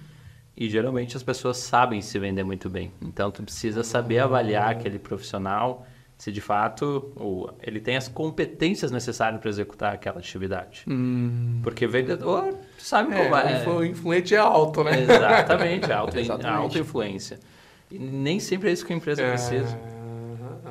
e 0.57 0.68
geralmente 0.71 1.16
as 1.16 1.23
pessoas 1.23 1.57
sabem 1.57 2.01
se 2.01 2.16
vender 2.18 2.44
muito 2.44 2.71
bem. 2.71 2.92
Então, 3.03 3.31
tu 3.31 3.42
precisa 3.42 3.83
saber 3.83 4.21
avaliar 4.21 4.71
aquele 4.71 4.99
profissional 4.99 5.85
se 6.16 6.33
de 6.33 6.40
fato 6.40 7.12
o, 7.16 7.49
ele 7.62 7.81
tem 7.81 7.97
as 7.97 8.09
competências 8.09 8.90
necessárias 8.90 9.40
para 9.40 9.49
executar 9.51 9.94
aquela 9.94 10.18
atividade. 10.18 10.83
Hum, 10.88 11.61
Porque 11.62 11.87
vendedor 11.87 12.55
sabe 12.77 13.14
é, 13.14 13.23
como 13.25 13.35
o 13.35 13.38
é. 13.38 13.61
influ- 13.61 13.85
influente 13.85 14.35
é 14.35 14.38
alto, 14.38 14.83
né? 14.85 15.01
Exatamente, 15.03 15.90
alta, 15.92 16.21
Exatamente. 16.21 16.57
alta 16.57 16.79
influência. 16.79 17.38
E 17.90 17.99
nem 17.99 18.38
sempre 18.40 18.68
é 18.68 18.73
isso 18.73 18.85
que 18.85 18.92
a 18.92 18.97
empresa 18.97 19.23
É, 19.23 19.31
precisa. 19.31 19.79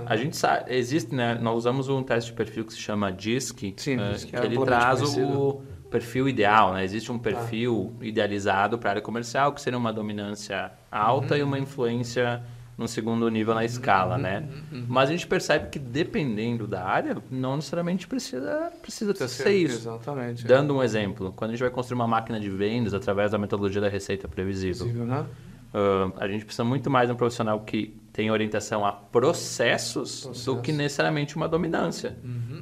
A 0.09 0.15
gente 0.17 0.35
sabe, 0.37 0.73
existe, 0.75 1.13
né? 1.13 1.35
Nós 1.41 1.55
usamos 1.57 1.89
um 1.89 2.01
teste 2.03 2.31
de 2.31 2.37
perfil 2.37 2.65
que 2.65 2.73
se 2.73 2.79
chama 2.79 3.11
DISC, 3.11 3.73
Sim, 3.77 3.99
eh, 3.99 4.11
DISC, 4.13 4.27
que 4.29 4.35
é 4.35 4.45
ele 4.45 4.57
traz 4.59 4.99
conhecido. 5.01 5.39
o 5.39 5.61
perfil 5.89 6.27
ideal, 6.27 6.73
né? 6.73 6.83
Existe 6.83 7.11
um 7.11 7.17
perfil 7.19 7.93
idealizado 8.01 8.77
para 8.77 8.89
a 8.89 8.91
área 8.93 9.01
comercial, 9.01 9.53
que 9.53 9.61
seria 9.61 9.77
uma 9.77 9.93
dominância 9.93 10.71
alta 10.91 11.37
e 11.37 11.43
uma 11.43 11.57
influência 11.57 12.41
no 12.77 12.87
segundo 12.87 13.27
nível 13.29 13.55
na 13.55 13.65
escala, 13.65 14.17
né? 14.19 14.47
Mas 14.87 15.09
a 15.09 15.11
gente 15.11 15.25
percebe 15.25 15.69
que 15.69 15.79
dependendo 15.79 16.67
da 16.67 16.83
área, 16.85 17.17
não 17.31 17.55
necessariamente 17.55 18.07
precisa, 18.07 18.71
precisa 18.81 19.13
Tá 19.15 19.27
ser 19.27 19.49
isso. 19.51 19.77
Exatamente. 19.77 20.45
é. 20.45 20.47
Dando 20.47 20.75
um 20.75 20.83
exemplo, 20.83 21.33
quando 21.35 21.49
a 21.49 21.53
gente 21.55 21.61
vai 21.61 21.71
construir 21.71 21.95
uma 21.95 22.07
máquina 22.07 22.39
de 22.39 22.49
vendas 22.51 22.93
através 22.93 23.31
da 23.31 23.37
metodologia 23.39 23.81
da 23.81 23.89
receita 23.89 24.27
previsível, 24.27 24.85
Possível, 24.85 25.05
né? 25.07 25.25
ah, 25.73 26.11
a 26.17 26.27
gente 26.27 26.45
precisa 26.45 26.63
muito 26.63 26.87
mais 26.87 27.07
de 27.07 27.13
um 27.13 27.17
profissional 27.17 27.59
que 27.61 27.95
tem 28.17 28.31
orientação 28.31 28.83
a 28.83 28.91
processos 28.91 30.43
do 30.43 30.57
que 30.59 30.71
necessariamente 30.71 31.35
uma 31.35 31.47
dominância. 31.47 32.17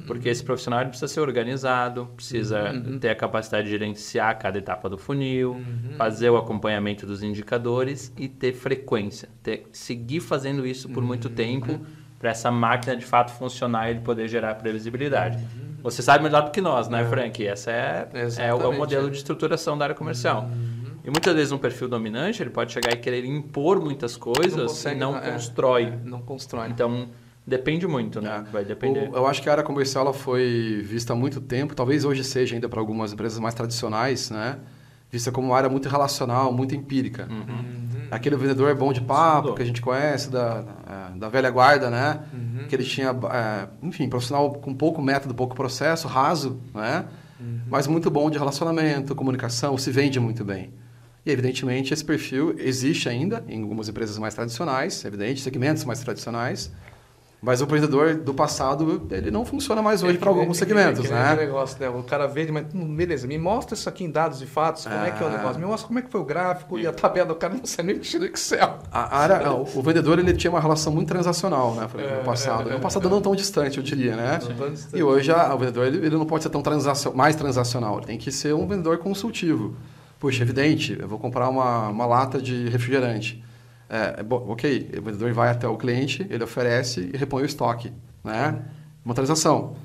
Porque 0.06 0.28
esse 0.28 0.44
profissional 0.44 0.84
precisa 0.84 1.08
ser 1.08 1.20
organizado, 1.20 2.10
precisa 2.14 2.74
ter 3.00 3.08
a 3.08 3.14
capacidade 3.14 3.64
de 3.64 3.70
gerenciar 3.70 4.38
cada 4.38 4.58
etapa 4.58 4.86
do 4.90 4.98
funil, 4.98 5.56
fazer 5.96 6.28
o 6.28 6.36
acompanhamento 6.36 7.06
dos 7.06 7.22
indicadores 7.22 8.12
e 8.18 8.28
ter 8.28 8.52
frequência. 8.52 9.30
Ter, 9.42 9.66
seguir 9.72 10.20
fazendo 10.20 10.66
isso 10.66 10.90
por 10.90 11.02
muito 11.02 11.30
tempo 11.30 11.80
para 12.18 12.30
essa 12.30 12.50
máquina 12.50 12.94
de 12.94 13.04
fato 13.06 13.32
funcionar 13.32 13.88
e 13.88 13.92
ele 13.92 14.00
poder 14.00 14.28
gerar 14.28 14.54
previsibilidade. 14.56 15.38
Você 15.82 16.02
sabe 16.02 16.22
melhor 16.22 16.42
do 16.44 16.50
que 16.50 16.60
nós, 16.60 16.86
né, 16.88 17.02
Frank? 17.06 17.46
Essa 17.46 17.70
é, 17.70 18.08
é 18.12 18.14
o- 18.14 18.18
é 18.18 18.22
o 18.22 18.26
Exatamente, 18.26 18.76
modelo 18.78 19.06
é. 19.06 19.10
de 19.10 19.16
estruturação 19.16 19.78
da 19.78 19.86
área 19.86 19.94
comercial. 19.94 20.50
E 21.06 21.10
muitas 21.10 21.34
vezes 21.34 21.52
um 21.52 21.58
perfil 21.58 21.88
dominante, 21.88 22.42
ele 22.42 22.50
pode 22.50 22.72
chegar 22.72 22.92
e 22.92 22.96
querer 22.96 23.24
impor 23.24 23.80
muitas 23.80 24.16
coisas 24.16 24.60
consegue, 24.72 24.96
e 24.96 24.98
não 24.98 25.16
é, 25.16 25.30
constrói. 25.30 25.84
é, 25.84 25.98
não 26.04 26.20
constrói. 26.20 26.68
Então, 26.68 27.08
depende 27.46 27.86
muito, 27.86 28.20
né? 28.20 28.44
É. 28.48 28.50
Vai 28.50 28.64
depender. 28.64 29.08
O- 29.12 29.16
eu 29.16 29.26
acho 29.26 29.40
que 29.40 29.48
a 29.48 29.52
área 29.52 29.62
comercial 29.64 30.04
ela 30.06 30.12
foi 30.12 30.82
vista 30.84 31.12
há 31.12 31.16
muito 31.16 31.40
tempo, 31.40 31.74
talvez 31.76 32.04
hoje 32.04 32.24
seja 32.24 32.56
ainda 32.56 32.68
para 32.68 32.80
algumas 32.80 33.12
empresas 33.12 33.38
mais 33.38 33.54
tradicionais, 33.54 34.30
né? 34.30 34.58
Vista 35.08 35.30
como 35.30 35.46
uma 35.48 35.56
área 35.56 35.70
muito 35.70 35.88
relacional, 35.88 36.52
muito 36.52 36.74
empírica. 36.74 37.28
Uhum. 37.30 38.08
Aquele 38.10 38.34
vendedor 38.36 38.68
é 38.68 38.74
bom 38.74 38.92
de 38.92 39.00
papo, 39.00 39.54
que 39.54 39.62
a 39.62 39.64
gente 39.64 39.80
conhece, 39.80 40.28
da, 40.28 40.64
é, 41.14 41.18
da 41.18 41.28
velha 41.28 41.48
guarda, 41.50 41.88
né? 41.88 42.20
Uhum. 42.34 42.66
Que 42.68 42.74
ele 42.74 42.82
tinha, 42.84 43.10
é, 43.32 43.68
enfim, 43.80 44.08
profissional 44.08 44.50
com 44.54 44.74
pouco 44.74 45.00
método, 45.00 45.32
pouco 45.32 45.54
processo, 45.54 46.08
raso, 46.08 46.58
né? 46.74 47.04
Uhum. 47.38 47.60
Mas 47.68 47.86
muito 47.86 48.10
bom 48.10 48.28
de 48.28 48.36
relacionamento, 48.38 49.14
comunicação, 49.14 49.78
se 49.78 49.92
vende 49.92 50.18
muito 50.18 50.44
bem. 50.44 50.72
E, 51.26 51.30
evidentemente, 51.32 51.92
esse 51.92 52.04
perfil 52.04 52.54
existe 52.56 53.08
ainda 53.08 53.42
em 53.48 53.60
algumas 53.62 53.88
empresas 53.88 54.16
mais 54.16 54.32
tradicionais, 54.32 55.04
evidente, 55.04 55.40
segmentos 55.40 55.84
mais 55.84 55.98
tradicionais, 55.98 56.70
mas 57.42 57.60
o 57.60 57.66
vendedor 57.66 58.14
do 58.14 58.32
passado, 58.32 59.06
ele 59.10 59.30
não 59.30 59.44
funciona 59.44 59.82
mais 59.82 60.02
hoje 60.04 60.16
É 60.16 60.18
para 60.20 60.30
alguns 60.30 60.56
é 60.56 60.58
segmentos, 60.60 61.04
é 61.04 61.08
que 61.08 61.12
né? 61.12 61.34
negócio, 61.36 61.78
né? 61.80 61.88
O 61.88 62.02
cara 62.04 62.26
vende, 62.28 62.50
mas 62.52 62.64
hum, 62.72 62.94
beleza, 62.94 63.26
me 63.26 63.36
mostra 63.38 63.74
isso 63.74 63.88
aqui 63.88 64.04
em 64.04 64.10
dados 64.10 64.40
e 64.40 64.46
fatos, 64.46 64.84
como 64.84 65.04
é 65.04 65.10
que 65.10 65.22
é 65.22 65.26
o 65.26 65.28
Ah. 65.28 65.36
negócio, 65.36 65.60
me 65.60 65.66
mostra 65.66 65.86
como 65.88 65.98
é 65.98 66.02
que 66.02 66.10
foi 66.10 66.20
o 66.20 66.24
gráfico 66.24 66.78
e 66.78 66.86
a 66.86 66.92
tabela, 66.92 67.32
o 67.32 67.36
cara 67.36 67.54
não 67.54 67.66
sabe 67.66 67.88
nem 67.88 67.96
mexer 67.96 68.20
no 68.20 68.24
Excel. 68.26 68.78
A 68.90 69.18
área, 69.18 69.40
não, 69.40 69.62
o 69.62 69.82
vendedor 69.82 70.18
ele 70.20 70.32
tinha 70.32 70.50
uma 70.50 70.60
relação 70.60 70.92
muito 70.92 71.08
transacional, 71.08 71.74
né? 71.74 71.88
É, 71.98 72.18
No 72.18 72.24
passado. 72.24 72.70
é, 72.70 72.72
No 72.74 72.80
passado 72.80 73.10
não 73.10 73.20
tão 73.20 73.34
distante, 73.34 73.78
eu 73.78 73.82
diria, 73.82 74.14
né? 74.16 74.38
Não 74.48 74.54
tô 74.56 74.68
distante. 74.68 74.96
E 74.96 75.02
hoje 75.02 75.30
a- 75.32 75.52
o 75.54 75.58
vendedor 75.58 75.86
ele, 75.88 76.06
ele 76.06 76.16
não 76.16 76.24
pode 76.26 76.44
ser 76.44 76.50
tão 76.50 76.62
transacio- 76.62 77.14
mais 77.16 77.34
transacional, 77.36 77.98
ele 77.98 78.06
tem 78.06 78.18
que 78.18 78.30
ser 78.30 78.54
um 78.54 78.66
vendedor 78.66 78.98
consultivo. 78.98 79.76
Puxa, 80.26 80.42
evidente, 80.42 80.98
eu 81.00 81.06
vou 81.06 81.20
comprar 81.20 81.48
uma, 81.48 81.88
uma 81.88 82.04
lata 82.04 82.42
de 82.42 82.68
refrigerante. 82.68 83.40
É, 83.88 84.16
é 84.18 84.22
bom, 84.24 84.44
ok, 84.48 84.90
o 84.98 85.02
vendedor 85.02 85.32
vai 85.32 85.50
até 85.50 85.68
o 85.68 85.76
cliente, 85.76 86.26
ele 86.28 86.42
oferece 86.42 87.12
e 87.14 87.16
repõe 87.16 87.44
o 87.44 87.46
estoque, 87.46 87.92
né? 88.24 88.60
Uma 89.04 89.14
transação. 89.14 89.76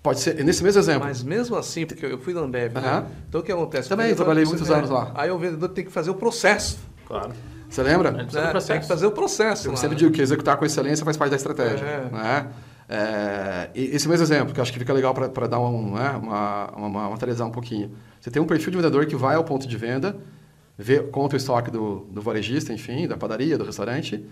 Pode 0.00 0.20
ser, 0.20 0.44
nesse 0.44 0.62
mesmo 0.62 0.80
exemplo, 0.80 1.08
Mas 1.08 1.24
mesmo 1.24 1.56
assim, 1.56 1.84
porque 1.84 2.06
eu 2.06 2.16
fui 2.20 2.32
da 2.32 2.42
Ambev, 2.42 2.74
né? 2.74 2.80
Aham. 2.80 3.06
então 3.28 3.40
o 3.40 3.44
que 3.44 3.50
acontece? 3.50 3.88
Também, 3.88 4.14
trabalhei 4.14 4.44
muitos 4.44 4.70
anos 4.70 4.88
lá. 4.88 5.10
Aí 5.16 5.32
o 5.32 5.36
vendedor 5.36 5.70
tem 5.70 5.84
que 5.84 5.90
fazer 5.90 6.10
o 6.10 6.14
processo. 6.14 6.78
Claro. 7.04 7.32
você 7.68 7.82
lembra? 7.82 8.10
É, 8.10 8.12
né? 8.12 8.60
Tem 8.64 8.78
que 8.78 8.86
fazer 8.86 9.06
o 9.06 9.10
processo. 9.10 9.66
Eu 9.66 9.72
lá, 9.72 9.78
sempre 9.78 9.96
né? 9.96 9.98
digo 9.98 10.12
que 10.12 10.22
executar 10.22 10.56
com 10.56 10.64
excelência 10.64 11.04
faz 11.04 11.16
parte 11.16 11.30
da 11.30 11.36
estratégia. 11.36 11.84
É. 11.84 12.08
Né? 12.08 12.46
É, 12.88 13.70
e 13.74 13.96
esse 13.96 14.08
mesmo 14.08 14.24
exemplo, 14.24 14.54
que 14.54 14.60
eu 14.60 14.62
acho 14.62 14.72
que 14.72 14.78
fica 14.78 14.92
legal 14.92 15.12
para 15.12 15.48
dar 15.48 15.58
um, 15.58 15.94
né, 15.94 16.10
uma, 16.22 16.70
uma, 16.76 16.86
uma 16.86 17.10
materializar 17.10 17.48
um 17.48 17.52
pouquinho. 17.52 17.90
Você 18.20 18.30
tem 18.30 18.40
um 18.40 18.46
perfil 18.46 18.70
de 18.70 18.76
vendedor 18.76 19.06
que 19.06 19.16
vai 19.16 19.34
ao 19.34 19.44
ponto 19.44 19.66
de 19.66 19.76
venda, 19.76 20.16
vê, 20.76 21.00
conta 21.00 21.34
o 21.34 21.36
estoque 21.36 21.70
do, 21.70 22.06
do 22.10 22.20
varejista, 22.20 22.72
enfim, 22.72 23.08
da 23.08 23.16
padaria, 23.16 23.56
do 23.56 23.64
restaurante, 23.64 24.24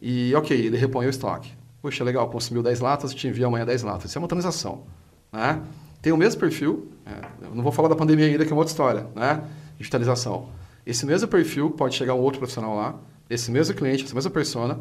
e 0.00 0.34
ok, 0.34 0.56
ele 0.56 0.76
repõe 0.76 1.06
o 1.06 1.10
estoque. 1.10 1.52
Puxa, 1.80 2.04
legal, 2.04 2.28
consumiu 2.30 2.62
10 2.62 2.80
latas, 2.80 3.12
te 3.12 3.26
envia 3.26 3.46
amanhã 3.46 3.66
10 3.66 3.82
latas. 3.82 4.10
Isso 4.10 4.18
é 4.18 4.20
uma 4.20 4.28
transação. 4.28 4.84
Né? 5.32 5.60
Tem 6.00 6.12
o 6.12 6.16
mesmo 6.16 6.38
perfil, 6.40 6.92
é, 7.04 7.48
não 7.52 7.62
vou 7.62 7.72
falar 7.72 7.88
da 7.88 7.96
pandemia 7.96 8.26
ainda, 8.26 8.44
que 8.44 8.50
é 8.50 8.54
uma 8.54 8.60
outra 8.60 8.72
história, 8.72 9.06
né? 9.14 9.42
digitalização. 9.76 10.48
Esse 10.86 11.04
mesmo 11.04 11.26
perfil 11.28 11.70
pode 11.70 11.96
chegar 11.96 12.14
um 12.14 12.20
outro 12.20 12.38
profissional 12.38 12.76
lá, 12.76 13.00
esse 13.28 13.50
mesmo 13.50 13.74
cliente, 13.74 14.04
essa 14.04 14.14
mesma 14.14 14.30
persona, 14.30 14.80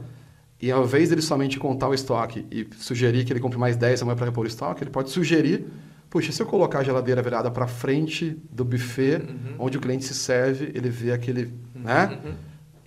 e 0.61 0.71
ao 0.71 0.83
invés 0.83 1.09
dele 1.09 1.21
somente 1.21 1.59
contar 1.59 1.89
o 1.89 1.93
estoque 1.93 2.45
e 2.51 2.67
sugerir 2.77 3.25
que 3.25 3.33
ele 3.33 3.39
compre 3.39 3.57
mais 3.57 3.75
10 3.75 4.03
amanhã 4.03 4.15
para 4.15 4.25
repor 4.25 4.43
o 4.43 4.47
estoque, 4.47 4.83
ele 4.83 4.91
pode 4.91 5.09
sugerir, 5.09 5.65
puxa, 6.11 6.31
se 6.31 6.41
eu 6.41 6.45
colocar 6.45 6.79
a 6.79 6.83
geladeira 6.83 7.21
virada 7.23 7.49
para 7.49 7.65
frente 7.65 8.37
do 8.51 8.63
buffet, 8.65 9.21
onde 9.57 9.77
o 9.77 9.81
cliente 9.81 10.03
se 10.05 10.13
serve, 10.13 10.69
ele 10.75 10.89
vê 10.89 11.13
aquele, 11.13 11.51
né? 11.73 12.19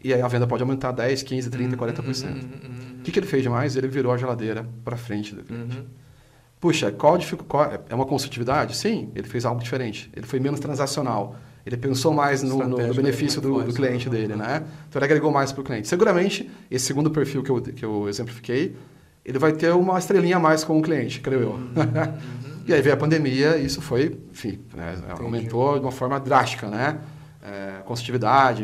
E 0.04 0.12
aí 0.12 0.20
a 0.20 0.28
venda 0.28 0.46
pode 0.46 0.62
aumentar 0.62 0.92
10, 0.92 1.22
15, 1.22 1.48
30, 1.50 1.76
40%. 1.76 2.36
O 3.00 3.02
que, 3.02 3.10
que 3.10 3.18
ele 3.18 3.26
fez 3.26 3.42
demais? 3.42 3.74
Ele 3.76 3.88
virou 3.88 4.12
a 4.12 4.18
geladeira 4.18 4.66
para 4.84 4.96
frente 4.96 5.34
do 5.34 5.42
cliente. 5.42 5.82
Puxa, 6.60 6.92
qual, 6.92 7.18
qual- 7.48 7.72
é 7.88 7.94
uma 7.94 8.04
consultividade? 8.06 8.76
Sim, 8.76 9.10
ele 9.14 9.26
fez 9.26 9.44
algo 9.46 9.62
diferente. 9.62 10.10
Ele 10.14 10.26
foi 10.26 10.38
menos 10.38 10.60
transacional. 10.60 11.36
Ele 11.64 11.78
pensou 11.78 12.12
mais 12.12 12.42
no, 12.42 12.58
no, 12.58 12.76
no 12.88 12.94
benefício 12.94 13.40
do, 13.40 13.48
do, 13.62 13.72
cliente 13.72 14.10
dele, 14.10 14.36
né? 14.36 14.62
Então 14.88 14.98
ele 15.00 15.04
agregou 15.06 15.30
mais 15.30 15.50
para 15.50 15.62
o 15.62 15.64
cliente. 15.64 15.88
Seguramente, 15.88 16.50
esse 16.70 16.84
segundo 16.84 17.10
perfil 17.10 17.42
que 17.42 17.50
eu, 17.50 17.60
que 17.62 17.84
eu 17.84 18.06
exemplifiquei, 18.06 18.76
ele 19.24 19.38
vai 19.38 19.52
ter 19.52 19.72
uma 19.72 19.98
estrelinha 19.98 20.36
a 20.36 20.40
mais 20.40 20.62
com 20.62 20.78
o 20.78 20.82
cliente, 20.82 21.20
creio 21.20 21.40
eu. 21.42 21.58
E 22.66 22.72
aí 22.72 22.80
veio 22.80 22.94
a 22.94 22.98
pandemia 22.98 23.56
e 23.56 23.66
isso 23.66 23.80
foi, 23.80 24.18
enfim, 24.32 24.60
né, 24.74 24.96
aumentou 25.18 25.78
de 25.78 25.84
uma 25.84 25.92
forma 25.92 26.18
drástica, 26.18 26.68
né? 26.68 27.00
É, 27.46 27.82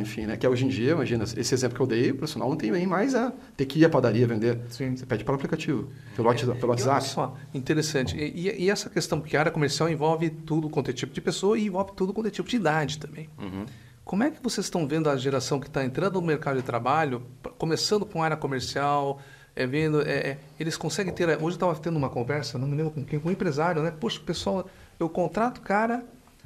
enfim, 0.00 0.24
né? 0.24 0.38
Que 0.38 0.48
hoje 0.48 0.64
em 0.64 0.68
dia, 0.68 0.92
imagina, 0.92 1.24
esse 1.24 1.52
exemplo 1.52 1.76
que 1.76 1.82
eu 1.82 1.86
dei, 1.86 2.12
o 2.12 2.14
profissional 2.14 2.48
não 2.48 2.56
tem 2.56 2.70
nem 2.70 2.86
mais 2.86 3.14
a 3.14 3.30
ter 3.54 3.66
que 3.66 3.78
ir 3.78 3.84
à 3.84 3.90
padaria 3.90 4.26
vender. 4.26 4.58
Sim. 4.70 4.96
Você 4.96 5.04
pede 5.04 5.22
pelo 5.22 5.34
aplicativo, 5.34 5.90
pelo, 6.16 6.32
é, 6.32 6.34
pelo 6.34 6.68
WhatsApp. 6.68 7.04
Só, 7.04 7.36
interessante. 7.52 8.16
E, 8.16 8.64
e, 8.64 8.70
essa 8.70 8.88
questão, 8.88 9.20
porque 9.20 9.36
a 9.36 9.40
área 9.40 9.52
comercial 9.52 9.86
envolve 9.90 10.30
tudo 10.30 10.70
quanto 10.70 10.90
é 10.90 10.94
tipo 10.94 11.12
de 11.12 11.20
pessoa 11.20 11.58
e 11.58 11.66
envolve 11.66 11.92
tudo 11.94 12.14
quanto 12.14 12.28
é 12.28 12.30
tipo 12.30 12.48
de 12.48 12.56
idade 12.56 12.98
também. 12.98 13.28
Uhum. 13.38 13.66
Como 14.02 14.22
é 14.22 14.30
que 14.30 14.42
vocês 14.42 14.64
estão 14.64 14.88
vendo 14.88 15.10
a 15.10 15.16
geração 15.18 15.60
que 15.60 15.66
está 15.66 15.84
entrando 15.84 16.14
no 16.18 16.26
mercado 16.26 16.56
de 16.56 16.62
trabalho, 16.62 17.22
começando 17.58 18.06
com 18.06 18.22
a 18.22 18.24
área 18.24 18.36
comercial, 18.36 19.20
é, 19.62 19.66
vendo, 19.66 20.02
é, 20.02 20.12
é 20.12 20.38
eles 20.58 20.76
conseguem 20.76 21.12
ter... 21.12 21.28
Hoje 21.28 21.42
eu 21.42 21.48
estava 21.48 21.74
tendo 21.76 21.96
uma 21.96 22.10
conversa, 22.10 22.58
não 22.58 22.66
me 22.66 22.76
lembro 22.76 22.92
com 22.92 23.04
quem, 23.04 23.18
com 23.18 23.28
um 23.28 23.32
empresário, 23.32 23.82
né? 23.82 23.90
Poxa, 23.90 24.20
pessoal, 24.20 24.66
eu 24.98 25.08
contrato 25.08 25.58
o 25.58 25.62
cara 25.62 26.04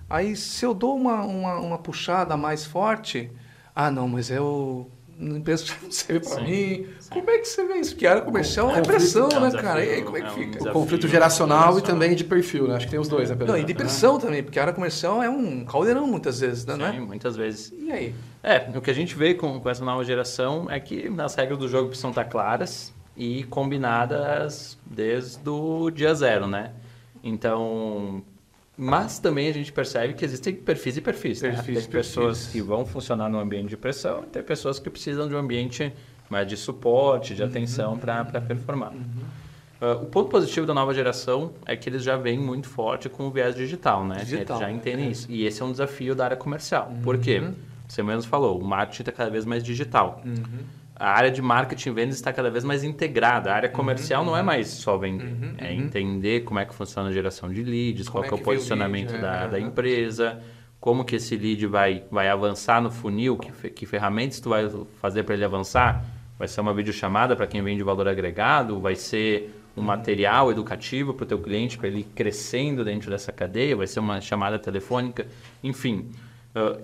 Aí, 0.09 0.37
se 0.37 0.65
eu 0.65 0.75
dou 0.75 0.97
uma, 0.97 1.23
uma, 1.23 1.59
uma 1.59 1.79
puxada 1.79 2.37
mais 2.37 2.65
forte, 2.65 3.31
ah, 3.75 3.91
não, 3.91 4.07
mas 4.07 4.31
eu 4.31 4.89
não 5.19 5.41
penso 5.41 5.65
que 5.65 5.73
não 5.85 5.91
serve 5.91 6.29
para 6.29 6.43
mim. 6.43 6.87
Sim. 7.01 7.11
Como 7.11 7.31
é 7.31 7.39
que 7.39 7.49
você 7.49 7.65
vê 7.65 7.75
isso? 7.75 7.93
Porque 7.93 8.07
a 8.07 8.11
área 8.11 8.23
comercial 8.23 8.71
é 8.71 8.81
pressão, 8.81 9.29
né, 9.29 9.51
cara? 9.51 9.85
E 9.85 9.91
aí, 9.95 10.03
como 10.03 10.17
é 10.17 10.21
que 10.21 10.27
é 10.27 10.31
um 10.31 10.35
fica? 10.35 10.71
O 10.71 10.73
conflito 10.73 11.09
geracional 11.09 11.77
e 11.79 11.83
também 11.83 12.15
de 12.15 12.23
perfil, 12.23 12.69
né? 12.69 12.77
Acho 12.77 12.87
que 12.87 12.93
tem 12.93 13.01
os 13.01 13.09
dois, 13.09 13.29
né, 13.29 13.35
Pedro? 13.35 13.53
Não, 13.53 13.61
e 13.61 13.65
de 13.65 13.75
pressão 13.75 14.17
também, 14.19 14.41
porque 14.41 14.57
a 14.57 14.63
área 14.63 14.73
comercial 14.75 15.21
é 15.21 15.29
um 15.29 15.65
caldeirão 15.65 16.07
muitas 16.07 16.39
vezes, 16.39 16.65
né? 16.65 16.93
Sim, 16.93 17.01
muitas 17.01 17.35
vezes. 17.35 17.73
E 17.77 17.91
aí? 17.91 18.15
É, 18.41 18.71
o 18.73 18.81
que 18.81 18.93
a 18.93 18.95
gente 18.95 19.17
vê 19.17 19.35
com, 19.35 19.59
com 19.59 19.69
essa 19.69 19.85
nova 19.85 20.05
geração 20.05 20.71
é 20.71 20.79
que 20.79 21.11
as 21.19 21.35
regras 21.35 21.59
do 21.59 21.67
jogo 21.67 21.89
precisam 21.89 22.11
estar 22.11 22.27
claras 22.27 22.94
e 23.17 23.45
combinadas 23.45 24.79
desde 24.85 25.49
o 25.49 25.91
dia 25.91 26.15
zero, 26.15 26.47
né? 26.47 26.73
Então, 27.23 28.23
mas 28.77 29.19
também 29.19 29.49
a 29.49 29.53
gente 29.53 29.73
percebe 29.73 30.15
que 30.15 30.25
existem 30.25 30.55
perfis 30.55 30.97
e 30.97 31.01
perfis. 31.01 31.43
Né? 31.43 31.51
perfis 31.51 31.75
né? 31.75 31.81
Tem 31.83 31.91
pessoas 31.91 32.39
perfis. 32.39 32.53
que 32.53 32.61
vão 32.61 32.85
funcionar 32.85 33.29
no 33.29 33.39
ambiente 33.39 33.69
de 33.69 33.77
pressão 33.77 34.25
e 34.25 34.27
tem 34.27 34.43
pessoas 34.43 34.79
que 34.79 34.91
precisam 34.91 35.29
de 35.29 35.35
um 35.35 35.39
ambiente 35.39 35.93
mais 36.29 36.47
de 36.47 36.57
suporte, 36.57 37.35
de 37.35 37.43
uhum. 37.43 37.49
atenção 37.49 37.99
para 37.99 38.25
performar. 38.41 38.93
Uhum. 38.93 39.01
Uh, 39.81 40.03
o 40.03 40.07
ponto 40.07 40.31
positivo 40.31 40.67
da 40.67 40.75
nova 40.75 40.95
geração 40.95 41.53
é 41.67 41.77
que 41.77 41.89
eles 41.89 42.03
já 42.03 42.17
vêm 42.17 42.39
muito 42.39 42.69
forte 42.69 43.09
com 43.09 43.25
o 43.27 43.31
viés 43.31 43.55
digital, 43.55 44.05
né? 44.05 44.17
Digital, 44.21 44.57
eles 44.57 44.69
já 44.69 44.73
entendem 44.73 45.07
é. 45.07 45.11
isso. 45.11 45.31
E 45.31 45.47
esse 45.47 45.63
é 45.63 45.65
um 45.65 45.71
desafio 45.71 46.15
da 46.15 46.25
área 46.25 46.37
comercial. 46.37 46.89
Uhum. 46.89 47.03
Por 47.03 47.19
quê? 47.19 47.43
Você 47.87 48.03
mesmo 48.03 48.29
falou, 48.29 48.59
o 48.59 48.65
marketing 48.65 49.03
está 49.03 49.13
cada 49.13 49.31
vez 49.31 49.45
mais 49.45 49.63
digital. 49.63 50.23
Uhum 50.25 50.84
a 50.97 51.11
área 51.11 51.31
de 51.31 51.43
marketing 51.43 51.89
e 51.89 51.93
vendas 51.93 52.15
está 52.15 52.33
cada 52.33 52.51
vez 52.51 52.63
mais 52.63 52.85
integrada. 52.85 53.51
A 53.51 53.57
área 53.57 53.69
uhum, 53.69 53.75
comercial 53.75 54.23
uhum, 54.23 54.31
não 54.31 54.37
é 54.37 54.43
mais 54.43 54.69
só 54.69 54.97
vender, 54.97 55.25
uhum, 55.25 55.55
é 55.59 55.71
uhum. 55.71 55.81
entender 55.81 56.45
como 56.45 56.61
é 56.61 56.65
que 56.65 56.75
funciona 56.75 57.09
a 57.09 57.13
geração 57.13 57.53
de 57.53 57.63
leads, 57.65 58.09
como 58.09 58.25
qual 58.25 58.37
é, 58.37 58.39
é 58.39 58.41
o 58.41 58.45
posicionamento 58.45 59.11
lead, 59.11 59.23
da, 59.23 59.35
é, 59.43 59.49
da 59.49 59.61
empresa, 59.61 60.41
como 60.79 61.05
que 61.05 61.17
esse 61.17 61.37
lead 61.37 61.67
vai, 61.67 62.05
vai 62.11 62.29
avançar 62.29 62.81
no 62.81 62.91
funil, 62.91 63.37
que, 63.37 63.71
que 63.71 63.87
ferramentas 63.87 64.39
tu 64.39 64.51
vai 64.51 64.71
fazer 65.01 65.25
para 65.25 65.35
ele 65.35 65.45
avançar. 65.45 66.05
Vai 66.39 66.47
ser 66.47 66.61
uma 66.61 66.75
videochamada 66.75 67.35
para 67.35 67.47
quem 67.47 67.63
vende 67.63 67.83
valor 67.83 68.07
agregado, 68.07 68.81
vai 68.81 68.95
ser 68.95 69.53
um 69.77 69.81
uhum. 69.81 69.87
material 69.87 70.53
educativo 70.53 71.13
para 71.13 71.25
o 71.25 71.27
teu 71.27 71.39
cliente, 71.41 71.77
para 71.77 71.89
ele 71.89 72.01
ir 72.01 72.07
crescendo 72.15 72.85
dentro 72.85 73.11
dessa 73.11 73.33
cadeia, 73.33 73.75
vai 73.75 73.87
ser 73.89 73.99
uma 73.99 74.21
chamada 74.21 74.59
telefônica, 74.59 75.27
enfim. 75.63 76.11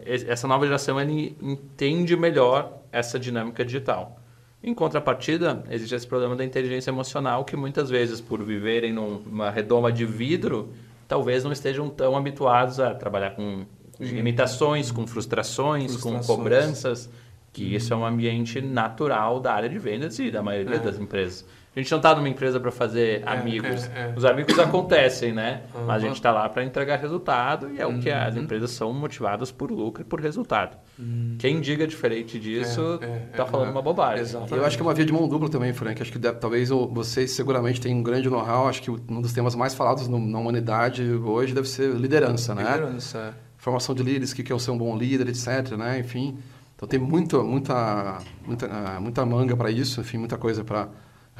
Essa 0.04 0.48
nova 0.48 0.64
geração 0.64 1.00
ele 1.00 1.36
entende 1.40 2.16
melhor 2.16 2.80
essa 2.90 3.18
dinâmica 3.18 3.64
digital. 3.64 4.20
Em 4.62 4.74
contrapartida, 4.74 5.64
existe 5.70 5.94
esse 5.94 6.06
problema 6.06 6.36
da 6.36 6.44
inteligência 6.44 6.90
emocional 6.90 7.44
que 7.44 7.56
muitas 7.56 7.88
vezes, 7.88 8.20
por 8.20 8.42
viverem 8.42 8.92
numa 8.92 9.50
redoma 9.50 9.90
de 9.90 10.04
vidro, 10.04 10.70
talvez 11.08 11.44
não 11.44 11.52
estejam 11.52 11.88
tão 11.88 12.16
habituados 12.16 12.78
a 12.78 12.94
trabalhar 12.94 13.30
com 13.30 13.64
limitações, 13.98 14.90
com 14.90 15.06
frustrações, 15.06 15.92
frustrações. 15.92 16.26
com 16.26 16.36
cobranças, 16.36 17.10
que 17.52 17.74
isso 17.74 17.92
é 17.92 17.96
um 17.96 18.04
ambiente 18.04 18.60
natural 18.60 19.40
da 19.40 19.52
área 19.52 19.68
de 19.68 19.78
vendas 19.78 20.18
e 20.18 20.30
da 20.30 20.42
maioria 20.42 20.76
é. 20.76 20.78
das 20.78 20.98
empresas. 20.98 21.46
A 21.74 21.78
gente 21.78 21.90
não 21.92 21.98
está 21.98 22.12
numa 22.16 22.28
empresa 22.28 22.58
para 22.58 22.72
fazer 22.72 23.22
é, 23.24 23.28
amigos. 23.30 23.88
É, 23.94 24.10
é. 24.10 24.14
Os 24.16 24.24
amigos 24.24 24.58
acontecem, 24.58 25.32
né? 25.32 25.62
Uhum. 25.72 25.86
Mas 25.86 26.02
a 26.02 26.06
gente 26.06 26.16
está 26.16 26.32
lá 26.32 26.48
para 26.48 26.64
entregar 26.64 26.98
resultado 26.98 27.70
e 27.72 27.80
é 27.80 27.86
uhum. 27.86 27.96
o 27.96 28.00
que 28.00 28.10
as 28.10 28.34
uhum. 28.34 28.42
empresas 28.42 28.72
são 28.72 28.92
motivadas 28.92 29.52
por 29.52 29.70
lucro 29.70 30.02
e 30.02 30.04
por 30.04 30.20
resultado. 30.20 30.76
Uhum. 30.98 31.36
Quem 31.38 31.60
diga 31.60 31.86
diferente 31.86 32.40
disso 32.40 32.94
está 32.94 33.06
é, 33.06 33.28
é, 33.38 33.40
é, 33.40 33.46
falando 33.46 33.70
uma 33.70 33.80
bobagem. 33.80 34.22
Exatamente. 34.22 34.54
Eu 34.54 34.64
acho 34.64 34.76
que 34.76 34.82
é 34.82 34.86
uma 34.86 34.94
via 34.94 35.04
de 35.04 35.12
mão 35.12 35.28
dupla 35.28 35.48
também, 35.48 35.72
Frank. 35.72 36.02
Acho 36.02 36.10
que 36.10 36.18
deve, 36.18 36.38
talvez 36.38 36.70
vocês 36.70 37.30
seguramente 37.30 37.80
têm 37.80 37.94
um 37.94 38.02
grande 38.02 38.28
know-how. 38.28 38.66
Acho 38.66 38.82
que 38.82 38.90
um 38.90 39.20
dos 39.22 39.32
temas 39.32 39.54
mais 39.54 39.72
falados 39.72 40.08
no, 40.08 40.18
na 40.18 40.40
humanidade 40.40 41.04
hoje 41.04 41.54
deve 41.54 41.68
ser 41.68 41.94
liderança, 41.94 42.52
né? 42.52 42.64
Liderança. 42.64 43.32
Formação 43.56 43.94
de 43.94 44.02
líderes, 44.02 44.32
o 44.32 44.34
que 44.34 44.52
é 44.52 44.58
ser 44.58 44.72
um 44.72 44.78
bom 44.78 44.96
líder, 44.96 45.28
etc. 45.28 45.76
Né? 45.76 46.00
Enfim, 46.00 46.36
então 46.74 46.88
tem 46.88 46.98
muito, 46.98 47.44
muita, 47.44 48.18
muita, 48.44 48.98
muita 48.98 49.26
manga 49.26 49.54
para 49.54 49.70
isso, 49.70 50.00
enfim, 50.00 50.16
muita 50.16 50.38
coisa 50.38 50.64
para 50.64 50.88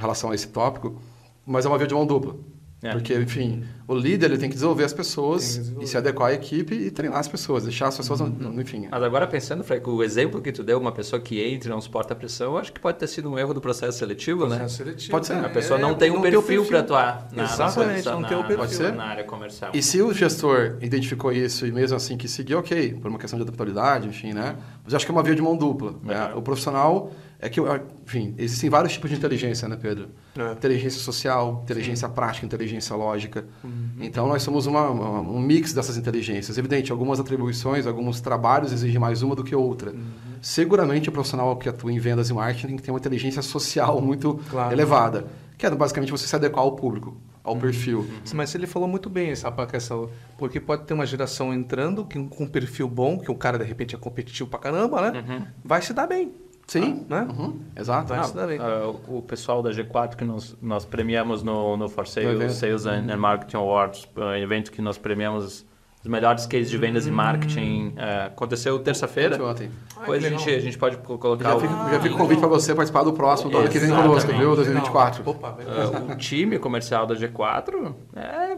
relação 0.01 0.31
a 0.31 0.35
esse 0.35 0.49
tópico, 0.49 1.01
mas 1.47 1.65
é 1.65 1.69
uma 1.69 1.79
via 1.79 1.87
de 1.87 1.95
mão 1.95 2.07
dupla. 2.07 2.37
É. 2.83 2.93
Porque, 2.93 3.15
enfim, 3.15 3.63
o 3.87 3.95
líder 3.95 4.31
ele 4.31 4.39
tem 4.39 4.49
que 4.49 4.55
desenvolver 4.55 4.85
as 4.85 4.93
pessoas 4.95 5.43
desenvolver. 5.43 5.85
e 5.85 5.87
se 5.87 5.99
adequar 5.99 6.31
à 6.31 6.33
equipe 6.33 6.75
e 6.75 6.91
treinar 6.91 7.19
as 7.19 7.29
pessoas, 7.29 7.65
deixar 7.65 7.89
as 7.89 7.97
pessoas, 7.97 8.21
uhum. 8.21 8.59
enfim. 8.59 8.89
Mas 8.91 9.03
agora 9.03 9.27
pensando, 9.27 9.63
Frank, 9.63 9.87
o 9.87 10.03
exemplo 10.03 10.41
que 10.41 10.51
tu 10.51 10.63
deu, 10.63 10.79
uma 10.79 10.91
pessoa 10.91 11.21
que 11.21 11.43
entra 11.43 11.69
e 11.69 11.71
não 11.71 11.81
suporta 11.81 12.15
a 12.15 12.17
pressão, 12.17 12.57
acho 12.57 12.73
que 12.73 12.81
pode 12.81 12.99
ter 12.99 13.07
sido 13.07 13.31
um 13.31 13.39
erro 13.39 13.53
do 13.53 13.61
processo 13.61 13.99
seletivo, 13.99 14.47
processo 14.47 14.63
né? 14.63 14.69
Seletivo, 14.69 15.11
pode 15.11 15.27
ser. 15.27 15.35
É, 15.35 15.41
a 15.41 15.49
pessoa 15.51 15.79
é, 15.79 15.83
não 15.83 15.95
tem 15.95 16.11
um 16.11 16.23
perfil, 16.23 16.41
perfil. 16.41 16.65
para 16.65 16.81
atuar 16.81 17.29
na, 17.33 17.45
Exatamente, 17.45 18.07
na, 18.07 18.13
não 18.13 18.23
tem 18.23 18.39
o 18.39 18.41
perfil. 18.41 18.57
Pode 18.57 18.75
ser? 18.75 18.93
na 18.95 19.05
área 19.05 19.25
comercial. 19.25 19.73
E 19.75 19.83
se 19.83 20.01
o 20.01 20.15
gestor 20.15 20.79
identificou 20.81 21.31
isso 21.33 21.67
e 21.67 21.73
mesmo 21.73 21.99
assim 21.99 22.17
que 22.17 22.29
seguiu, 22.29 22.59
ok, 22.61 22.95
por 22.95 23.09
uma 23.09 23.19
questão 23.19 23.39
de 23.39 23.43
adaptabilidade, 23.43 24.09
enfim, 24.09 24.33
né? 24.33 24.57
Mas 24.83 24.95
acho 24.95 25.05
que 25.05 25.13
é 25.13 25.15
uma 25.15 25.23
via 25.23 25.35
de 25.35 25.43
mão 25.43 25.55
dupla. 25.55 25.95
Né? 26.03 26.33
O 26.35 26.41
profissional 26.41 27.13
é 27.43 27.49
que, 27.49 27.59
enfim, 28.05 28.35
existem 28.37 28.69
vários 28.69 28.93
tipos 28.93 29.09
de 29.09 29.17
inteligência, 29.17 29.67
né, 29.67 29.79
Pedro? 29.81 30.11
É. 30.37 30.53
Inteligência 30.53 31.01
social, 31.01 31.63
inteligência 31.65 32.07
Sim. 32.07 32.15
prática, 32.15 32.45
inteligência 32.45 32.95
lógica. 32.95 33.47
Uhum. 33.65 33.93
Então, 33.99 34.29
nós 34.29 34.43
somos 34.43 34.67
uma, 34.67 34.91
uma, 34.91 35.21
um 35.21 35.41
mix 35.41 35.73
dessas 35.73 35.97
inteligências. 35.97 36.59
Evidente, 36.59 36.93
algumas 36.93 37.19
atribuições, 37.19 37.87
alguns 37.87 38.21
trabalhos 38.21 38.73
exigem 38.73 39.01
mais 39.01 39.23
uma 39.23 39.35
do 39.35 39.43
que 39.43 39.55
outra. 39.55 39.91
Uhum. 39.93 40.03
Seguramente, 40.43 41.09
o 41.09 41.13
profissional 41.13 41.57
que 41.57 41.67
atua 41.67 41.91
em 41.91 41.99
vendas 41.99 42.29
e 42.29 42.35
marketing 42.35 42.67
tem 42.67 42.77
que 42.77 42.83
ter 42.83 42.91
uma 42.91 42.99
inteligência 42.99 43.41
social 43.41 44.01
muito 44.03 44.39
claro. 44.51 44.75
elevada, 44.75 45.27
que 45.57 45.65
é 45.65 45.71
basicamente 45.71 46.13
você 46.13 46.27
se 46.27 46.37
adequar 46.37 46.63
ao 46.63 46.73
público, 46.73 47.17
ao 47.43 47.55
uhum. 47.55 47.61
perfil. 47.61 48.07
Mas 48.35 48.55
ele 48.55 48.67
falou 48.67 48.87
muito 48.87 49.09
bem 49.09 49.31
essa 49.31 49.51
questão, 49.67 50.11
porque 50.37 50.61
pode 50.61 50.85
ter 50.85 50.93
uma 50.93 51.07
geração 51.07 51.55
entrando 51.55 52.05
que, 52.05 52.23
com 52.23 52.45
um 52.45 52.47
perfil 52.47 52.87
bom, 52.87 53.19
que 53.19 53.31
o 53.31 53.35
cara, 53.35 53.59
de 53.59 53.65
repente, 53.65 53.95
é 53.95 53.99
competitivo 53.99 54.51
pra 54.51 54.59
caramba, 54.59 55.11
né? 55.11 55.25
Uhum. 55.27 55.47
Vai 55.65 55.81
se 55.81 55.95
dar 55.95 56.07
bem. 56.07 56.35
Sim, 56.71 57.05
ah, 57.11 57.25
né? 57.25 57.29
Uhum. 57.37 57.61
Exato. 57.75 58.13
Ah, 58.15 58.89
uh, 58.89 59.19
o 59.19 59.23
pessoal 59.23 59.61
da 59.61 59.71
G4 59.71 60.15
que 60.15 60.25
nós, 60.25 60.57
nós 60.63 60.85
premiamos 60.85 61.43
no, 61.43 61.77
no 61.77 61.89
For 61.89 62.07
Sales, 62.07 62.55
Sales 62.55 62.87
and, 62.87 63.11
and 63.11 63.17
Marketing 63.17 63.57
Awards, 63.57 64.09
um 64.17 64.35
evento 64.37 64.71
que 64.71 64.81
nós 64.81 64.97
premiamos 64.97 65.67
os 66.03 66.09
melhores 66.09 66.47
cases 66.47 66.71
de 66.71 66.79
vendas 66.79 67.05
hum. 67.05 67.11
e 67.11 67.13
marketing. 67.13 67.93
É, 67.97 68.27
aconteceu 68.27 68.79
terça-feira. 68.79 69.43
Ontem. 69.43 69.71
Depois 69.99 70.25
a 70.25 70.29
gente, 70.31 70.51
a 70.51 70.61
gente 70.61 70.79
pode 70.79 70.97
colocar. 70.97 71.51
Já 71.51 71.61
fica, 71.61 71.75
o... 71.75 71.91
já 71.91 72.01
fica 72.01 72.15
o 72.15 72.19
convite 72.19 72.39
para 72.39 72.49
você 72.49 72.75
participar 72.75 73.03
do 73.03 73.13
próximo, 73.13 73.51
do 73.51 73.59
ano 73.59 73.69
que 73.69 73.79
vem 73.79 73.91
conosco, 73.91 74.33
viu? 74.33 74.57
2024. 74.57 75.23
Opa, 75.29 75.51
uh, 75.51 76.13
o 76.13 76.17
time 76.17 76.59
comercial 76.59 77.07
da 77.07 77.15
G4, 77.15 77.95
é, 78.17 78.57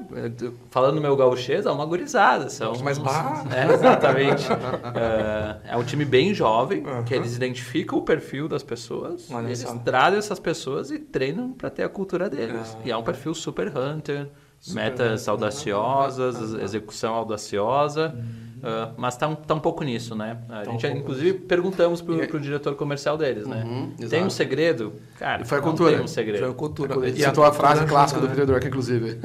falando 0.70 0.96
no 0.96 1.00
meu 1.00 1.16
gauchês, 1.16 1.66
é 1.66 1.70
uma 1.70 1.84
gurizada. 1.84 2.48
São 2.48 2.78
mais 2.78 2.98
barra. 2.98 3.44
É, 3.52 3.72
exatamente. 3.72 4.52
uh, 4.52 5.60
é 5.64 5.76
um 5.76 5.82
time 5.82 6.04
bem 6.04 6.32
jovem, 6.32 6.86
uhum. 6.86 7.02
que 7.02 7.12
eles 7.12 7.34
identificam 7.34 7.98
o 7.98 8.02
perfil 8.02 8.46
das 8.46 8.62
pessoas, 8.62 9.28
Olha 9.32 9.46
eles 9.46 9.64
trazem 9.84 10.18
essas 10.18 10.38
pessoas 10.38 10.92
e 10.92 10.98
treinam 10.98 11.52
para 11.52 11.70
ter 11.70 11.82
a 11.82 11.88
cultura 11.88 12.30
deles. 12.30 12.76
E 12.84 12.90
é 12.90 12.96
um 12.96 13.02
perfil 13.02 13.34
super 13.34 13.72
hunter 13.76 14.28
metas 14.68 15.28
audaciosas, 15.28 16.54
execução 16.54 17.14
audaciosa, 17.14 18.14
uh, 18.58 18.94
mas 18.96 19.14
está 19.14 19.26
um, 19.26 19.34
tá 19.34 19.54
um 19.54 19.60
pouco 19.60 19.82
nisso, 19.82 20.14
né? 20.14 20.38
A 20.48 20.62
tá 20.62 20.70
gente, 20.70 20.86
um 20.86 20.96
inclusive, 20.98 21.38
perguntamos 21.40 22.00
para 22.00 22.14
o 22.14 22.40
diretor 22.40 22.76
comercial 22.76 23.18
deles, 23.18 23.46
né? 23.46 23.64
Uhum, 23.64 24.08
tem 24.08 24.24
um 24.24 24.30
segredo? 24.30 24.92
Cara, 25.18 25.44
foi 25.44 25.58
a 25.58 25.60
cultura. 25.60 25.92
tem 25.94 26.04
um 26.04 26.06
segredo. 26.06 26.38
Foi 26.38 26.50
a 26.50 26.54
cultura. 26.54 27.08
E 27.08 27.22
citou 27.22 27.44
a, 27.44 27.48
a 27.48 27.52
frase 27.52 27.84
clássica 27.86 28.20
do 28.20 28.28
vendedor, 28.28 28.60
que 28.60 28.68
inclusive... 28.68 29.18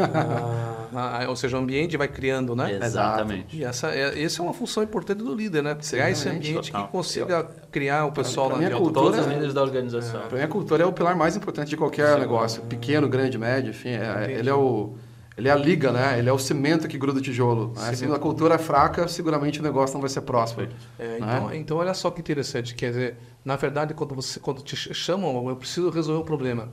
Ah, 0.94 1.26
ou 1.28 1.36
seja, 1.36 1.58
o 1.58 1.60
ambiente 1.60 1.98
vai 1.98 2.08
criando, 2.08 2.56
né? 2.56 2.80
Exatamente. 2.82 3.58
E 3.58 3.64
essa 3.64 3.92
é, 3.94 4.24
essa 4.24 4.42
é 4.42 4.44
uma 4.44 4.54
função 4.54 4.82
importante 4.82 5.22
do 5.22 5.36
líder, 5.36 5.62
né? 5.62 5.76
Criar 5.76 6.10
esse 6.10 6.28
ambiente 6.30 6.72
total. 6.72 6.86
que 6.86 6.92
consiga 6.92 7.44
criar 7.70 8.06
o 8.06 8.12
pessoal 8.12 8.48
pra, 8.48 8.58
pra 8.58 8.70
na 8.70 8.78
cultura, 8.78 9.06
todos 9.06 9.20
os 9.20 9.28
líderes 9.28 9.54
da 9.54 9.62
organização. 9.62 10.22
É. 10.22 10.28
Para 10.28 10.38
mim, 10.38 10.44
a 10.46 10.48
cultura 10.48 10.84
é 10.84 10.86
o 10.86 10.94
pilar 10.94 11.16
mais 11.16 11.36
importante 11.36 11.70
de 11.70 11.78
qualquer 11.78 12.14
Sim. 12.14 12.20
negócio. 12.22 12.62
Pequeno, 12.64 13.08
grande, 13.10 13.38
médio, 13.38 13.72
enfim. 13.72 13.90
É, 13.90 14.32
ele 14.32 14.50
é 14.50 14.54
o 14.54 14.96
ele 15.38 15.48
é 15.48 15.52
a 15.52 15.56
liga, 15.56 15.92
né? 15.92 16.18
Ele 16.18 16.28
é 16.28 16.34
o 16.34 16.40
cimento 16.40 16.88
que 16.88 16.98
gruda 16.98 17.20
o 17.20 17.22
tijolo. 17.22 17.72
Né? 17.76 17.94
Se 17.94 18.06
a 18.06 18.18
cultura 18.18 18.56
é 18.56 18.58
fraca, 18.58 19.08
seguramente 19.08 19.60
o 19.60 19.64
negócio 19.64 19.94
não 19.94 20.02
vai 20.02 20.10
ser 20.10 20.22
próspero. 20.22 20.70
É, 20.98 21.08
né? 21.08 21.18
então, 21.20 21.54
então, 21.54 21.78
olha 21.78 21.94
só 21.94 22.10
que 22.10 22.20
interessante. 22.20 22.74
Quer 22.74 22.90
dizer, 22.90 23.18
na 23.46 23.56
verdade, 23.56 23.94
quando, 23.94 24.16
você, 24.16 24.40
quando 24.40 24.64
te 24.64 24.76
chamam, 24.76 25.48
eu 25.48 25.56
preciso 25.56 25.92
resolver 25.92 26.24
um 26.24 26.26
problema. 26.26 26.70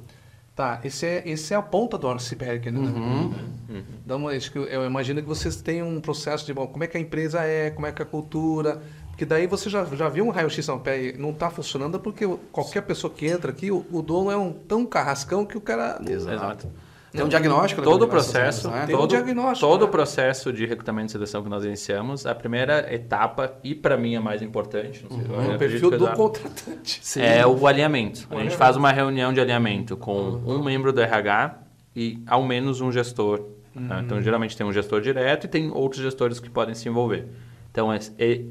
Tá, 0.56 0.80
esse 0.84 1.04
é, 1.04 1.22
esse 1.28 1.52
é 1.52 1.56
a 1.56 1.62
ponta 1.62 1.98
do 1.98 2.08
iceberg, 2.08 2.70
né? 2.70 2.78
Uhum. 2.78 3.34
Uhum. 3.68 3.84
Então, 4.04 4.30
eu 4.30 4.86
imagino 4.86 5.20
que 5.20 5.28
vocês 5.28 5.56
têm 5.56 5.82
um 5.82 6.00
processo 6.00 6.46
de 6.46 6.54
bom, 6.54 6.66
como 6.66 6.84
é 6.84 6.86
que 6.86 6.96
a 6.96 7.00
empresa 7.00 7.42
é, 7.42 7.70
como 7.70 7.86
é 7.86 7.92
que 7.92 8.00
é 8.00 8.04
a 8.04 8.08
cultura, 8.08 8.80
porque 9.08 9.24
daí 9.24 9.46
você 9.46 9.68
já, 9.68 9.84
já 9.84 10.08
viu 10.08 10.24
um 10.24 10.30
raio-x 10.30 10.66
não, 10.68 10.78
pé 10.78 11.12
não 11.18 11.30
está 11.30 11.50
funcionando 11.50 11.98
porque 12.00 12.24
qualquer 12.50 12.82
pessoa 12.82 13.12
que 13.12 13.26
entra 13.26 13.50
aqui, 13.50 13.70
o, 13.70 13.84
o 13.92 14.00
dono 14.00 14.30
é 14.30 14.36
um 14.36 14.52
tão 14.52 14.86
carrascão 14.86 15.44
que 15.44 15.58
o 15.58 15.60
cara... 15.60 16.00
Exato. 16.08 16.68
Tem 17.14 17.24
um 17.24 17.28
diagnóstico. 17.28 17.80
Todo 17.82 18.02
o 18.02 18.08
processo, 18.08 18.68
né? 18.68 18.86
todo, 18.90 19.04
um 19.04 19.06
diagnóstico, 19.06 19.68
todo 19.68 19.82
né? 19.82 19.86
o 19.86 19.88
processo 19.88 20.52
de 20.52 20.66
recrutamento 20.66 21.08
e 21.08 21.12
seleção 21.12 21.42
que 21.42 21.48
nós 21.48 21.64
iniciamos, 21.64 22.26
a 22.26 22.34
primeira 22.34 22.92
etapa 22.92 23.54
e 23.62 23.74
para 23.74 23.96
mim 23.96 24.16
a 24.16 24.20
mais 24.20 24.42
importante, 24.42 25.06
não 25.08 25.16
sei, 25.16 25.26
uhum. 25.30 25.54
o 25.54 25.58
perfil 25.58 25.90
do 25.90 26.08
contratante. 26.08 27.00
Sim. 27.02 27.22
É 27.22 27.46
o 27.46 27.66
alinhamento. 27.66 28.26
O 28.30 28.36
a 28.36 28.42
gente 28.42 28.56
faz 28.56 28.76
uma 28.76 28.90
reunião 28.90 29.32
de 29.32 29.40
alinhamento 29.40 29.96
com 29.96 30.12
uhum. 30.12 30.56
um 30.56 30.62
membro 30.62 30.92
do 30.92 31.00
RH 31.00 31.58
e 31.94 32.22
ao 32.26 32.42
menos 32.42 32.80
um 32.80 32.90
gestor. 32.90 33.44
Uhum. 33.76 33.88
Tá? 33.88 34.00
Então 34.00 34.20
geralmente 34.20 34.56
tem 34.56 34.66
um 34.66 34.72
gestor 34.72 35.00
direto 35.00 35.44
e 35.44 35.48
tem 35.48 35.70
outros 35.70 36.02
gestores 36.02 36.40
que 36.40 36.50
podem 36.50 36.74
se 36.74 36.88
envolver. 36.88 37.28
Então, 37.74 37.88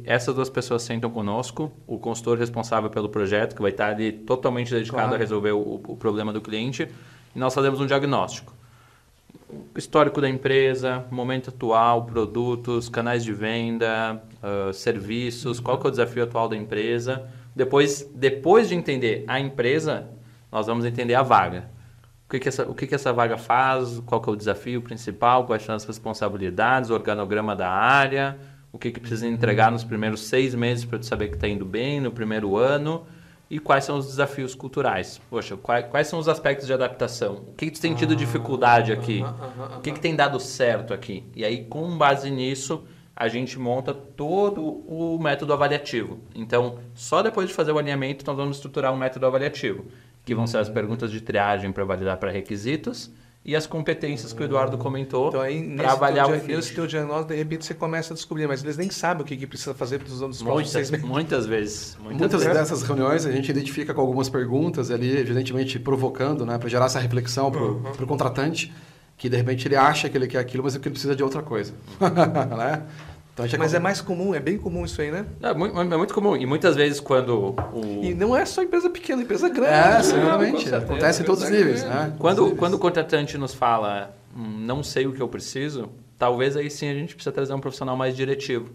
essas 0.03 0.36
duas 0.36 0.49
pessoas 0.49 0.84
sentam 0.84 1.09
conosco, 1.09 1.72
o 1.88 1.97
consultor 1.97 2.38
responsável 2.38 2.89
pelo 2.89 3.07
projeto, 3.07 3.55
que 3.55 3.61
vai 3.61 3.72
estar 3.72 3.88
ali 3.88 4.11
totalmente 4.11 4.70
dedicado 4.70 5.03
claro. 5.03 5.16
a 5.16 5.18
resolver 5.18 5.51
o, 5.51 5.82
o, 5.88 5.95
problema 5.95 6.34
do 6.34 6.41
cliente, 6.41 6.89
e 7.34 7.39
nós 7.39 7.53
fazemos 7.53 7.80
um 7.80 7.86
diagnóstico. 7.86 8.53
Histórico 9.76 10.22
da 10.22 10.30
empresa, 10.30 11.06
momento 11.10 11.49
atual, 11.49 12.06
produtos, 12.06 12.89
canais 12.89 13.24
de 13.24 13.34
venda, 13.34 14.22
uh, 14.41 14.74
serviços, 14.74 15.60
qual 15.60 15.78
que 15.80 15.86
é 15.86 15.89
o 15.89 15.91
desafio 15.91 16.24
atual 16.24 16.47
da 16.47 16.56
empresa. 16.56 17.28
Depois, 17.56 18.10
depois 18.14 18.70
de 18.70 18.76
entender 18.76 19.24
a 19.28 19.39
empresa, 19.39 20.10
nós 20.51 20.68
vamos 20.68 20.86
entender 20.86 21.16
a 21.16 21.24
vaga. 21.24 21.70
O 22.28 22.30
que, 22.30 22.39
que, 22.39 22.49
essa, 22.49 22.64
o 22.64 22.74
que, 22.74 22.88
que 22.88 22.95
essa 22.95 23.14
vaga 23.14 23.38
faz, 23.38 23.99
qual 24.06 24.22
que 24.22 24.30
é 24.30 24.34
o 24.34 24.36
desafio 24.36 24.82
principal, 24.82 25.45
quais 25.45 25.64
são 25.64 25.76
as 25.76 25.86
responsabilidades, 25.86 26.89
o 26.89 26.93
organograma 26.93 27.56
da 27.56 27.70
área, 27.70 28.38
o 28.72 28.80
que, 28.80 28.91
que 28.91 28.99
precisa 28.99 29.28
entregar 29.28 29.72
nos 29.72 29.84
primeiros 29.84 30.22
seis 30.22 30.56
meses 30.56 30.84
para 30.84 31.01
saber 31.04 31.28
que 31.28 31.36
está 31.36 31.47
indo 31.47 31.66
bem, 31.66 32.01
no 32.01 32.12
primeiro 32.12 32.58
ano, 32.58 33.06
e 33.49 33.59
quais 33.59 33.83
são 33.83 33.97
os 33.97 34.07
desafios 34.07 34.55
culturais. 34.55 35.21
Poxa, 35.29 35.55
quais, 35.55 35.85
quais 35.87 36.07
são 36.07 36.19
os 36.19 36.27
aspectos 36.27 36.65
de 36.65 36.73
adaptação? 36.73 37.35
O 37.49 37.53
que, 37.53 37.67
que 37.67 37.71
tu 37.73 37.81
tem 37.81 37.93
tido 37.93 38.15
dificuldade 38.15 38.91
aqui? 38.91 39.23
O 39.77 39.81
que, 39.81 39.91
que 39.91 39.99
tem 39.99 40.15
dado 40.15 40.39
certo 40.39 40.93
aqui? 40.93 41.23
E 41.35 41.45
aí, 41.45 41.65
com 41.65 41.97
base 41.97 42.31
nisso, 42.31 42.83
a 43.15 43.27
gente 43.27 43.59
monta 43.59 43.93
todo 43.93 44.63
o 44.63 45.19
método 45.19 45.53
avaliativo. 45.53 46.19
Então, 46.33 46.79
só 46.95 47.21
depois 47.21 47.47
de 47.47 47.53
fazer 47.53 47.71
o 47.71 47.77
alinhamento, 47.77 48.25
nós 48.25 48.35
vamos 48.35 48.57
estruturar 48.57 48.91
um 48.91 48.97
método 48.97 49.25
avaliativo, 49.25 49.85
que 50.25 50.33
vão 50.33 50.47
ser 50.47 50.57
as 50.57 50.69
perguntas 50.69 51.11
de 51.11 51.21
triagem 51.21 51.71
para 51.71 51.83
validar 51.83 52.17
para 52.17 52.31
requisitos, 52.31 53.11
e 53.45 53.55
as 53.55 53.67
competências 53.67 54.31
que 54.31 54.41
o 54.41 54.45
Eduardo 54.45 54.77
comentou 54.77 55.27
então, 55.27 55.75
para 55.75 55.91
avaliar 55.91 56.27
teu, 56.27 56.37
o 56.37 56.39
fit. 56.39 56.55
Nesse 56.55 56.73
teu 56.73 56.87
diagnóstico, 56.87 57.33
de 57.33 57.35
repente, 57.35 57.65
você 57.65 57.73
começa 57.73 58.13
a 58.13 58.15
descobrir, 58.15 58.47
mas 58.47 58.63
eles 58.63 58.77
nem 58.77 58.89
sabem 58.89 59.21
o 59.21 59.25
que, 59.25 59.35
que 59.35 59.45
precisa 59.45 59.73
fazer 59.73 59.99
para 59.99 60.07
os 60.07 60.21
anos 60.21 60.41
muitas. 60.41 60.91
Muitas 61.01 61.45
vezes. 61.45 61.97
Muitas, 61.99 62.19
muitas 62.19 62.43
vezes. 62.43 62.57
dessas 62.57 62.83
reuniões 62.83 63.25
a 63.25 63.31
gente 63.31 63.51
identifica 63.51 63.93
com 63.93 63.99
algumas 63.99 64.29
perguntas 64.29 64.89
ali, 64.89 65.17
evidentemente 65.17 65.77
provocando, 65.77 66.45
né, 66.45 66.57
para 66.57 66.69
gerar 66.69 66.85
essa 66.85 66.99
reflexão 66.99 67.51
para 67.51 67.61
o 67.61 67.81
uhum. 67.99 68.07
contratante, 68.07 68.73
que 69.17 69.27
de 69.27 69.35
repente 69.35 69.67
ele 69.67 69.75
acha 69.75 70.07
que 70.07 70.17
ele 70.17 70.27
quer 70.27 70.39
aquilo, 70.39 70.63
mas 70.63 70.75
é 70.75 70.79
que 70.79 70.87
ele 70.87 70.93
precisa 70.93 71.15
de 71.15 71.21
outra 71.21 71.41
coisa. 71.41 71.73
né? 71.99 72.83
Então, 73.34 73.47
Mas 73.57 73.73
é 73.73 73.79
mais 73.79 73.99
comum, 73.99 74.36
é 74.36 74.39
bem 74.39 74.59
comum 74.59 74.86
isso 74.86 75.01
aí, 75.01 75.09
né? 75.09 75.25
É 75.41 75.53
muito, 75.55 75.79
é 75.79 75.97
muito 75.97 76.13
comum. 76.13 76.38
E 76.38 76.45
muitas 76.45 76.75
vezes 76.75 76.99
quando 76.99 77.55
o... 77.73 78.03
E 78.03 78.13
não 78.13 78.38
é 78.38 78.45
só 78.45 78.61
empresa 78.61 78.91
pequena, 78.91 79.23
empresa 79.23 79.49
grande. 79.49 79.73
É, 79.73 80.03
seguramente. 80.03 80.73
Acontece 80.73 81.23
em 81.23 81.25
todos 81.25 81.43
os 81.43 81.49
níveis. 81.49 81.84
Né? 81.84 82.13
Quando, 82.19 82.55
quando 82.55 82.75
o 82.75 82.79
contratante 82.79 83.36
nos 83.36 83.51
fala, 83.51 84.15
hum, 84.38 84.59
não 84.59 84.84
sei 84.84 85.07
o 85.07 85.13
que 85.13 85.21
eu 85.21 85.27
preciso, 85.27 85.89
talvez 86.19 86.55
aí 86.55 86.69
sim 86.69 86.88
a 86.88 86.93
gente 86.93 87.15
precisa 87.15 87.34
trazer 87.34 87.55
um 87.55 87.59
profissional 87.59 87.97
mais 87.97 88.15
diretivo 88.15 88.69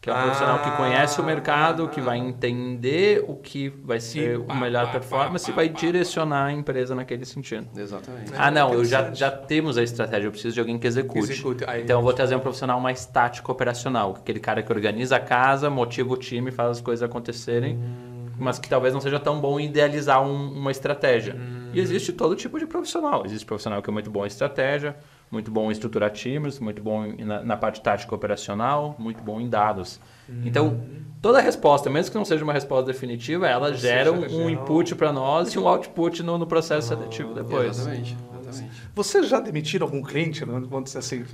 que 0.00 0.08
é 0.08 0.12
um 0.14 0.16
ah, 0.16 0.22
profissional 0.22 0.58
que 0.60 0.70
conhece 0.78 1.20
o 1.20 1.24
mercado, 1.24 1.88
que 1.88 2.00
vai 2.00 2.16
entender 2.16 3.22
o 3.28 3.36
que 3.36 3.68
vai 3.68 4.00
ser 4.00 4.38
o 4.38 4.54
melhor 4.54 4.90
performance 4.90 5.50
e 5.50 5.52
vai 5.52 5.68
direcionar 5.68 6.46
a 6.46 6.52
empresa 6.52 6.94
naquele 6.94 7.26
sentido. 7.26 7.68
Exatamente. 7.76 8.32
Ah, 8.34 8.50
não, 8.50 8.72
eu 8.72 8.82
já, 8.82 9.12
já 9.12 9.30
temos 9.30 9.76
a 9.76 9.82
estratégia, 9.82 10.26
eu 10.26 10.30
preciso 10.30 10.54
de 10.54 10.60
alguém 10.60 10.78
que 10.78 10.86
execute. 10.86 11.30
execute. 11.30 11.64
então 11.78 11.98
eu 11.98 12.02
vou 12.02 12.14
trazer 12.14 12.34
um 12.34 12.40
profissional 12.40 12.80
mais 12.80 13.04
tático 13.04 13.52
operacional, 13.52 14.16
aquele 14.18 14.40
cara 14.40 14.62
que 14.62 14.72
organiza 14.72 15.16
a 15.16 15.20
casa, 15.20 15.68
motiva 15.68 16.14
o 16.14 16.16
time, 16.16 16.50
faz 16.50 16.70
as 16.70 16.80
coisas 16.80 17.02
acontecerem, 17.02 17.76
hum. 17.76 18.30
mas 18.38 18.58
que 18.58 18.70
talvez 18.70 18.94
não 18.94 19.02
seja 19.02 19.20
tão 19.20 19.38
bom 19.38 19.60
idealizar 19.60 20.22
um, 20.22 20.52
uma 20.52 20.70
estratégia. 20.70 21.34
Hum. 21.34 21.72
E 21.74 21.78
existe 21.78 22.10
todo 22.12 22.34
tipo 22.34 22.58
de 22.58 22.66
profissional. 22.66 23.24
Existe 23.26 23.44
profissional 23.44 23.82
que 23.82 23.90
é 23.90 23.92
muito 23.92 24.10
bom 24.10 24.24
em 24.24 24.28
estratégia, 24.28 24.96
muito 25.30 25.50
bom 25.50 25.68
em 25.68 25.72
estruturar 25.72 26.10
times, 26.10 26.58
muito 26.58 26.82
bom 26.82 27.06
na, 27.18 27.42
na 27.42 27.56
parte 27.56 27.80
tática 27.80 28.12
operacional, 28.14 28.96
muito 28.98 29.22
bom 29.22 29.40
em 29.40 29.48
dados. 29.48 30.00
Uhum. 30.28 30.42
Então, 30.44 30.80
toda 31.22 31.40
resposta, 31.40 31.88
mesmo 31.88 32.10
que 32.10 32.18
não 32.18 32.24
seja 32.24 32.42
uma 32.42 32.52
resposta 32.52 32.92
definitiva, 32.92 33.48
ela 33.48 33.72
gera 33.72 34.12
um, 34.12 34.44
um 34.44 34.50
input 34.50 34.94
para 34.96 35.12
nós 35.12 35.54
e 35.54 35.58
um 35.58 35.68
output 35.68 36.22
no, 36.22 36.36
no 36.36 36.46
processo 36.46 36.92
ah, 36.92 36.96
seletivo 36.96 37.32
depois. 37.32 37.78
Exatamente. 37.78 38.16
exatamente. 38.42 38.80
Vocês 38.92 39.28
já 39.28 39.38
demitiram 39.38 39.86
algum 39.86 40.02
cliente? 40.02 40.44
Não? 40.46 40.60
Vamos 40.62 40.84
dizer 40.84 40.98
assim, 40.98 41.24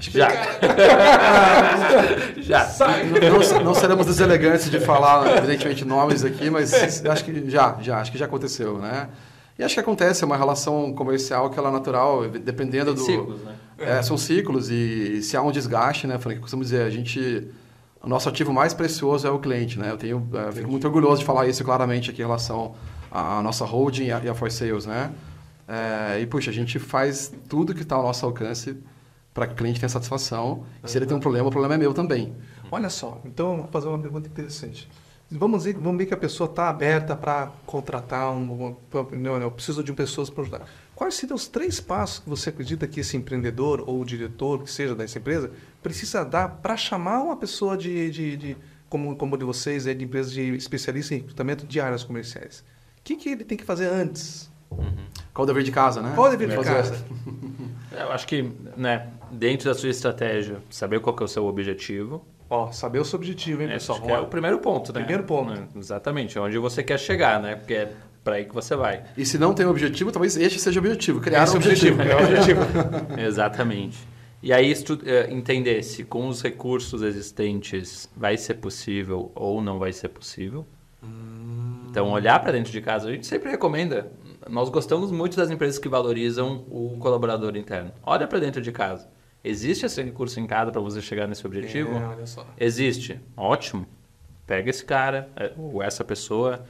já. 0.00 0.28
já. 2.38 2.74
Não, 3.30 3.64
não, 3.64 3.74
seremos 3.74 4.06
deselegantes 4.06 4.70
de 4.70 4.80
falar, 4.80 5.36
evidentemente, 5.36 5.84
nomes 5.84 6.24
aqui, 6.24 6.48
mas 6.48 6.72
acho 7.04 7.24
que 7.24 7.50
já, 7.50 7.76
já, 7.80 8.00
acho 8.00 8.10
que 8.10 8.16
já 8.16 8.24
aconteceu, 8.24 8.78
né? 8.78 9.08
E 9.58 9.62
acho 9.62 9.74
que 9.74 9.80
acontece, 9.80 10.24
é 10.24 10.26
uma 10.26 10.36
relação 10.36 10.92
comercial 10.94 11.50
que 11.50 11.58
ela 11.58 11.68
é 11.68 11.72
natural, 11.72 12.28
dependendo 12.28 12.94
do... 12.94 13.00
Ciclos, 13.00 13.42
né? 13.42 13.56
É, 13.78 14.02
são 14.02 14.16
ciclos 14.16 14.70
e 14.70 15.22
se 15.22 15.36
há 15.36 15.42
um 15.42 15.50
desgaste, 15.50 16.06
né, 16.06 16.18
Frank, 16.18 16.40
costumo 16.40 16.62
dizer, 16.62 16.82
a 16.82 16.90
gente... 16.90 17.48
O 18.02 18.08
nosso 18.08 18.28
ativo 18.28 18.52
mais 18.52 18.74
precioso 18.74 19.26
é 19.26 19.30
o 19.30 19.38
cliente, 19.38 19.78
né? 19.78 19.90
Eu 19.92 19.96
tenho, 19.96 20.28
eu 20.32 20.48
é, 20.48 20.50
fico 20.50 20.68
muito 20.68 20.84
orgulhoso 20.84 21.20
de 21.20 21.24
falar 21.24 21.46
isso 21.46 21.62
claramente 21.62 22.10
aqui 22.10 22.20
em 22.20 22.24
relação 22.24 22.74
à, 23.08 23.40
nossa 23.42 23.64
holding 23.64 24.06
e 24.06 24.28
a, 24.28 24.34
For 24.34 24.50
Sales, 24.50 24.86
né? 24.86 25.12
É, 25.68 26.20
e, 26.20 26.26
puxa, 26.26 26.50
a 26.50 26.52
gente 26.52 26.80
faz 26.80 27.32
tudo 27.48 27.72
que 27.72 27.82
está 27.82 27.94
ao 27.94 28.02
nosso 28.02 28.26
alcance 28.26 28.76
para 29.32 29.46
que 29.46 29.52
o 29.52 29.56
cliente 29.56 29.78
tenha 29.78 29.88
satisfação. 29.88 30.64
E 30.82 30.90
se 30.90 30.98
ele 30.98 31.06
tem 31.06 31.16
um 31.16 31.20
problema, 31.20 31.46
o 31.46 31.50
problema 31.50 31.74
é 31.74 31.78
meu 31.78 31.94
também. 31.94 32.34
Olha 32.72 32.90
só, 32.90 33.20
então 33.24 33.58
vou 33.58 33.68
fazer 33.68 33.86
uma 33.86 33.98
pergunta 33.98 34.28
interessante. 34.28 34.88
Vamos 35.34 35.64
ver, 35.64 35.74
vamos 35.74 35.98
ver 35.98 36.06
que 36.06 36.14
a 36.14 36.16
pessoa 36.16 36.48
está 36.48 36.68
aberta 36.68 37.16
para 37.16 37.50
contratar, 37.64 38.30
um, 38.32 38.76
não, 39.12 39.18
não, 39.18 39.42
eu 39.42 39.50
preciso 39.50 39.82
de 39.82 39.92
pessoas 39.92 40.28
para 40.28 40.42
ajudar. 40.42 40.68
Quais 40.94 41.14
seriam 41.14 41.34
os 41.34 41.48
três 41.48 41.80
passos 41.80 42.18
que 42.18 42.28
você 42.28 42.50
acredita 42.50 42.86
que 42.86 43.00
esse 43.00 43.16
empreendedor 43.16 43.82
ou 43.86 44.04
diretor, 44.04 44.62
que 44.62 44.70
seja 44.70 44.94
dessa 44.94 45.18
empresa, 45.18 45.50
precisa 45.82 46.22
dar 46.24 46.48
para 46.48 46.76
chamar 46.76 47.22
uma 47.22 47.36
pessoa 47.36 47.76
de, 47.76 48.10
de, 48.10 48.36
de, 48.36 48.56
como, 48.88 49.16
como 49.16 49.38
de 49.38 49.44
vocês, 49.44 49.86
é 49.86 49.94
de 49.94 50.04
empresa 50.04 50.30
de 50.30 50.54
especialista 50.54 51.14
em 51.14 51.18
recrutamento 51.18 51.66
de 51.66 51.80
áreas 51.80 52.04
comerciais? 52.04 52.60
O 52.98 53.02
que, 53.02 53.16
que 53.16 53.30
ele 53.30 53.44
tem 53.44 53.56
que 53.56 53.64
fazer 53.64 53.86
antes? 53.86 54.50
Uhum. 54.70 55.06
Qual 55.32 55.44
o 55.44 55.46
dever 55.46 55.62
de 55.62 55.72
casa, 55.72 56.02
né? 56.02 56.12
Qual 56.14 56.28
o 56.28 56.30
dever 56.30 56.58
de 56.58 56.64
casa? 56.64 57.04
Eu 57.90 58.12
acho 58.12 58.26
que, 58.26 58.50
né, 58.76 59.08
dentro 59.30 59.68
da 59.68 59.74
sua 59.74 59.88
estratégia, 59.88 60.58
saber 60.70 61.00
qual 61.00 61.16
é 61.18 61.24
o 61.24 61.28
seu 61.28 61.44
objetivo, 61.46 62.24
Ó, 62.52 62.70
saber 62.70 62.98
o 62.98 63.04
seu 63.04 63.18
objetivo, 63.18 63.62
hein, 63.62 63.68
é, 63.70 63.72
pessoal? 63.72 63.98
é 64.10 64.20
o 64.20 64.26
primeiro 64.26 64.58
ponto, 64.58 64.92
né? 64.92 65.00
Primeiro 65.00 65.24
ponto. 65.24 65.54
É, 65.54 65.78
exatamente, 65.78 66.38
onde 66.38 66.58
você 66.58 66.82
quer 66.82 67.00
chegar, 67.00 67.40
né? 67.40 67.56
Porque 67.56 67.72
é 67.72 67.92
para 68.22 68.34
aí 68.34 68.44
que 68.44 68.54
você 68.54 68.76
vai. 68.76 69.04
E 69.16 69.24
se 69.24 69.38
não 69.38 69.54
tem 69.54 69.64
objetivo, 69.64 70.12
talvez 70.12 70.36
este 70.36 70.60
seja 70.60 70.78
o 70.78 70.82
objetivo, 70.82 71.18
criar 71.18 71.44
esse 71.44 71.54
um 71.54 71.56
objetivo. 71.56 72.02
objetivo. 72.02 72.60
É. 73.16 73.24
Exatamente. 73.24 74.06
E 74.42 74.52
aí 74.52 74.70
é, 75.06 75.32
entender 75.32 75.82
se 75.82 76.04
com 76.04 76.28
os 76.28 76.42
recursos 76.42 77.00
existentes 77.00 78.10
vai 78.14 78.36
ser 78.36 78.54
possível 78.54 79.32
ou 79.34 79.62
não 79.62 79.78
vai 79.78 79.94
ser 79.94 80.08
possível. 80.08 80.66
Hum. 81.02 81.86
Então, 81.88 82.10
olhar 82.10 82.38
para 82.38 82.52
dentro 82.52 82.70
de 82.70 82.82
casa, 82.82 83.08
a 83.08 83.12
gente 83.12 83.26
sempre 83.26 83.50
recomenda. 83.50 84.12
Nós 84.46 84.68
gostamos 84.68 85.10
muito 85.10 85.38
das 85.38 85.50
empresas 85.50 85.78
que 85.78 85.88
valorizam 85.88 86.66
o 86.68 86.98
colaborador 86.98 87.56
interno. 87.56 87.92
Olha 88.02 88.26
para 88.26 88.40
dentro 88.40 88.60
de 88.60 88.72
casa. 88.72 89.08
Existe 89.44 89.86
esse 89.86 90.00
recurso 90.02 90.38
em 90.38 90.46
cada 90.46 90.70
para 90.70 90.80
você 90.80 91.00
chegar 91.00 91.26
nesse 91.26 91.44
objetivo? 91.46 91.96
É, 91.96 92.06
olha 92.06 92.26
só. 92.26 92.46
Existe. 92.58 93.20
Ótimo. 93.36 93.86
Pega 94.46 94.70
esse 94.70 94.84
cara 94.84 95.28
é, 95.34 95.52
ou 95.56 95.82
essa 95.82 96.04
pessoa, 96.04 96.64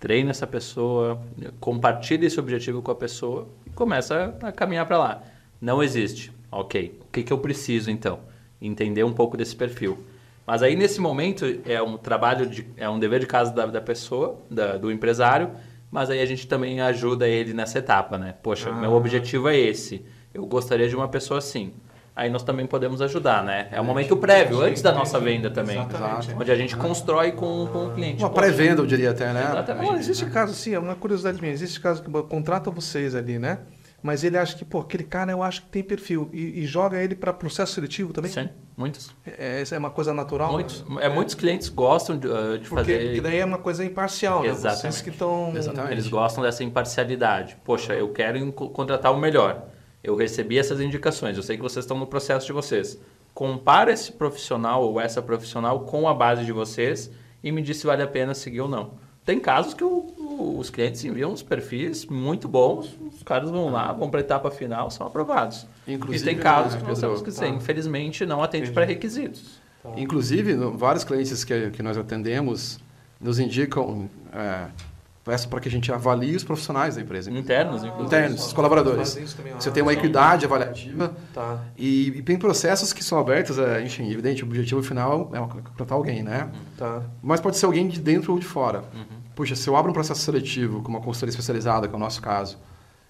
treina 0.00 0.30
essa 0.30 0.46
pessoa, 0.46 1.20
compartilha 1.60 2.26
esse 2.26 2.40
objetivo 2.40 2.80
com 2.80 2.90
a 2.90 2.94
pessoa 2.94 3.48
e 3.66 3.70
começa 3.70 4.36
a 4.42 4.52
caminhar 4.52 4.86
para 4.86 4.98
lá. 4.98 5.22
Não 5.60 5.82
existe. 5.82 6.32
Ok. 6.50 6.98
O 7.02 7.12
que, 7.12 7.22
que 7.22 7.32
eu 7.32 7.38
preciso 7.38 7.90
então? 7.90 8.20
Entender 8.60 9.04
um 9.04 9.12
pouco 9.12 9.36
desse 9.36 9.54
perfil. 9.54 9.98
Mas 10.46 10.62
aí 10.62 10.76
nesse 10.76 11.00
momento 11.00 11.44
é 11.66 11.82
um 11.82 11.98
trabalho 11.98 12.46
de, 12.46 12.66
é 12.76 12.88
um 12.88 12.98
dever 12.98 13.20
de 13.20 13.26
casa 13.26 13.52
da, 13.52 13.66
da 13.66 13.80
pessoa, 13.80 14.38
da, 14.50 14.76
do 14.76 14.90
empresário, 14.90 15.50
mas 15.90 16.10
aí 16.10 16.20
a 16.20 16.26
gente 16.26 16.46
também 16.46 16.80
ajuda 16.80 17.28
ele 17.28 17.52
nessa 17.52 17.78
etapa, 17.78 18.16
né? 18.18 18.34
Poxa, 18.42 18.70
ah. 18.70 18.74
meu 18.74 18.92
objetivo 18.92 19.48
é 19.48 19.56
esse 19.56 20.04
eu 20.34 20.44
gostaria 20.44 20.88
de 20.88 20.96
uma 20.96 21.08
pessoa 21.08 21.38
assim. 21.38 21.72
Aí 22.16 22.30
nós 22.30 22.44
também 22.44 22.64
podemos 22.64 23.02
ajudar, 23.02 23.42
né? 23.42 23.66
É 23.72 23.80
o 23.80 23.84
momento 23.84 24.16
prévio, 24.16 24.60
antes 24.60 24.80
da 24.80 24.92
nossa 24.92 25.18
venda 25.18 25.50
também. 25.50 25.76
Exatamente. 25.80 26.34
Onde 26.34 26.50
a 26.52 26.54
gente 26.54 26.76
constrói 26.76 27.32
com, 27.32 27.66
com 27.66 27.86
o 27.86 27.90
cliente. 27.92 28.22
Uma 28.22 28.30
pré-venda, 28.30 28.80
eu 28.82 28.86
diria 28.86 29.10
até, 29.10 29.32
né? 29.32 29.42
Exatamente. 29.50 29.86
Não, 29.90 29.96
existe 29.98 30.26
caso, 30.26 30.52
assim, 30.52 30.74
é 30.74 30.78
uma 30.78 30.94
curiosidade 30.94 31.40
minha, 31.40 31.52
existe 31.52 31.80
caso 31.80 32.02
que 32.02 32.10
contrata 32.10 32.70
vocês 32.70 33.16
ali, 33.16 33.38
né? 33.38 33.58
Mas 34.00 34.22
ele 34.22 34.36
acha 34.36 34.54
que, 34.54 34.64
pô, 34.66 34.80
aquele 34.80 35.02
cara 35.02 35.32
eu 35.32 35.42
acho 35.42 35.62
que 35.62 35.68
tem 35.68 35.82
perfil. 35.82 36.28
E, 36.30 36.60
e 36.60 36.66
joga 36.66 37.02
ele 37.02 37.14
para 37.14 37.32
processo 37.32 37.72
seletivo 37.72 38.12
também? 38.12 38.30
Sim, 38.30 38.50
muitos. 38.76 39.10
É, 39.26 39.62
essa 39.62 39.74
é 39.74 39.78
uma 39.78 39.90
coisa 39.90 40.12
natural? 40.12 40.52
Muitos, 40.52 40.84
é, 41.00 41.08
muitos 41.08 41.34
clientes 41.34 41.70
gostam 41.70 42.18
de, 42.18 42.28
uh, 42.28 42.58
de 42.58 42.68
Porque, 42.68 42.92
fazer. 42.92 43.04
porque 43.06 43.20
daí 43.22 43.38
é 43.38 43.44
uma 43.44 43.56
coisa 43.56 43.82
imparcial, 43.82 44.42
né? 44.42 44.50
Vocês 44.50 44.58
Exatamente. 44.58 45.02
que 45.02 45.08
estão. 45.08 45.52
Exatamente. 45.56 45.92
Eles 45.94 46.06
gostam 46.06 46.44
dessa 46.44 46.62
imparcialidade. 46.62 47.56
Poxa, 47.64 47.94
eu 47.94 48.10
quero 48.10 48.52
contratar 48.52 49.10
o 49.10 49.16
melhor. 49.16 49.73
Eu 50.04 50.14
recebi 50.14 50.58
essas 50.58 50.80
indicações. 50.80 51.36
Eu 51.36 51.42
sei 51.42 51.56
que 51.56 51.62
vocês 51.62 51.84
estão 51.84 51.98
no 51.98 52.06
processo 52.06 52.46
de 52.46 52.52
vocês. 52.52 52.98
Compara 53.32 53.90
esse 53.90 54.12
profissional 54.12 54.84
ou 54.84 55.00
essa 55.00 55.22
profissional 55.22 55.80
com 55.80 56.06
a 56.06 56.12
base 56.14 56.44
de 56.44 56.52
vocês 56.52 57.10
e 57.42 57.50
me 57.50 57.62
diz 57.62 57.78
se 57.78 57.86
vale 57.86 58.02
a 58.02 58.06
pena 58.06 58.34
seguir 58.34 58.60
ou 58.60 58.68
não. 58.68 58.92
Tem 59.24 59.40
casos 59.40 59.72
que 59.72 59.82
o- 59.82 60.56
os 60.58 60.68
clientes 60.68 61.02
enviam 61.04 61.32
uns 61.32 61.42
perfis 61.42 62.04
muito 62.04 62.46
bons, 62.46 62.94
os 63.12 63.22
caras 63.22 63.50
vão 63.50 63.70
lá, 63.70 63.90
vão 63.92 64.10
para 64.10 64.20
a 64.20 64.22
etapa 64.22 64.50
final, 64.50 64.90
são 64.90 65.06
aprovados. 65.06 65.66
Inclusive, 65.88 66.22
e 66.30 66.34
tem 66.34 66.38
casos 66.42 66.74
né, 66.74 66.80
que 66.82 66.86
nós 66.86 67.00
temos 67.00 67.22
que 67.22 67.30
dizer, 67.30 67.46
Tá. 67.46 67.48
infelizmente 67.48 68.26
não 68.26 68.42
atende 68.42 68.64
Entendi. 68.64 68.74
pré-requisitos. 68.74 69.58
Inclusive, 69.96 70.54
no- 70.54 70.76
vários 70.76 71.04
clientes 71.04 71.42
que, 71.42 71.70
que 71.70 71.82
nós 71.82 71.96
atendemos 71.96 72.78
nos 73.18 73.38
indicam, 73.38 74.08
é, 74.32 74.66
peço 75.24 75.48
para 75.48 75.58
que 75.58 75.68
a 75.68 75.70
gente 75.70 75.90
avalie 75.90 76.36
os 76.36 76.44
profissionais 76.44 76.96
da 76.96 77.00
empresa. 77.02 77.30
Internos, 77.30 77.82
inclusive. 77.82 78.06
Internos, 78.06 78.46
os 78.46 78.52
colaboradores. 78.52 79.14
Também, 79.34 79.54
Você 79.58 79.68
ah, 79.68 79.72
tem 79.72 79.82
uma 79.82 79.92
sim. 79.92 79.98
equidade 79.98 80.44
avaliativa 80.44 81.14
Tá. 81.32 81.60
e, 81.76 82.08
e 82.08 82.22
tem 82.22 82.36
processos 82.36 82.92
que 82.92 83.02
são 83.02 83.18
abertos, 83.18 83.58
é, 83.58 83.82
enfim, 83.82 84.10
evidente, 84.10 84.44
o 84.44 84.46
objetivo 84.46 84.82
final 84.82 85.30
é 85.32 85.38
contratar 85.38 85.96
alguém, 85.96 86.22
né? 86.22 86.50
Tá. 86.76 87.02
Mas 87.22 87.40
pode 87.40 87.56
ser 87.56 87.66
alguém 87.66 87.88
de 87.88 87.98
dentro 87.98 88.32
ou 88.32 88.38
de 88.38 88.44
fora. 88.46 88.84
Uhum. 88.94 89.04
Puxa, 89.34 89.56
se 89.56 89.66
eu 89.66 89.74
abro 89.76 89.90
um 89.90 89.94
processo 89.94 90.20
seletivo 90.20 90.82
com 90.82 90.90
uma 90.90 91.00
consultoria 91.00 91.30
especializada, 91.30 91.88
que 91.88 91.94
é 91.94 91.96
o 91.96 92.00
nosso 92.00 92.20
caso, 92.20 92.58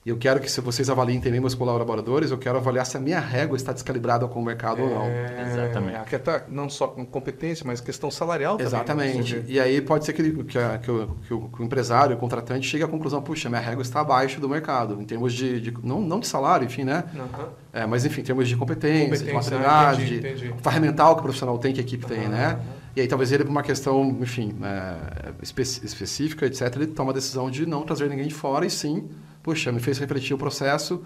e 0.07 0.11
eu 0.11 0.17
quero 0.19 0.39
que 0.41 0.51
se 0.51 0.61
vocês 0.61 0.91
avaliem 0.91 1.19
também 1.21 1.41
meus 1.41 1.55
colaboradores, 1.55 2.31
eu 2.31 2.37
quero 2.37 2.59
avaliar 2.59 2.85
se 2.85 2.97
a 2.97 3.01
minha 3.01 3.19
régua 3.21 3.57
está 3.57 3.73
descalibrada 3.73 4.27
com 4.29 4.39
o 4.41 4.45
mercado 4.45 4.83
ou 4.83 4.91
não. 4.91 5.05
É, 5.07 5.51
Exatamente. 5.51 5.97
aqui 5.97 6.19
tá 6.19 6.43
não 6.49 6.69
só 6.69 6.89
com 6.89 7.07
competência, 7.07 7.65
mas 7.67 7.81
questão 7.81 8.11
salarial 8.11 8.57
também. 8.59 8.65
né? 8.73 8.77
Exatamente. 8.79 9.31
Você 9.35 9.41
vê. 9.41 9.53
E 9.55 9.61
aí 9.61 9.81
pode 9.81 10.05
ser 10.05 10.13
que, 10.13 10.21
ele- 10.21 10.45
que, 10.45 10.59
a- 10.59 10.77
que 10.79 10.91
o, 10.91 11.09
que 11.27 11.33
o- 11.35 11.49
que 11.49 11.63
o 11.63 11.65
empresário, 11.65 12.15
o 12.17 12.19
contratante, 12.19 12.67
chegue 12.69 12.85
à 12.85 12.89
conclusão, 12.89 13.23
puxa, 13.23 13.49
minha 13.49 13.61
régua 13.63 13.81
está 13.83 14.01
abaixo 14.01 14.39
do 14.41 14.49
mercado, 14.49 15.01
em 15.01 15.05
termos 15.07 15.33
de, 15.33 15.59
de- 15.61 15.75
não, 15.83 16.01
não 16.03 16.21
de 16.21 16.27
salário, 16.27 16.67
enfim, 16.67 16.85
né? 16.85 17.05
Aham. 17.17 17.49
É, 17.73 17.87
mas 17.87 18.05
enfim, 18.05 18.21
em 18.21 18.25
termos 18.25 18.47
de 18.49 18.57
competência, 18.57 19.05
Competência, 19.07 19.27
de 19.27 19.33
maturidade, 19.33 20.03
entendi, 20.05 20.21
de 20.21 20.47
entendi. 20.49 20.63
ferramental 20.63 21.15
que 21.15 21.21
o 21.21 21.23
profissional 21.23 21.57
tem, 21.59 21.73
que 21.73 21.81
a 21.81 21.83
equipe 21.83 22.05
tem, 22.07 22.21
Aham, 22.27 22.29
né? 22.29 22.59
E 22.95 23.01
aí 23.01 23.09
talvez 23.09 23.33
ele, 23.33 23.43
por 23.43 23.51
uma 23.51 23.63
questão, 23.63 24.17
enfim, 24.21 24.55
é, 24.63 25.33
espe- 25.43 25.63
específica, 25.63 26.47
etc., 26.47 26.77
ele 26.77 26.87
toma 26.89 27.11
a 27.11 27.15
decisão 27.15 27.51
de 27.51 27.67
não 27.67 27.83
trazer 27.83 28.09
ninguém 28.09 28.29
de 28.29 28.35
fora 28.35 28.65
e 28.67 28.71
sim, 28.71 29.09
puxa, 29.45 29.71
me 29.71 29.79
fez 29.79 29.99
refletir 29.99 30.35
o 30.35 30.39
processo, 30.39 31.05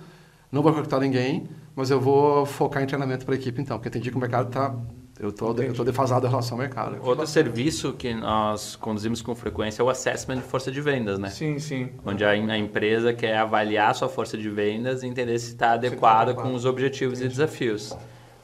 não 0.51 0.63
vou 0.63 0.73
recrutar 0.73 0.99
ninguém, 1.01 1.47
mas 1.77 1.91
eu 1.91 2.01
vou 2.01 2.47
focar 2.47 2.83
em 2.83 2.87
treinamento 2.87 3.27
para 3.27 3.35
a 3.35 3.37
equipe 3.37 3.61
então, 3.61 3.77
porque 3.77 3.89
entendi 3.91 4.11
que 4.11 4.17
o 4.17 4.21
mercado 4.21 4.49
está... 4.49 4.75
Eu 5.21 5.33
tô, 5.33 5.53
eu 5.61 5.75
tô 5.75 5.83
defasado 5.83 6.25
em 6.27 6.31
relação 6.31 6.57
ao 6.57 6.61
mercado. 6.61 6.97
Outro 7.03 7.27
serviço 7.27 7.93
que 7.93 8.15
nós 8.15 8.77
conduzimos 8.77 9.21
com 9.21 9.35
frequência 9.35 9.83
é 9.83 9.85
o 9.85 9.91
assessment 9.91 10.37
de 10.37 10.43
força 10.43 10.71
de 10.71 10.81
vendas, 10.81 11.19
né? 11.19 11.29
Sim, 11.29 11.59
sim. 11.59 11.89
Onde 12.07 12.25
a, 12.25 12.31
a 12.31 12.57
empresa 12.57 13.13
quer 13.13 13.37
avaliar 13.37 13.91
a 13.91 13.95
sua 13.95 14.09
força 14.09 14.39
de 14.39 14.49
vendas 14.49 15.03
e 15.03 15.09
entender 15.09 15.37
se 15.41 15.49
está 15.49 15.73
adequada 15.73 16.31
adequado. 16.31 16.47
com 16.47 16.55
os 16.55 16.65
objetivos 16.65 17.21
e 17.21 17.27
desafios. 17.27 17.97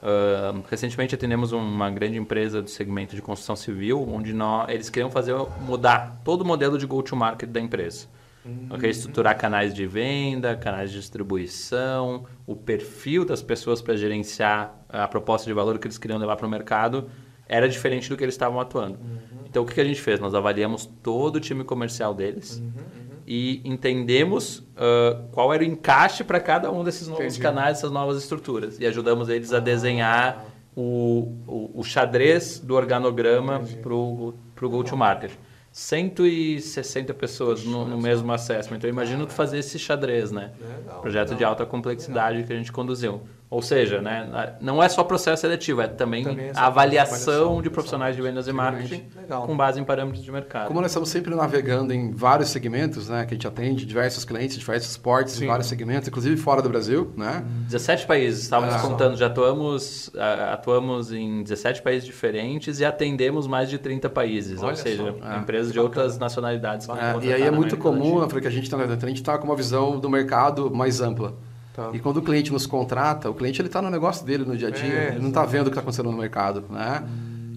Ah, 0.05 0.53
recentemente 0.68 1.14
atendemos 1.14 1.53
uma 1.53 1.90
grande 1.90 2.18
empresa 2.18 2.61
do 2.61 2.68
segmento 2.68 3.16
de 3.16 3.22
construção 3.22 3.57
civil, 3.57 4.07
onde 4.07 4.34
nós, 4.34 4.68
eles 4.68 4.90
queriam 4.90 5.11
fazer 5.11 5.34
mudar 5.62 6.20
todo 6.22 6.42
o 6.42 6.45
modelo 6.45 6.76
de 6.76 6.86
go-to-market 6.86 7.49
da 7.49 7.59
empresa. 7.59 8.07
Reestruturar 8.78 9.38
canais 9.38 9.72
de 9.72 9.86
venda, 9.86 10.55
canais 10.55 10.90
de 10.90 10.99
distribuição, 10.99 12.26
o 12.47 12.55
perfil 12.55 13.24
das 13.24 13.42
pessoas 13.42 13.80
para 13.80 13.97
gerenciar 13.97 14.84
a 14.88 15.09
proposta 15.09 15.47
de 15.47 15.53
valor 15.53 15.78
que 15.78 15.86
eles 15.86 15.99
queriam 15.99 16.18
levar 16.18 16.36
para 16.36 16.47
o 16.47 16.51
mercado 16.51 17.09
era 17.49 17.68
diferente 17.68 18.09
do 18.09 18.16
que 18.16 18.24
eles 18.24 18.34
estavam 18.34 18.61
atuando. 18.61 18.99
Então, 19.47 19.62
o 19.62 19.66
que 19.66 19.80
a 19.80 19.84
gente 19.84 20.01
fez? 20.01 20.18
Nós 20.18 20.34
avaliamos 20.34 20.86
todo 21.03 21.36
o 21.36 21.40
time 21.40 21.62
comercial 21.62 22.14
deles 22.14 22.62
e 23.26 23.61
entendemos 23.64 24.62
ah, 24.76 25.22
qual 25.32 25.53
era 25.53 25.62
o 25.62 25.66
encaixe 25.66 26.24
para 26.24 26.40
cada 26.40 26.70
um 26.70 26.84
desses 26.84 27.09
novos 27.09 27.24
Entendi. 27.24 27.40
canais, 27.40 27.78
essas 27.78 27.90
novas 27.90 28.18
estruturas. 28.18 28.78
E 28.78 28.86
ajudamos 28.86 29.28
eles 29.28 29.53
a 29.53 29.61
desenhar 29.61 30.45
o, 30.76 31.32
o, 31.47 31.80
o 31.80 31.84
xadrez 31.84 32.59
do 32.59 32.74
organograma 32.74 33.62
para 33.80 33.95
o 33.95 34.34
go-to-market. 34.62 35.32
160 35.76 37.12
pessoas 37.14 37.64
no, 37.64 37.84
no 37.84 38.00
mesmo 38.00 38.32
assessment. 38.32 38.76
Então, 38.76 38.88
eu 38.88 38.92
imagino 38.92 39.26
tu 39.26 39.32
fazer 39.32 39.58
esse 39.58 39.76
xadrez, 39.76 40.30
né? 40.30 40.52
Legal, 40.60 41.00
Projeto 41.00 41.28
de 41.30 41.34
legal. 41.34 41.50
alta 41.50 41.66
complexidade 41.66 42.44
que 42.44 42.52
a 42.52 42.56
gente 42.56 42.70
conduziu. 42.70 43.22
Ou 43.55 43.62
seja, 43.62 44.00
né, 44.02 44.55
não 44.61 44.82
é 44.82 44.88
só 44.88 45.05
processo 45.05 45.42
seletivo, 45.42 45.80
é 45.80 45.86
também, 45.86 46.24
Também 46.24 46.50
a 46.57 46.66
avaliação 46.66 47.14
avaliação, 47.34 47.62
de 47.62 47.70
profissionais 47.70 48.16
de 48.16 48.20
vendas 48.22 48.48
e 48.48 48.52
marketing 48.52 49.05
Legal. 49.16 49.46
com 49.46 49.57
base 49.57 49.78
em 49.80 49.84
parâmetros 49.84 50.24
de 50.24 50.32
mercado. 50.32 50.66
Como 50.66 50.80
nós 50.80 50.90
estamos 50.90 51.09
sempre 51.09 51.32
navegando 51.36 51.92
em 51.92 52.11
vários 52.11 52.48
segmentos, 52.48 53.09
né, 53.09 53.24
que 53.24 53.32
a 53.32 53.36
gente 53.36 53.46
atende 53.46 53.86
diversos 53.86 54.24
clientes, 54.24 54.59
diversos 54.59 54.96
portes, 54.96 55.34
Sim. 55.34 55.44
em 55.44 55.46
vários 55.46 55.68
segmentos, 55.68 56.09
inclusive 56.09 56.36
fora 56.36 56.61
do 56.61 56.68
Brasil, 56.68 57.12
né? 57.16 57.44
17 57.68 58.07
países, 58.07 58.42
estávamos 58.42 58.74
Ah. 58.74 58.78
contando, 58.80 59.16
já 59.16 59.26
atuamos, 59.28 60.11
atuamos 60.52 61.12
em 61.12 61.42
17 61.44 61.80
países 61.80 62.05
diferentes 62.05 62.80
e 62.80 62.84
atendemos 62.84 63.46
mais 63.46 63.70
de 63.70 63.78
30 63.78 64.09
países, 64.11 64.61
Olha 64.62 64.70
ou 64.70 64.76
seja, 64.76 65.14
só. 65.18 65.36
empresas 65.36 65.72
de 65.72 65.78
outras 65.78 66.18
nacionalidades. 66.18 66.88
É, 66.88 67.24
e 67.26 67.32
aí 67.32 67.42
é 67.42 67.50
muito 67.50 67.76
comum, 67.76 67.94
metodologia. 67.94 68.24
eu 68.24 68.28
falei 68.28 68.42
que 68.42 68.48
a 68.48 68.50
gente 68.50 68.64
está 68.64 68.76
a 68.76 69.07
gente 69.09 69.22
tá 69.22 69.38
com 69.38 69.44
uma 69.46 69.57
visão 69.57 69.98
do 70.00 70.11
mercado 70.11 70.74
mais 70.74 71.00
ampla. 71.00 71.34
Tá. 71.74 71.90
E 71.92 71.98
quando 71.98 72.18
o 72.18 72.22
cliente 72.22 72.52
nos 72.52 72.66
contrata, 72.66 73.28
o 73.28 73.34
cliente 73.34 73.60
ele 73.60 73.68
está 73.68 73.82
no 73.82 73.90
negócio 73.90 74.24
dele 74.24 74.44
no 74.44 74.56
dia 74.56 74.68
a 74.68 74.70
dia, 74.70 74.86
É, 74.94 75.08
ele 75.08 75.18
não 75.18 75.28
está 75.28 75.44
vendo 75.44 75.62
o 75.62 75.64
que 75.64 75.70
está 75.70 75.80
acontecendo 75.80 76.10
no 76.10 76.16
mercado, 76.16 76.64
né? 76.70 77.02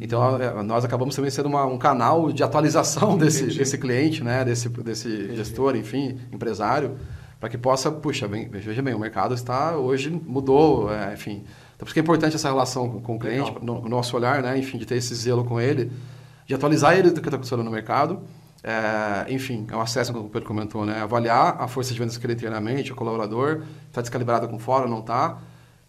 Então 0.01 0.19
nós 0.63 0.83
acabamos 0.83 1.15
também 1.15 1.29
sendo 1.31 1.47
uma- 1.47 1.65
um 1.65 1.77
canal 1.77 2.31
de 2.31 2.43
atualização 2.43 3.15
desse, 3.17 3.43
Entendi. 3.43 3.57
desse 3.59 3.77
cliente, 3.77 4.23
né? 4.23 4.43
Desse, 4.43 4.69
desse 4.69 5.35
gestor, 5.35 5.75
enfim, 5.75 6.17
empresário, 6.31 6.97
para 7.39 7.47
que 7.49 7.57
possa, 7.59 7.91
puxa, 7.91 8.27
bem, 8.27 8.49
veja 8.49 8.81
bem, 8.81 8.95
o 8.95 8.99
mercado 8.99 9.35
está 9.35 9.77
hoje 9.77 10.09
mudou, 10.09 10.91
é, 10.91 11.13
enfim. 11.13 11.43
Então 11.75 11.79
por 11.79 11.85
isso 11.85 11.93
que 11.93 11.99
é 11.99 12.03
importante 12.03 12.35
essa 12.35 12.47
relação 12.49 12.89
com, 12.89 12.99
com 13.01 13.15
o 13.17 13.19
cliente, 13.19 13.51
Legal. 13.51 13.81
no 13.83 13.87
nosso 13.89 14.15
olhar, 14.17 14.41
né? 14.41 14.57
Enfim, 14.57 14.79
de 14.79 14.85
ter 14.87 14.95
esse 14.95 15.13
zelo 15.13 15.45
com 15.45 15.61
ele, 15.61 15.91
de 16.47 16.55
atualizar 16.55 16.93
ele 16.97 17.09
do 17.11 17.21
que 17.21 17.27
está 17.27 17.35
acontecendo 17.37 17.63
no 17.63 17.69
mercado. 17.69 18.19
É, 18.63 19.25
enfim, 19.31 19.65
é 19.71 19.75
um 19.75 19.81
acesso, 19.81 20.11
como 20.11 20.25
o 20.25 20.29
Pedro 20.29 20.47
comentou, 20.47 20.85
né? 20.85 21.01
Avaliar 21.01 21.55
a 21.59 21.67
força 21.67 21.93
de 21.93 21.99
vendas 21.99 22.17
que 22.17 22.25
ele 22.25 22.35
tem 22.35 22.47
internamente, 22.47 22.91
o 22.91 22.95
colaborador, 22.95 23.63
está 23.87 24.01
descalibrado 24.01 24.47
com 24.47 24.57
fora, 24.59 24.87
não 24.87 24.99
está. 24.99 25.37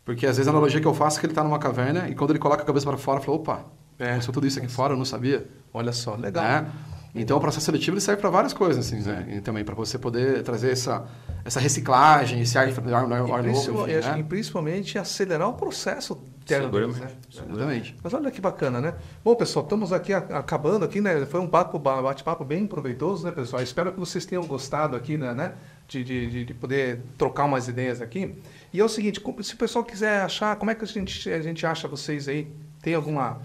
Porque 0.04 0.26
às 0.26 0.36
vezes 0.36 0.48
a 0.48 0.50
analogia 0.50 0.80
que 0.80 0.86
eu 0.86 0.94
faço 0.94 1.18
é 1.18 1.20
que 1.20 1.26
ele 1.26 1.32
está 1.32 1.42
numa 1.44 1.58
caverna 1.58 2.08
e 2.08 2.14
quando 2.14 2.30
ele 2.30 2.38
coloca 2.38 2.62
a 2.62 2.66
cabeça 2.66 2.86
para 2.86 2.96
fora, 2.96 3.20
fala, 3.20 3.36
opa, 3.36 3.64
É. 3.98 4.10
aconteceu 4.10 4.32
tudo 4.32 4.46
isso 4.46 4.58
aqui 4.58 4.68
fora, 4.68 4.94
eu 4.94 4.96
não 4.96 5.04
sabia. 5.04 5.46
Olha 5.72 5.92
só, 5.92 6.14
legal. 6.14 6.44
Né? 6.44 6.70
Então 7.14 7.36
o 7.36 7.40
processo 7.40 7.66
seletivo 7.66 7.94
ele 7.94 8.00
serve 8.00 8.20
para 8.20 8.30
várias 8.30 8.52
coisas, 8.52 8.86
assim, 8.86 9.00
né? 9.02 9.26
E 9.36 9.40
também 9.40 9.64
para 9.64 9.74
você 9.74 9.98
poder 9.98 10.42
trazer 10.42 10.70
essa, 10.70 11.04
essa 11.44 11.58
reciclagem, 11.58 12.40
esse 12.40 12.56
ar, 12.56 12.68
ar, 12.68 13.12
ar, 13.12 13.28
E, 13.28 13.32
ar 13.32 13.42
novo, 13.42 13.82
enfim, 13.88 13.90
e 13.90 14.00
né? 14.00 14.14
que 14.14 14.22
principalmente 14.22 14.98
acelerar 14.98 15.48
o 15.48 15.54
processo 15.54 16.22
interno 16.56 16.70
deles, 16.70 16.98
né? 16.98 17.10
Exatamente. 17.32 17.96
Mas 18.02 18.14
olha 18.14 18.30
que 18.30 18.40
bacana, 18.40 18.80
né? 18.80 18.94
Bom, 19.22 19.34
pessoal, 19.34 19.64
estamos 19.64 19.92
aqui 19.92 20.12
acabando 20.12 20.84
aqui, 20.84 21.00
né? 21.00 21.24
Foi 21.26 21.40
um 21.40 21.46
papo, 21.46 21.78
ba- 21.78 22.00
bate-papo 22.02 22.44
bem 22.44 22.66
proveitoso, 22.66 23.24
né, 23.26 23.32
pessoal? 23.32 23.62
Espero 23.62 23.92
que 23.92 23.98
vocês 24.00 24.24
tenham 24.24 24.44
gostado 24.46 24.96
aqui, 24.96 25.16
né? 25.18 25.34
né? 25.34 25.52
De, 25.86 26.02
de, 26.04 26.26
de- 26.30 26.44
de 26.46 26.54
poder 26.54 27.00
trocar 27.16 27.44
umas 27.44 27.68
ideias 27.68 28.00
aqui. 28.00 28.34
E 28.72 28.80
é 28.80 28.84
o 28.84 28.88
seguinte, 28.88 29.20
se 29.42 29.54
o 29.54 29.56
pessoal 29.56 29.84
quiser 29.84 30.22
achar, 30.22 30.56
como 30.56 30.70
é 30.70 30.74
que 30.74 30.84
a 30.84 30.86
gente, 30.86 31.30
a 31.30 31.40
gente 31.42 31.64
acha 31.66 31.86
vocês 31.88 32.28
aí? 32.28 32.48
Tem 32.82 32.94
alguma 32.94 33.40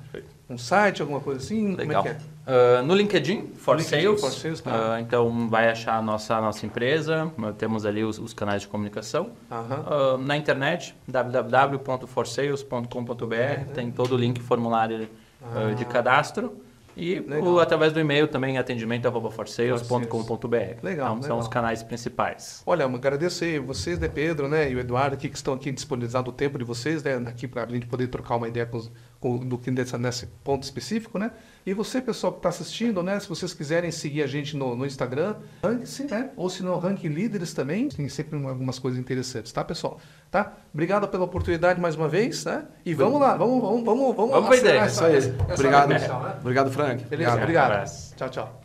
um 0.53 0.57
site, 0.57 1.01
alguma 1.01 1.19
coisa 1.19 1.41
assim? 1.41 1.75
Legal. 1.75 2.03
Como 2.03 2.15
é 2.15 2.17
que 2.17 2.23
é? 2.23 2.27
Ah, 2.45 2.81
no 2.83 2.93
LinkedIn, 2.93 3.53
For 3.55 3.77
LinkedIn, 3.77 4.03
Sales, 4.05 4.19
For 4.21 4.31
Sales, 4.31 4.59
tá. 4.61 4.93
ah, 4.95 5.01
então 5.01 5.47
vai 5.49 5.69
achar 5.69 5.95
a 5.97 6.01
nossa, 6.01 6.35
a 6.35 6.41
nossa 6.41 6.65
empresa, 6.65 7.31
ah, 7.41 7.51
temos 7.53 7.85
ali 7.85 8.03
os, 8.03 8.19
os 8.19 8.33
canais 8.33 8.61
de 8.63 8.67
comunicação. 8.67 9.31
Aham. 9.51 9.85
Ah, 9.87 10.17
na 10.19 10.35
internet, 10.37 10.93
www.forsales.com.br, 11.07 13.71
tem 13.73 13.89
todo 13.91 14.13
o 14.15 14.17
link 14.17 14.41
formulário 14.41 15.07
ah, 15.41 15.73
de 15.73 15.85
cadastro. 15.85 16.57
E 16.95 17.25
o- 17.41 17.59
através 17.59 17.91
do 17.91 17.99
e-mail 17.99 18.27
também, 18.27 18.59
atendimento.forsales.com.br. 18.59 20.55
Legal, 20.83 21.07
Então, 21.13 21.21
são 21.21 21.21
legal. 21.21 21.39
os 21.39 21.47
canais 21.47 21.81
principais. 21.81 22.61
Olha, 22.67 22.85
aí 22.85 23.57
vocês, 23.59 23.97
né, 23.97 24.07
Pedro, 24.07 24.47
né, 24.47 24.69
e 24.71 24.75
o 24.75 24.79
Eduardo 24.79 25.15
aqui 25.15 25.27
que 25.27 25.35
estão 25.35 25.55
aqui 25.55 25.71
disponibilizando 25.71 26.29
o 26.29 26.33
tempo 26.33 26.55
de 26.59 26.63
vocês, 26.63 27.01
né, 27.01 27.15
aqui 27.25 27.47
para 27.47 27.63
a 27.63 27.67
gente 27.67 27.87
poder 27.87 28.05
trocar 28.09 28.35
uma 28.35 28.47
ideia 28.47 28.67
com 28.67 28.77
os, 28.77 28.91
do 29.39 29.57
que 29.57 29.71
nessa, 29.71 29.97
nesse 29.97 30.27
ponto 30.43 30.63
específico, 30.63 31.17
né? 31.17 31.31
E 31.65 31.73
você, 31.73 32.01
pessoal 32.01 32.33
que 32.33 32.39
está 32.39 32.49
assistindo, 32.49 33.01
né? 33.01 33.19
Se 33.19 33.29
vocês 33.29 33.53
quiserem 33.53 33.89
seguir 33.91 34.23
a 34.23 34.27
gente 34.27 34.55
no, 34.55 34.75
no 34.75 34.85
Instagram, 34.85 35.35
rank-se, 35.63 36.03
né? 36.05 36.29
Ou 36.35 36.49
se 36.49 36.61
não, 36.63 36.77
rank 36.77 37.03
líderes 37.03 37.53
também. 37.53 37.89
Tem 37.89 38.07
sempre 38.09 38.37
algumas 38.45 38.77
coisas 38.79 38.99
interessantes, 38.99 39.51
tá, 39.51 39.63
pessoal? 39.63 39.99
Tá? 40.29 40.53
Obrigado 40.73 41.07
pela 41.07 41.23
oportunidade 41.23 41.79
mais 41.79 41.95
uma 41.95 42.07
vez, 42.07 42.43
né? 42.45 42.65
E 42.85 42.93
vamos 42.93 43.19
lá, 43.19 43.35
vamos, 43.35 43.61
vamos, 43.61 43.83
vamos, 43.83 44.15
vamos. 44.15 44.31
Vamos 44.31 44.47
pra 44.47 44.57
ideia. 44.57 44.85
Isso 44.85 45.03
aí. 45.03 45.17
Obrigado. 45.53 45.93
Obrigado, 46.41 46.71
Frank. 46.71 47.03
Beleza, 47.05 47.31
Obrigado. 47.31 47.43
obrigado. 47.43 47.71
Abraço. 47.71 48.15
Tchau, 48.15 48.29
tchau. 48.29 48.63